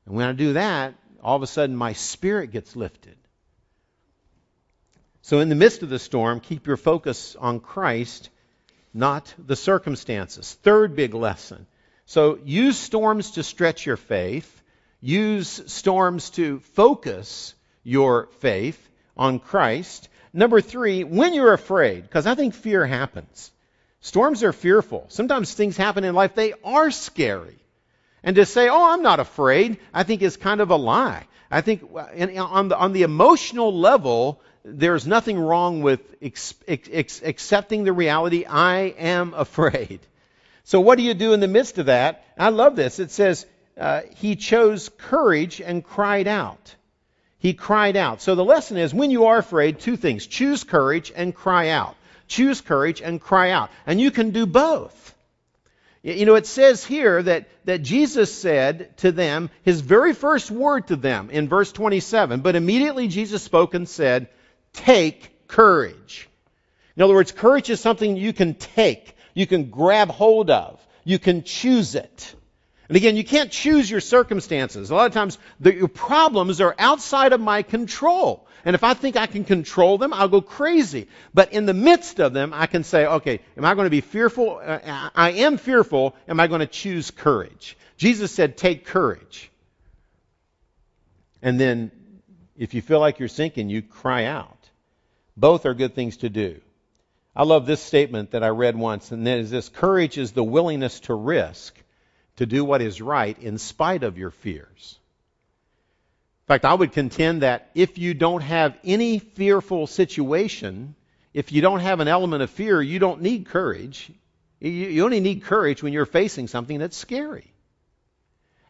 And 0.05 0.15
when 0.15 0.27
I 0.27 0.33
do 0.33 0.53
that, 0.53 0.95
all 1.23 1.35
of 1.35 1.41
a 1.41 1.47
sudden 1.47 1.75
my 1.75 1.93
spirit 1.93 2.51
gets 2.51 2.75
lifted. 2.75 3.15
So, 5.21 5.39
in 5.39 5.47
the 5.47 5.55
midst 5.55 5.83
of 5.83 5.89
the 5.89 5.99
storm, 5.99 6.41
keep 6.41 6.67
your 6.67 6.75
focus 6.75 7.37
on 7.37 7.61
Christ, 7.61 8.29
not 8.93 9.33
the 9.37 9.55
circumstances. 9.55 10.57
Third 10.63 10.97
big 10.97 11.13
lesson. 11.13 11.65
So, 12.05 12.39
use 12.43 12.77
storms 12.77 13.31
to 13.31 13.43
stretch 13.43 13.85
your 13.85 13.95
faith, 13.95 14.61
use 14.99 15.63
storms 15.67 16.29
to 16.31 16.59
focus 16.59 17.55
your 17.83 18.27
faith 18.39 18.89
on 19.15 19.39
Christ. 19.39 20.09
Number 20.33 20.59
three, 20.59 21.05
when 21.05 21.33
you're 21.33 21.53
afraid, 21.53 22.03
because 22.03 22.27
I 22.27 22.35
think 22.35 22.53
fear 22.53 22.85
happens. 22.85 23.51
Storms 24.01 24.43
are 24.43 24.51
fearful. 24.51 25.05
Sometimes 25.07 25.53
things 25.53 25.77
happen 25.77 26.03
in 26.03 26.13
life, 26.15 26.35
they 26.35 26.53
are 26.65 26.91
scary. 26.91 27.62
And 28.23 28.35
to 28.37 28.45
say, 28.45 28.69
oh, 28.69 28.91
I'm 28.91 29.01
not 29.01 29.19
afraid, 29.19 29.79
I 29.93 30.03
think 30.03 30.21
is 30.21 30.37
kind 30.37 30.61
of 30.61 30.69
a 30.69 30.75
lie. 30.75 31.25
I 31.51 31.61
think 31.61 31.83
on 31.93 32.69
the, 32.69 32.77
on 32.77 32.93
the 32.93 33.03
emotional 33.03 33.77
level, 33.77 34.41
there's 34.63 35.05
nothing 35.05 35.37
wrong 35.37 35.81
with 35.81 35.99
ex, 36.21 36.53
ex, 36.67 37.21
accepting 37.21 37.83
the 37.83 37.93
reality, 37.93 38.45
I 38.45 38.93
am 38.97 39.33
afraid. 39.35 39.99
So 40.63 40.79
what 40.79 40.97
do 40.97 41.03
you 41.03 41.13
do 41.13 41.33
in 41.33 41.41
the 41.41 41.47
midst 41.47 41.77
of 41.77 41.87
that? 41.87 42.25
I 42.37 42.49
love 42.49 42.75
this. 42.75 42.99
It 42.99 43.11
says, 43.11 43.45
uh, 43.77 44.01
he 44.15 44.35
chose 44.35 44.89
courage 44.97 45.59
and 45.59 45.83
cried 45.83 46.27
out. 46.27 46.75
He 47.39 47.53
cried 47.53 47.97
out. 47.97 48.21
So 48.21 48.35
the 48.35 48.45
lesson 48.45 48.77
is 48.77 48.93
when 48.93 49.11
you 49.11 49.25
are 49.25 49.37
afraid, 49.37 49.79
two 49.79 49.97
things 49.97 50.25
choose 50.25 50.63
courage 50.63 51.11
and 51.13 51.35
cry 51.35 51.69
out. 51.69 51.95
Choose 52.27 52.61
courage 52.61 53.01
and 53.01 53.19
cry 53.19 53.51
out. 53.51 53.69
And 53.85 53.99
you 53.99 54.11
can 54.11 54.29
do 54.29 54.45
both. 54.45 55.12
You 56.03 56.25
know, 56.25 56.35
it 56.35 56.45
says 56.45 56.83
here 56.83 57.23
that, 57.23 57.47
that 57.63 57.81
Jesus 57.81 58.33
said 58.33 58.97
to 58.97 59.13
them, 59.13 59.49
his 59.63 59.79
very 59.79 60.13
first 60.13 60.51
word 60.51 60.87
to 60.87 60.97
them 60.97 61.29
in 61.29 61.47
verse 61.47 61.71
27, 61.71 62.41
but 62.41 62.57
immediately 62.57 63.07
Jesus 63.07 63.41
spoke 63.41 63.73
and 63.73 63.87
said, 63.87 64.27
Take 64.73 65.47
courage. 65.47 66.27
In 66.97 67.03
other 67.03 67.13
words, 67.13 67.31
courage 67.31 67.69
is 67.69 67.79
something 67.79 68.17
you 68.17 68.33
can 68.33 68.53
take, 68.55 69.15
you 69.33 69.47
can 69.47 69.69
grab 69.69 70.09
hold 70.09 70.49
of, 70.51 70.85
you 71.05 71.19
can 71.19 71.43
choose 71.43 71.95
it. 71.95 72.35
And 72.89 72.97
again, 72.97 73.15
you 73.15 73.23
can't 73.23 73.49
choose 73.49 73.89
your 73.89 74.01
circumstances. 74.01 74.89
A 74.89 74.95
lot 74.95 75.07
of 75.07 75.13
times, 75.13 75.37
the, 75.61 75.73
your 75.73 75.87
problems 75.87 76.59
are 76.59 76.75
outside 76.77 77.31
of 77.31 77.39
my 77.39 77.63
control. 77.63 78.45
And 78.65 78.75
if 78.75 78.83
I 78.83 78.93
think 78.93 79.17
I 79.17 79.25
can 79.25 79.43
control 79.43 79.97
them, 79.97 80.13
I'll 80.13 80.29
go 80.29 80.41
crazy. 80.41 81.07
But 81.33 81.51
in 81.51 81.65
the 81.65 81.73
midst 81.73 82.19
of 82.19 82.33
them, 82.33 82.53
I 82.53 82.67
can 82.67 82.83
say, 82.83 83.05
okay, 83.05 83.41
am 83.57 83.65
I 83.65 83.75
going 83.75 83.85
to 83.85 83.91
be 83.91 84.01
fearful? 84.01 84.61
Uh, 84.63 85.09
I 85.13 85.31
am 85.31 85.57
fearful. 85.57 86.15
Am 86.27 86.39
I 86.39 86.47
going 86.47 86.61
to 86.61 86.67
choose 86.67 87.11
courage? 87.11 87.77
Jesus 87.97 88.31
said, 88.31 88.57
take 88.57 88.85
courage. 88.85 89.51
And 91.41 91.59
then, 91.59 91.91
if 92.57 92.73
you 92.73 92.81
feel 92.81 93.01
like 93.01 93.19
you're 93.19 93.27
sinking, 93.27 93.69
you 93.69 93.81
cry 93.81 94.25
out. 94.25 94.69
Both 95.35 95.65
are 95.65 95.73
good 95.73 95.93
things 95.93 96.17
to 96.17 96.29
do. 96.29 96.61
I 97.35 97.43
love 97.43 97.65
this 97.65 97.81
statement 97.81 98.31
that 98.31 98.43
I 98.43 98.49
read 98.49 98.77
once, 98.77 99.11
and 99.11 99.25
that 99.27 99.39
is 99.39 99.49
this 99.49 99.67
courage 99.67 100.17
is 100.17 100.31
the 100.31 100.43
willingness 100.43 100.99
to 101.01 101.15
risk 101.15 101.75
to 102.37 102.45
do 102.45 102.63
what 102.63 102.81
is 102.81 103.01
right 103.01 103.37
in 103.39 103.57
spite 103.57 104.03
of 104.03 104.17
your 104.17 104.31
fears. 104.31 104.99
In 106.43 106.47
fact, 106.47 106.65
I 106.65 106.73
would 106.73 106.91
contend 106.91 107.41
that 107.41 107.69
if 107.73 107.97
you 107.97 108.13
don't 108.13 108.41
have 108.41 108.77
any 108.83 109.19
fearful 109.19 109.87
situation, 109.87 110.93
if 111.33 111.53
you 111.53 111.61
don't 111.61 111.79
have 111.79 112.01
an 112.01 112.09
element 112.09 112.43
of 112.43 112.49
fear, 112.49 112.81
you 112.81 112.99
don't 112.99 113.21
need 113.21 113.45
courage. 113.45 114.11
You 114.59 115.05
only 115.05 115.21
need 115.21 115.43
courage 115.43 115.81
when 115.81 115.93
you're 115.93 116.05
facing 116.05 116.47
something 116.47 116.79
that's 116.79 116.97
scary. 116.97 117.53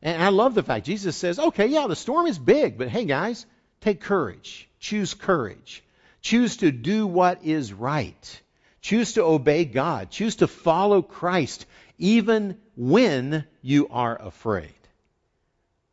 And 0.03 0.21
I 0.21 0.30
love 0.30 0.53
the 0.53 0.61
fact 0.61 0.86
Jesus 0.86 1.15
says, 1.15 1.39
okay, 1.39 1.67
yeah, 1.67 1.88
the 1.88 1.95
storm 1.95 2.28
is 2.28 2.38
big, 2.38 2.78
but 2.78 2.89
hey, 2.89 3.05
guys, 3.05 3.45
take 3.82 4.01
courage. 4.01 4.69
Choose 4.80 5.15
courage. 5.15 5.84
Choose 6.21 6.57
to 6.57 6.71
do 6.71 7.07
what 7.07 7.43
is 7.43 7.74
right. 7.74 8.41
Choose 8.82 9.13
to 9.13 9.24
obey 9.24 9.65
God. 9.65 10.11
Choose 10.11 10.38
to 10.38 10.47
follow 10.47 11.01
Christ 11.01 11.65
even 11.97 12.59
when 12.76 13.45
you 13.61 13.88
are 13.89 14.21
afraid. 14.21 14.74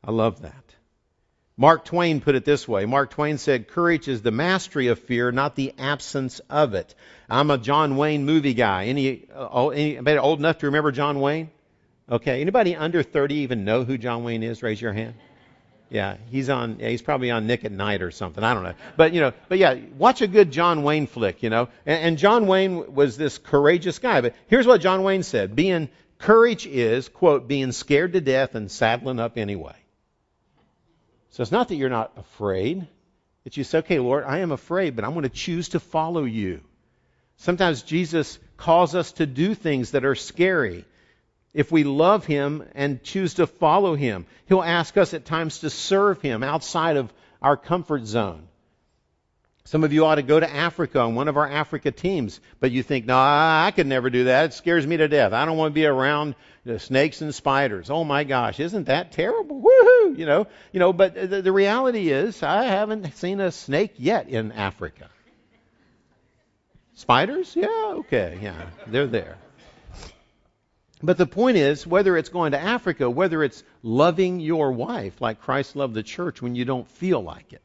I 0.05 0.11
love 0.11 0.43
that. 0.43 0.65
Mark 1.61 1.85
Twain 1.85 2.23
put 2.23 2.37
it 2.37 2.47
this 2.47 2.67
way. 2.67 2.87
Mark 2.87 3.11
Twain 3.11 3.37
said, 3.37 3.69
Courage 3.69 4.09
is 4.09 4.23
the 4.23 4.31
mastery 4.31 4.87
of 4.87 4.99
fear, 4.99 5.31
not 5.31 5.57
the 5.57 5.75
absence 5.79 6.41
of 6.49 6.73
it. 6.73 6.95
I'm 7.29 7.51
a 7.51 7.59
John 7.59 7.99
Wayne 7.99 8.25
movie 8.25 8.55
guy. 8.55 8.87
Any, 8.87 9.27
uh, 9.31 9.69
anybody 9.69 10.17
old 10.17 10.39
enough 10.39 10.61
to 10.61 10.67
remember 10.67 10.91
John 10.91 11.21
Wayne? 11.21 11.51
Okay. 12.11 12.41
Anybody 12.41 12.75
under 12.77 13.03
30 13.03 13.35
even 13.35 13.67
know 13.67 13.85
who 13.85 13.99
John 13.99 14.25
Wayne 14.25 14.43
is? 14.43 14.63
Raise 14.63 14.81
your 14.81 14.95
hand. 14.95 15.13
Yeah, 15.91 16.17
he's 16.31 16.49
on. 16.49 16.79
Yeah, 16.81 16.89
he's 16.89 17.03
probably 17.03 17.31
on 17.31 17.47
Nick 17.47 17.67
at 17.67 17.73
Nite 17.73 18.01
or 18.01 18.11
something. 18.11 18.43
I 18.43 18.55
don't 18.55 18.63
know. 18.63 18.75
But 18.97 19.13
you 19.13 19.21
know, 19.21 19.35
but 19.51 19.59
yeah, 19.59 19.75
watch 19.99 20.23
a 20.23 20.29
good 20.29 20.51
John 20.53 20.83
Wayne 20.83 21.09
flick. 21.09 21.43
You 21.43 21.51
know, 21.51 21.69
and, 21.85 22.05
and 22.05 22.19
John 22.19 22.47
Wayne 22.47 22.95
was 22.95 23.19
this 23.19 23.37
courageous 23.37 23.99
guy. 23.99 24.23
But 24.23 24.35
here's 24.47 24.69
what 24.69 24.81
John 24.81 25.03
Wayne 25.03 25.25
said: 25.25 25.57
being 25.57 25.91
courage 26.17 26.65
is 26.67 27.09
quote 27.09 27.49
being 27.49 27.73
scared 27.73 28.15
to 28.15 28.21
death 28.21 28.55
and 28.55 28.71
saddling 28.71 29.19
up 29.19 29.37
anyway. 29.37 29.75
So 31.31 31.43
it's 31.43 31.53
not 31.53 31.69
that 31.69 31.77
you're 31.77 31.89
not 31.89 32.13
afraid. 32.17 32.87
It's 33.45 33.57
you 33.57 33.65
say, 33.65 33.79
okay, 33.79 33.99
Lord, 33.99 34.25
I 34.25 34.39
am 34.39 34.53
afraid, 34.53 34.97
but 34.97 35.05
I'm 35.05 35.13
going 35.13 35.23
to 35.23 35.29
choose 35.29 35.71
to 35.71 35.81
follow 35.81 36.25
you. 36.25 36.61
Sometimes 37.37 37.83
Jesus 37.83 38.39
calls 38.57 38.95
us 38.95 39.13
to 39.13 39.27
do 39.27 39.55
things 39.55 39.93
that 39.93 40.05
are 40.05 40.15
scary 40.15 40.85
if 41.55 41.73
we 41.73 41.85
love 41.85 42.27
Him 42.27 42.65
and 42.75 43.03
choose 43.03 43.35
to 43.35 43.47
follow 43.47 43.95
Him. 43.95 44.27
He'll 44.47 44.63
ask 44.63 44.97
us 44.97 45.15
at 45.15 45.25
times 45.25 45.61
to 45.61 45.71
serve 45.71 46.21
Him 46.21 46.43
outside 46.43 46.97
of 46.97 47.13
our 47.41 47.57
comfort 47.57 48.07
zone. 48.07 48.47
Some 49.71 49.85
of 49.85 49.93
you 49.93 50.05
ought 50.05 50.17
to 50.17 50.23
go 50.23 50.41
to 50.41 50.53
Africa 50.53 50.99
on 50.99 51.15
one 51.15 51.29
of 51.29 51.37
our 51.37 51.49
Africa 51.49 51.93
teams, 51.93 52.41
but 52.59 52.73
you 52.73 52.83
think, 52.83 53.07
no, 53.07 53.17
I 53.17 53.73
could 53.73 53.87
never 53.87 54.11
do 54.11 54.25
that. 54.25 54.47
It 54.47 54.55
scares 54.55 54.85
me 54.85 54.97
to 54.97 55.07
death. 55.07 55.33
I 55.33 55.45
don't 55.45 55.57
want 55.57 55.71
to 55.71 55.75
be 55.75 55.87
around 55.87 56.35
uh, 56.69 56.79
snakes 56.79 57.21
and 57.21 57.33
spiders. 57.33 57.89
Oh 57.89 58.03
my 58.03 58.25
gosh, 58.25 58.59
isn't 58.59 58.89
that 58.89 59.13
terrible? 59.13 59.63
Woohoo! 59.63 60.19
You 60.19 60.27
know, 60.27 60.49
you 60.73 60.81
know. 60.81 60.93
But 60.93 61.15
the, 61.15 61.41
the 61.41 61.53
reality 61.53 62.11
is, 62.11 62.43
I 62.43 62.65
haven't 62.65 63.15
seen 63.15 63.39
a 63.39 63.53
snake 63.53 63.93
yet 63.97 64.29
in 64.29 64.51
Africa. 64.51 65.09
Spiders? 66.95 67.55
Yeah, 67.55 67.93
okay, 67.99 68.41
yeah, 68.43 68.61
they're 68.89 69.07
there. 69.07 69.37
But 71.01 71.17
the 71.17 71.27
point 71.27 71.59
is, 71.59 71.87
whether 71.87 72.17
it's 72.17 72.29
going 72.29 72.51
to 72.53 72.61
Africa, 72.61 73.09
whether 73.09 73.45
it's 73.45 73.63
loving 73.85 74.41
your 74.41 74.73
wife 74.73 75.21
like 75.21 75.41
Christ 75.41 75.77
loved 75.77 75.95
the 75.95 76.03
church 76.03 76.43
when 76.43 76.57
you 76.57 76.65
don't 76.65 76.89
feel 76.89 77.23
like 77.23 77.53
it, 77.53 77.63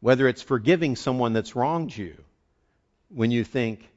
whether 0.00 0.28
it's 0.28 0.42
forgiving 0.42 0.96
someone 0.96 1.32
that's 1.32 1.56
wronged 1.56 1.96
you 1.96 2.16
when 3.08 3.30
you 3.30 3.44
think, 3.44 3.88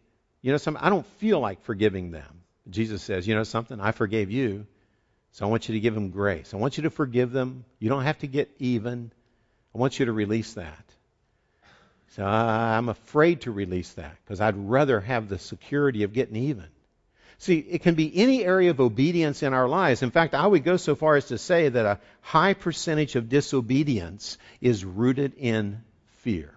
you 0.41 0.51
know, 0.51 0.57
some, 0.57 0.77
I 0.79 0.89
don't 0.89 1.05
feel 1.17 1.39
like 1.39 1.63
forgiving 1.63 2.11
them. 2.11 2.41
Jesus 2.69 3.03
says, 3.03 3.27
you 3.27 3.35
know 3.35 3.43
something, 3.43 3.79
I 3.79 3.91
forgave 3.91 4.31
you, 4.31 4.65
so 5.31 5.45
I 5.45 5.49
want 5.49 5.67
you 5.67 5.75
to 5.75 5.79
give 5.79 5.93
them 5.93 6.09
grace. 6.09 6.53
I 6.53 6.57
want 6.57 6.77
you 6.77 6.83
to 6.83 6.89
forgive 6.89 7.31
them. 7.31 7.65
You 7.79 7.89
don't 7.89 8.03
have 8.03 8.19
to 8.19 8.27
get 8.27 8.49
even. 8.59 9.11
I 9.73 9.77
want 9.77 9.99
you 9.99 10.05
to 10.05 10.11
release 10.11 10.53
that. 10.53 10.85
So 12.15 12.25
I'm 12.25 12.89
afraid 12.89 13.41
to 13.41 13.51
release 13.51 13.93
that 13.93 14.17
because 14.23 14.41
I'd 14.41 14.57
rather 14.57 14.99
have 14.99 15.29
the 15.29 15.39
security 15.39 16.03
of 16.03 16.11
getting 16.11 16.35
even. 16.35 16.67
See, 17.37 17.57
it 17.57 17.81
can 17.81 17.95
be 17.95 18.15
any 18.15 18.43
area 18.43 18.69
of 18.69 18.79
obedience 18.79 19.41
in 19.41 19.53
our 19.53 19.67
lives. 19.67 20.03
In 20.03 20.11
fact, 20.11 20.35
I 20.35 20.45
would 20.45 20.63
go 20.63 20.77
so 20.77 20.93
far 20.93 21.15
as 21.15 21.25
to 21.27 21.37
say 21.37 21.69
that 21.69 21.85
a 21.85 21.99
high 22.19 22.53
percentage 22.53 23.15
of 23.15 23.29
disobedience 23.29 24.37
is 24.59 24.85
rooted 24.85 25.33
in 25.37 25.81
fear. 26.21 26.53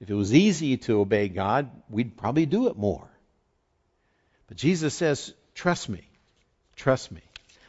If 0.00 0.10
it 0.10 0.14
was 0.14 0.34
easy 0.34 0.76
to 0.78 1.00
obey 1.00 1.28
God, 1.28 1.70
we'd 1.88 2.16
probably 2.16 2.46
do 2.46 2.68
it 2.68 2.76
more. 2.76 3.08
But 4.48 4.56
Jesus 4.56 4.94
says, 4.94 5.32
trust 5.54 5.88
me. 5.88 6.08
Trust 6.76 7.10
me. 7.10 7.22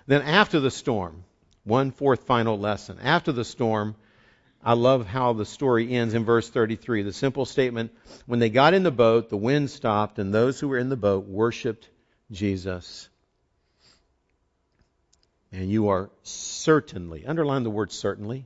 Then 0.06 0.22
after 0.22 0.60
the 0.60 0.72
storm, 0.72 1.24
one 1.64 1.92
fourth 1.92 2.24
final 2.24 2.60
lesson. 2.60 2.98
After 3.02 3.32
the 3.32 3.46
storm, 3.46 3.96
I 4.64 4.74
love 4.74 5.08
how 5.08 5.34
the 5.34 5.46
story 5.46 5.94
ends 5.94 6.14
in 6.14 6.26
verse 6.26 6.50
33. 6.50 7.04
The 7.04 7.14
simple 7.14 7.46
statement 7.46 7.92
when 8.26 8.40
they 8.40 8.50
got 8.50 8.74
in 8.74 8.84
the 8.84 8.92
boat, 8.92 9.30
the 9.30 9.38
wind 9.38 9.70
stopped, 9.70 10.20
and 10.20 10.34
those 10.34 10.60
who 10.60 10.68
were 10.68 10.78
in 10.78 10.90
the 10.90 10.98
boat 10.98 11.26
worshiped 11.26 11.90
Jesus. 12.32 13.08
And 15.52 15.70
you 15.70 15.90
are 15.90 16.10
certainly, 16.24 17.26
underline 17.26 17.64
the 17.64 17.70
word 17.70 17.92
certainly, 17.92 18.46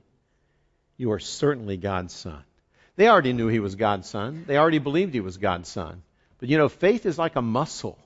you 1.02 1.12
are 1.12 1.20
certainly 1.20 1.78
God's 1.78 2.14
son. 2.14 2.44
They 2.96 3.10
already 3.10 3.34
knew 3.34 3.48
he 3.48 3.60
was 3.60 3.76
God's 3.76 4.08
son. 4.08 4.46
They 4.46 4.58
already 4.58 4.78
believed 4.78 5.14
he 5.14 5.20
was 5.20 5.38
God's 5.38 5.68
son. 5.68 6.04
But 6.40 6.50
you 6.50 6.58
know, 6.58 6.70
faith 6.70 7.08
is 7.08 7.18
like 7.18 7.36
a 7.36 7.42
muscle. 7.42 7.98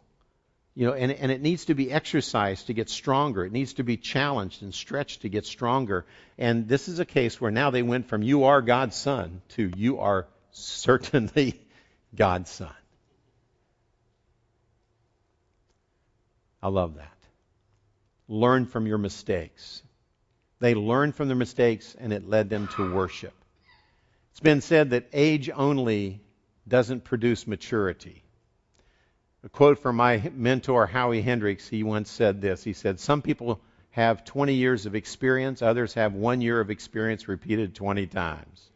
You 0.75 0.87
know, 0.87 0.93
and, 0.93 1.11
and 1.11 1.31
it 1.31 1.41
needs 1.41 1.65
to 1.65 1.73
be 1.73 1.91
exercised 1.91 2.67
to 2.67 2.73
get 2.73 2.89
stronger. 2.89 3.45
It 3.45 3.51
needs 3.51 3.73
to 3.73 3.83
be 3.83 3.97
challenged 3.97 4.61
and 4.61 4.73
stretched 4.73 5.21
to 5.21 5.29
get 5.29 5.45
stronger. 5.45 6.05
And 6.37 6.67
this 6.67 6.87
is 6.87 6.99
a 6.99 7.05
case 7.05 7.39
where 7.39 7.51
now 7.51 7.69
they 7.69 7.83
went 7.83 8.07
from 8.07 8.23
you 8.23 8.45
are 8.45 8.61
God's 8.61 8.95
son 8.95 9.41
to 9.49 9.71
you 9.75 9.99
are 9.99 10.27
certainly 10.51 11.59
God's 12.15 12.49
son. 12.49 12.73
I 16.63 16.69
love 16.69 16.95
that. 16.95 17.17
Learn 18.27 18.65
from 18.65 18.87
your 18.87 18.97
mistakes. 18.97 19.83
They 20.59 20.75
learned 20.75 21.15
from 21.15 21.27
their 21.27 21.37
mistakes, 21.37 21.95
and 21.99 22.13
it 22.13 22.27
led 22.27 22.49
them 22.49 22.67
to 22.75 22.93
worship. 22.93 23.33
It's 24.31 24.39
been 24.39 24.61
said 24.61 24.89
that 24.91 25.07
age 25.13 25.49
only 25.49 26.21
doesn't 26.67 27.03
produce 27.03 27.47
maturity. 27.47 28.23
A 29.43 29.49
quote 29.49 29.79
from 29.79 29.97
my 29.97 30.31
mentor, 30.33 30.87
Howie 30.87 31.21
Hendricks, 31.21 31.67
he 31.67 31.83
once 31.83 32.09
said 32.09 32.41
this. 32.41 32.63
He 32.63 32.73
said, 32.73 32.99
Some 32.99 33.21
people 33.21 33.61
have 33.91 34.25
20 34.25 34.55
years 34.55 34.85
of 34.85 34.95
experience, 34.95 35.61
others 35.61 35.93
have 35.93 36.13
one 36.13 36.41
year 36.41 36.59
of 36.59 36.69
experience 36.69 37.27
repeated 37.27 37.75
20 37.75 38.07
times. 38.07 38.69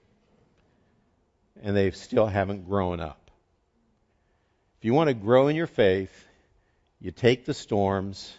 And 1.62 1.76
they 1.76 1.92
still 1.92 2.28
haven't 2.28 2.68
grown 2.68 3.00
up. 3.00 3.32
If 4.78 4.86
you 4.86 4.94
want 4.94 5.10
to 5.10 5.14
grow 5.14 5.50
in 5.50 5.58
your 5.58 5.68
faith, 5.68 6.28
you 7.02 7.12
take 7.12 7.44
the 7.44 7.54
storms, 7.54 8.34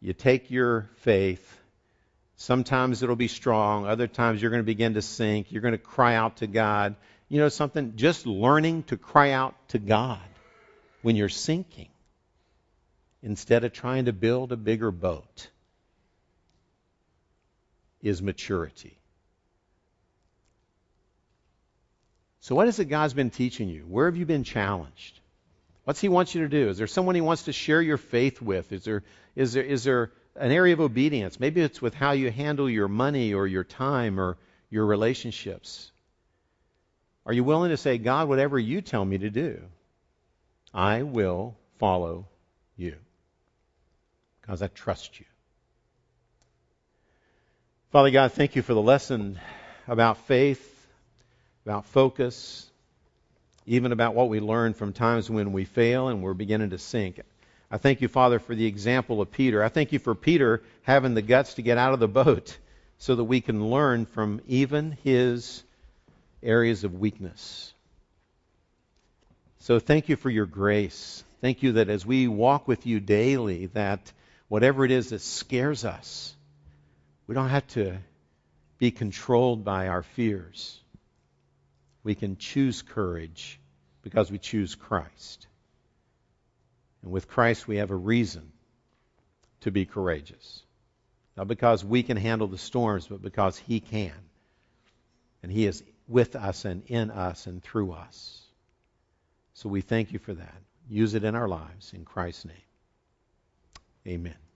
you 0.00 0.14
take 0.14 0.50
your 0.50 0.88
faith. 0.96 1.59
Sometimes 2.40 3.02
it'll 3.02 3.16
be 3.16 3.28
strong, 3.28 3.84
other 3.84 4.06
times 4.06 4.40
you're 4.40 4.50
going 4.50 4.62
to 4.62 4.66
begin 4.66 4.94
to 4.94 5.02
sink, 5.02 5.52
you're 5.52 5.60
going 5.60 5.72
to 5.72 5.78
cry 5.78 6.14
out 6.14 6.38
to 6.38 6.46
God. 6.46 6.96
You 7.28 7.38
know 7.38 7.50
something? 7.50 7.96
Just 7.96 8.26
learning 8.26 8.84
to 8.84 8.96
cry 8.96 9.32
out 9.32 9.54
to 9.68 9.78
God 9.78 10.22
when 11.02 11.16
you're 11.16 11.28
sinking 11.28 11.90
instead 13.22 13.64
of 13.64 13.74
trying 13.74 14.06
to 14.06 14.14
build 14.14 14.52
a 14.52 14.56
bigger 14.56 14.90
boat 14.90 15.48
is 18.00 18.22
maturity. 18.22 18.96
So, 22.40 22.54
what 22.54 22.68
is 22.68 22.78
it 22.78 22.86
God's 22.86 23.12
been 23.12 23.28
teaching 23.28 23.68
you? 23.68 23.82
Where 23.82 24.06
have 24.06 24.16
you 24.16 24.24
been 24.24 24.44
challenged? 24.44 25.20
What's 25.84 26.00
He 26.00 26.08
wants 26.08 26.34
you 26.34 26.40
to 26.40 26.48
do? 26.48 26.70
Is 26.70 26.78
there 26.78 26.86
someone 26.86 27.16
He 27.16 27.20
wants 27.20 27.42
to 27.42 27.52
share 27.52 27.82
your 27.82 27.98
faith 27.98 28.40
with? 28.40 28.72
Is 28.72 28.84
there, 28.84 29.02
is 29.36 29.52
there, 29.52 29.62
is 29.62 29.84
there 29.84 30.10
an 30.36 30.52
area 30.52 30.72
of 30.72 30.80
obedience? 30.80 31.40
Maybe 31.40 31.60
it's 31.60 31.82
with 31.82 31.94
how 31.94 32.12
you 32.12 32.30
handle 32.30 32.68
your 32.68 32.88
money 32.88 33.34
or 33.34 33.46
your 33.46 33.64
time 33.64 34.18
or 34.20 34.36
your 34.70 34.86
relationships. 34.86 35.90
Are 37.26 37.32
you 37.32 37.44
willing 37.44 37.70
to 37.70 37.76
say, 37.76 37.98
God, 37.98 38.28
whatever 38.28 38.58
you 38.58 38.80
tell 38.80 39.04
me 39.04 39.18
to 39.18 39.30
do, 39.30 39.60
I 40.72 41.02
will 41.02 41.56
follow 41.78 42.26
you 42.76 42.96
because 44.40 44.62
I 44.62 44.68
trust 44.68 45.20
you. 45.20 45.26
Father 47.90 48.10
God, 48.10 48.32
thank 48.32 48.56
you 48.56 48.62
for 48.62 48.74
the 48.74 48.82
lesson 48.82 49.38
about 49.88 50.18
faith, 50.26 50.86
about 51.66 51.86
focus, 51.86 52.70
even 53.66 53.92
about 53.92 54.14
what 54.14 54.28
we 54.28 54.40
learn 54.40 54.74
from 54.74 54.92
times 54.92 55.28
when 55.28 55.52
we 55.52 55.64
fail 55.64 56.08
and 56.08 56.22
we're 56.22 56.34
beginning 56.34 56.70
to 56.70 56.78
sink. 56.78 57.20
I 57.70 57.78
thank 57.78 58.00
you, 58.00 58.08
Father, 58.08 58.40
for 58.40 58.54
the 58.54 58.66
example 58.66 59.20
of 59.20 59.30
Peter. 59.30 59.62
I 59.62 59.68
thank 59.68 59.92
you 59.92 60.00
for 60.00 60.14
Peter 60.14 60.62
having 60.82 61.14
the 61.14 61.22
guts 61.22 61.54
to 61.54 61.62
get 61.62 61.78
out 61.78 61.92
of 61.92 62.00
the 62.00 62.08
boat 62.08 62.58
so 62.98 63.14
that 63.14 63.24
we 63.24 63.40
can 63.40 63.70
learn 63.70 64.06
from 64.06 64.40
even 64.48 64.98
his 65.04 65.62
areas 66.42 66.82
of 66.82 66.98
weakness. 66.98 67.72
So 69.60 69.78
thank 69.78 70.08
you 70.08 70.16
for 70.16 70.30
your 70.30 70.46
grace. 70.46 71.22
Thank 71.40 71.62
you 71.62 71.72
that 71.72 71.88
as 71.88 72.04
we 72.04 72.26
walk 72.26 72.66
with 72.66 72.86
you 72.86 72.98
daily, 72.98 73.66
that 73.66 74.12
whatever 74.48 74.84
it 74.84 74.90
is 74.90 75.10
that 75.10 75.20
scares 75.20 75.84
us, 75.84 76.34
we 77.28 77.34
don't 77.36 77.50
have 77.50 77.66
to 77.68 77.98
be 78.78 78.90
controlled 78.90 79.64
by 79.64 79.88
our 79.88 80.02
fears. 80.02 80.80
We 82.02 82.16
can 82.16 82.36
choose 82.36 82.82
courage 82.82 83.60
because 84.02 84.30
we 84.30 84.38
choose 84.38 84.74
Christ. 84.74 85.46
And 87.02 87.12
with 87.12 87.28
Christ, 87.28 87.66
we 87.66 87.76
have 87.76 87.90
a 87.90 87.96
reason 87.96 88.52
to 89.60 89.70
be 89.70 89.86
courageous. 89.86 90.62
Not 91.36 91.48
because 91.48 91.84
we 91.84 92.02
can 92.02 92.16
handle 92.16 92.48
the 92.48 92.58
storms, 92.58 93.06
but 93.06 93.22
because 93.22 93.58
He 93.58 93.80
can. 93.80 94.12
And 95.42 95.50
He 95.50 95.66
is 95.66 95.82
with 96.08 96.36
us 96.36 96.64
and 96.64 96.82
in 96.86 97.10
us 97.10 97.46
and 97.46 97.62
through 97.62 97.92
us. 97.92 98.42
So 99.54 99.68
we 99.68 99.80
thank 99.80 100.12
you 100.12 100.18
for 100.18 100.34
that. 100.34 100.62
Use 100.88 101.14
it 101.14 101.24
in 101.24 101.34
our 101.34 101.48
lives. 101.48 101.92
In 101.94 102.04
Christ's 102.04 102.46
name. 102.46 102.56
Amen. 104.06 104.49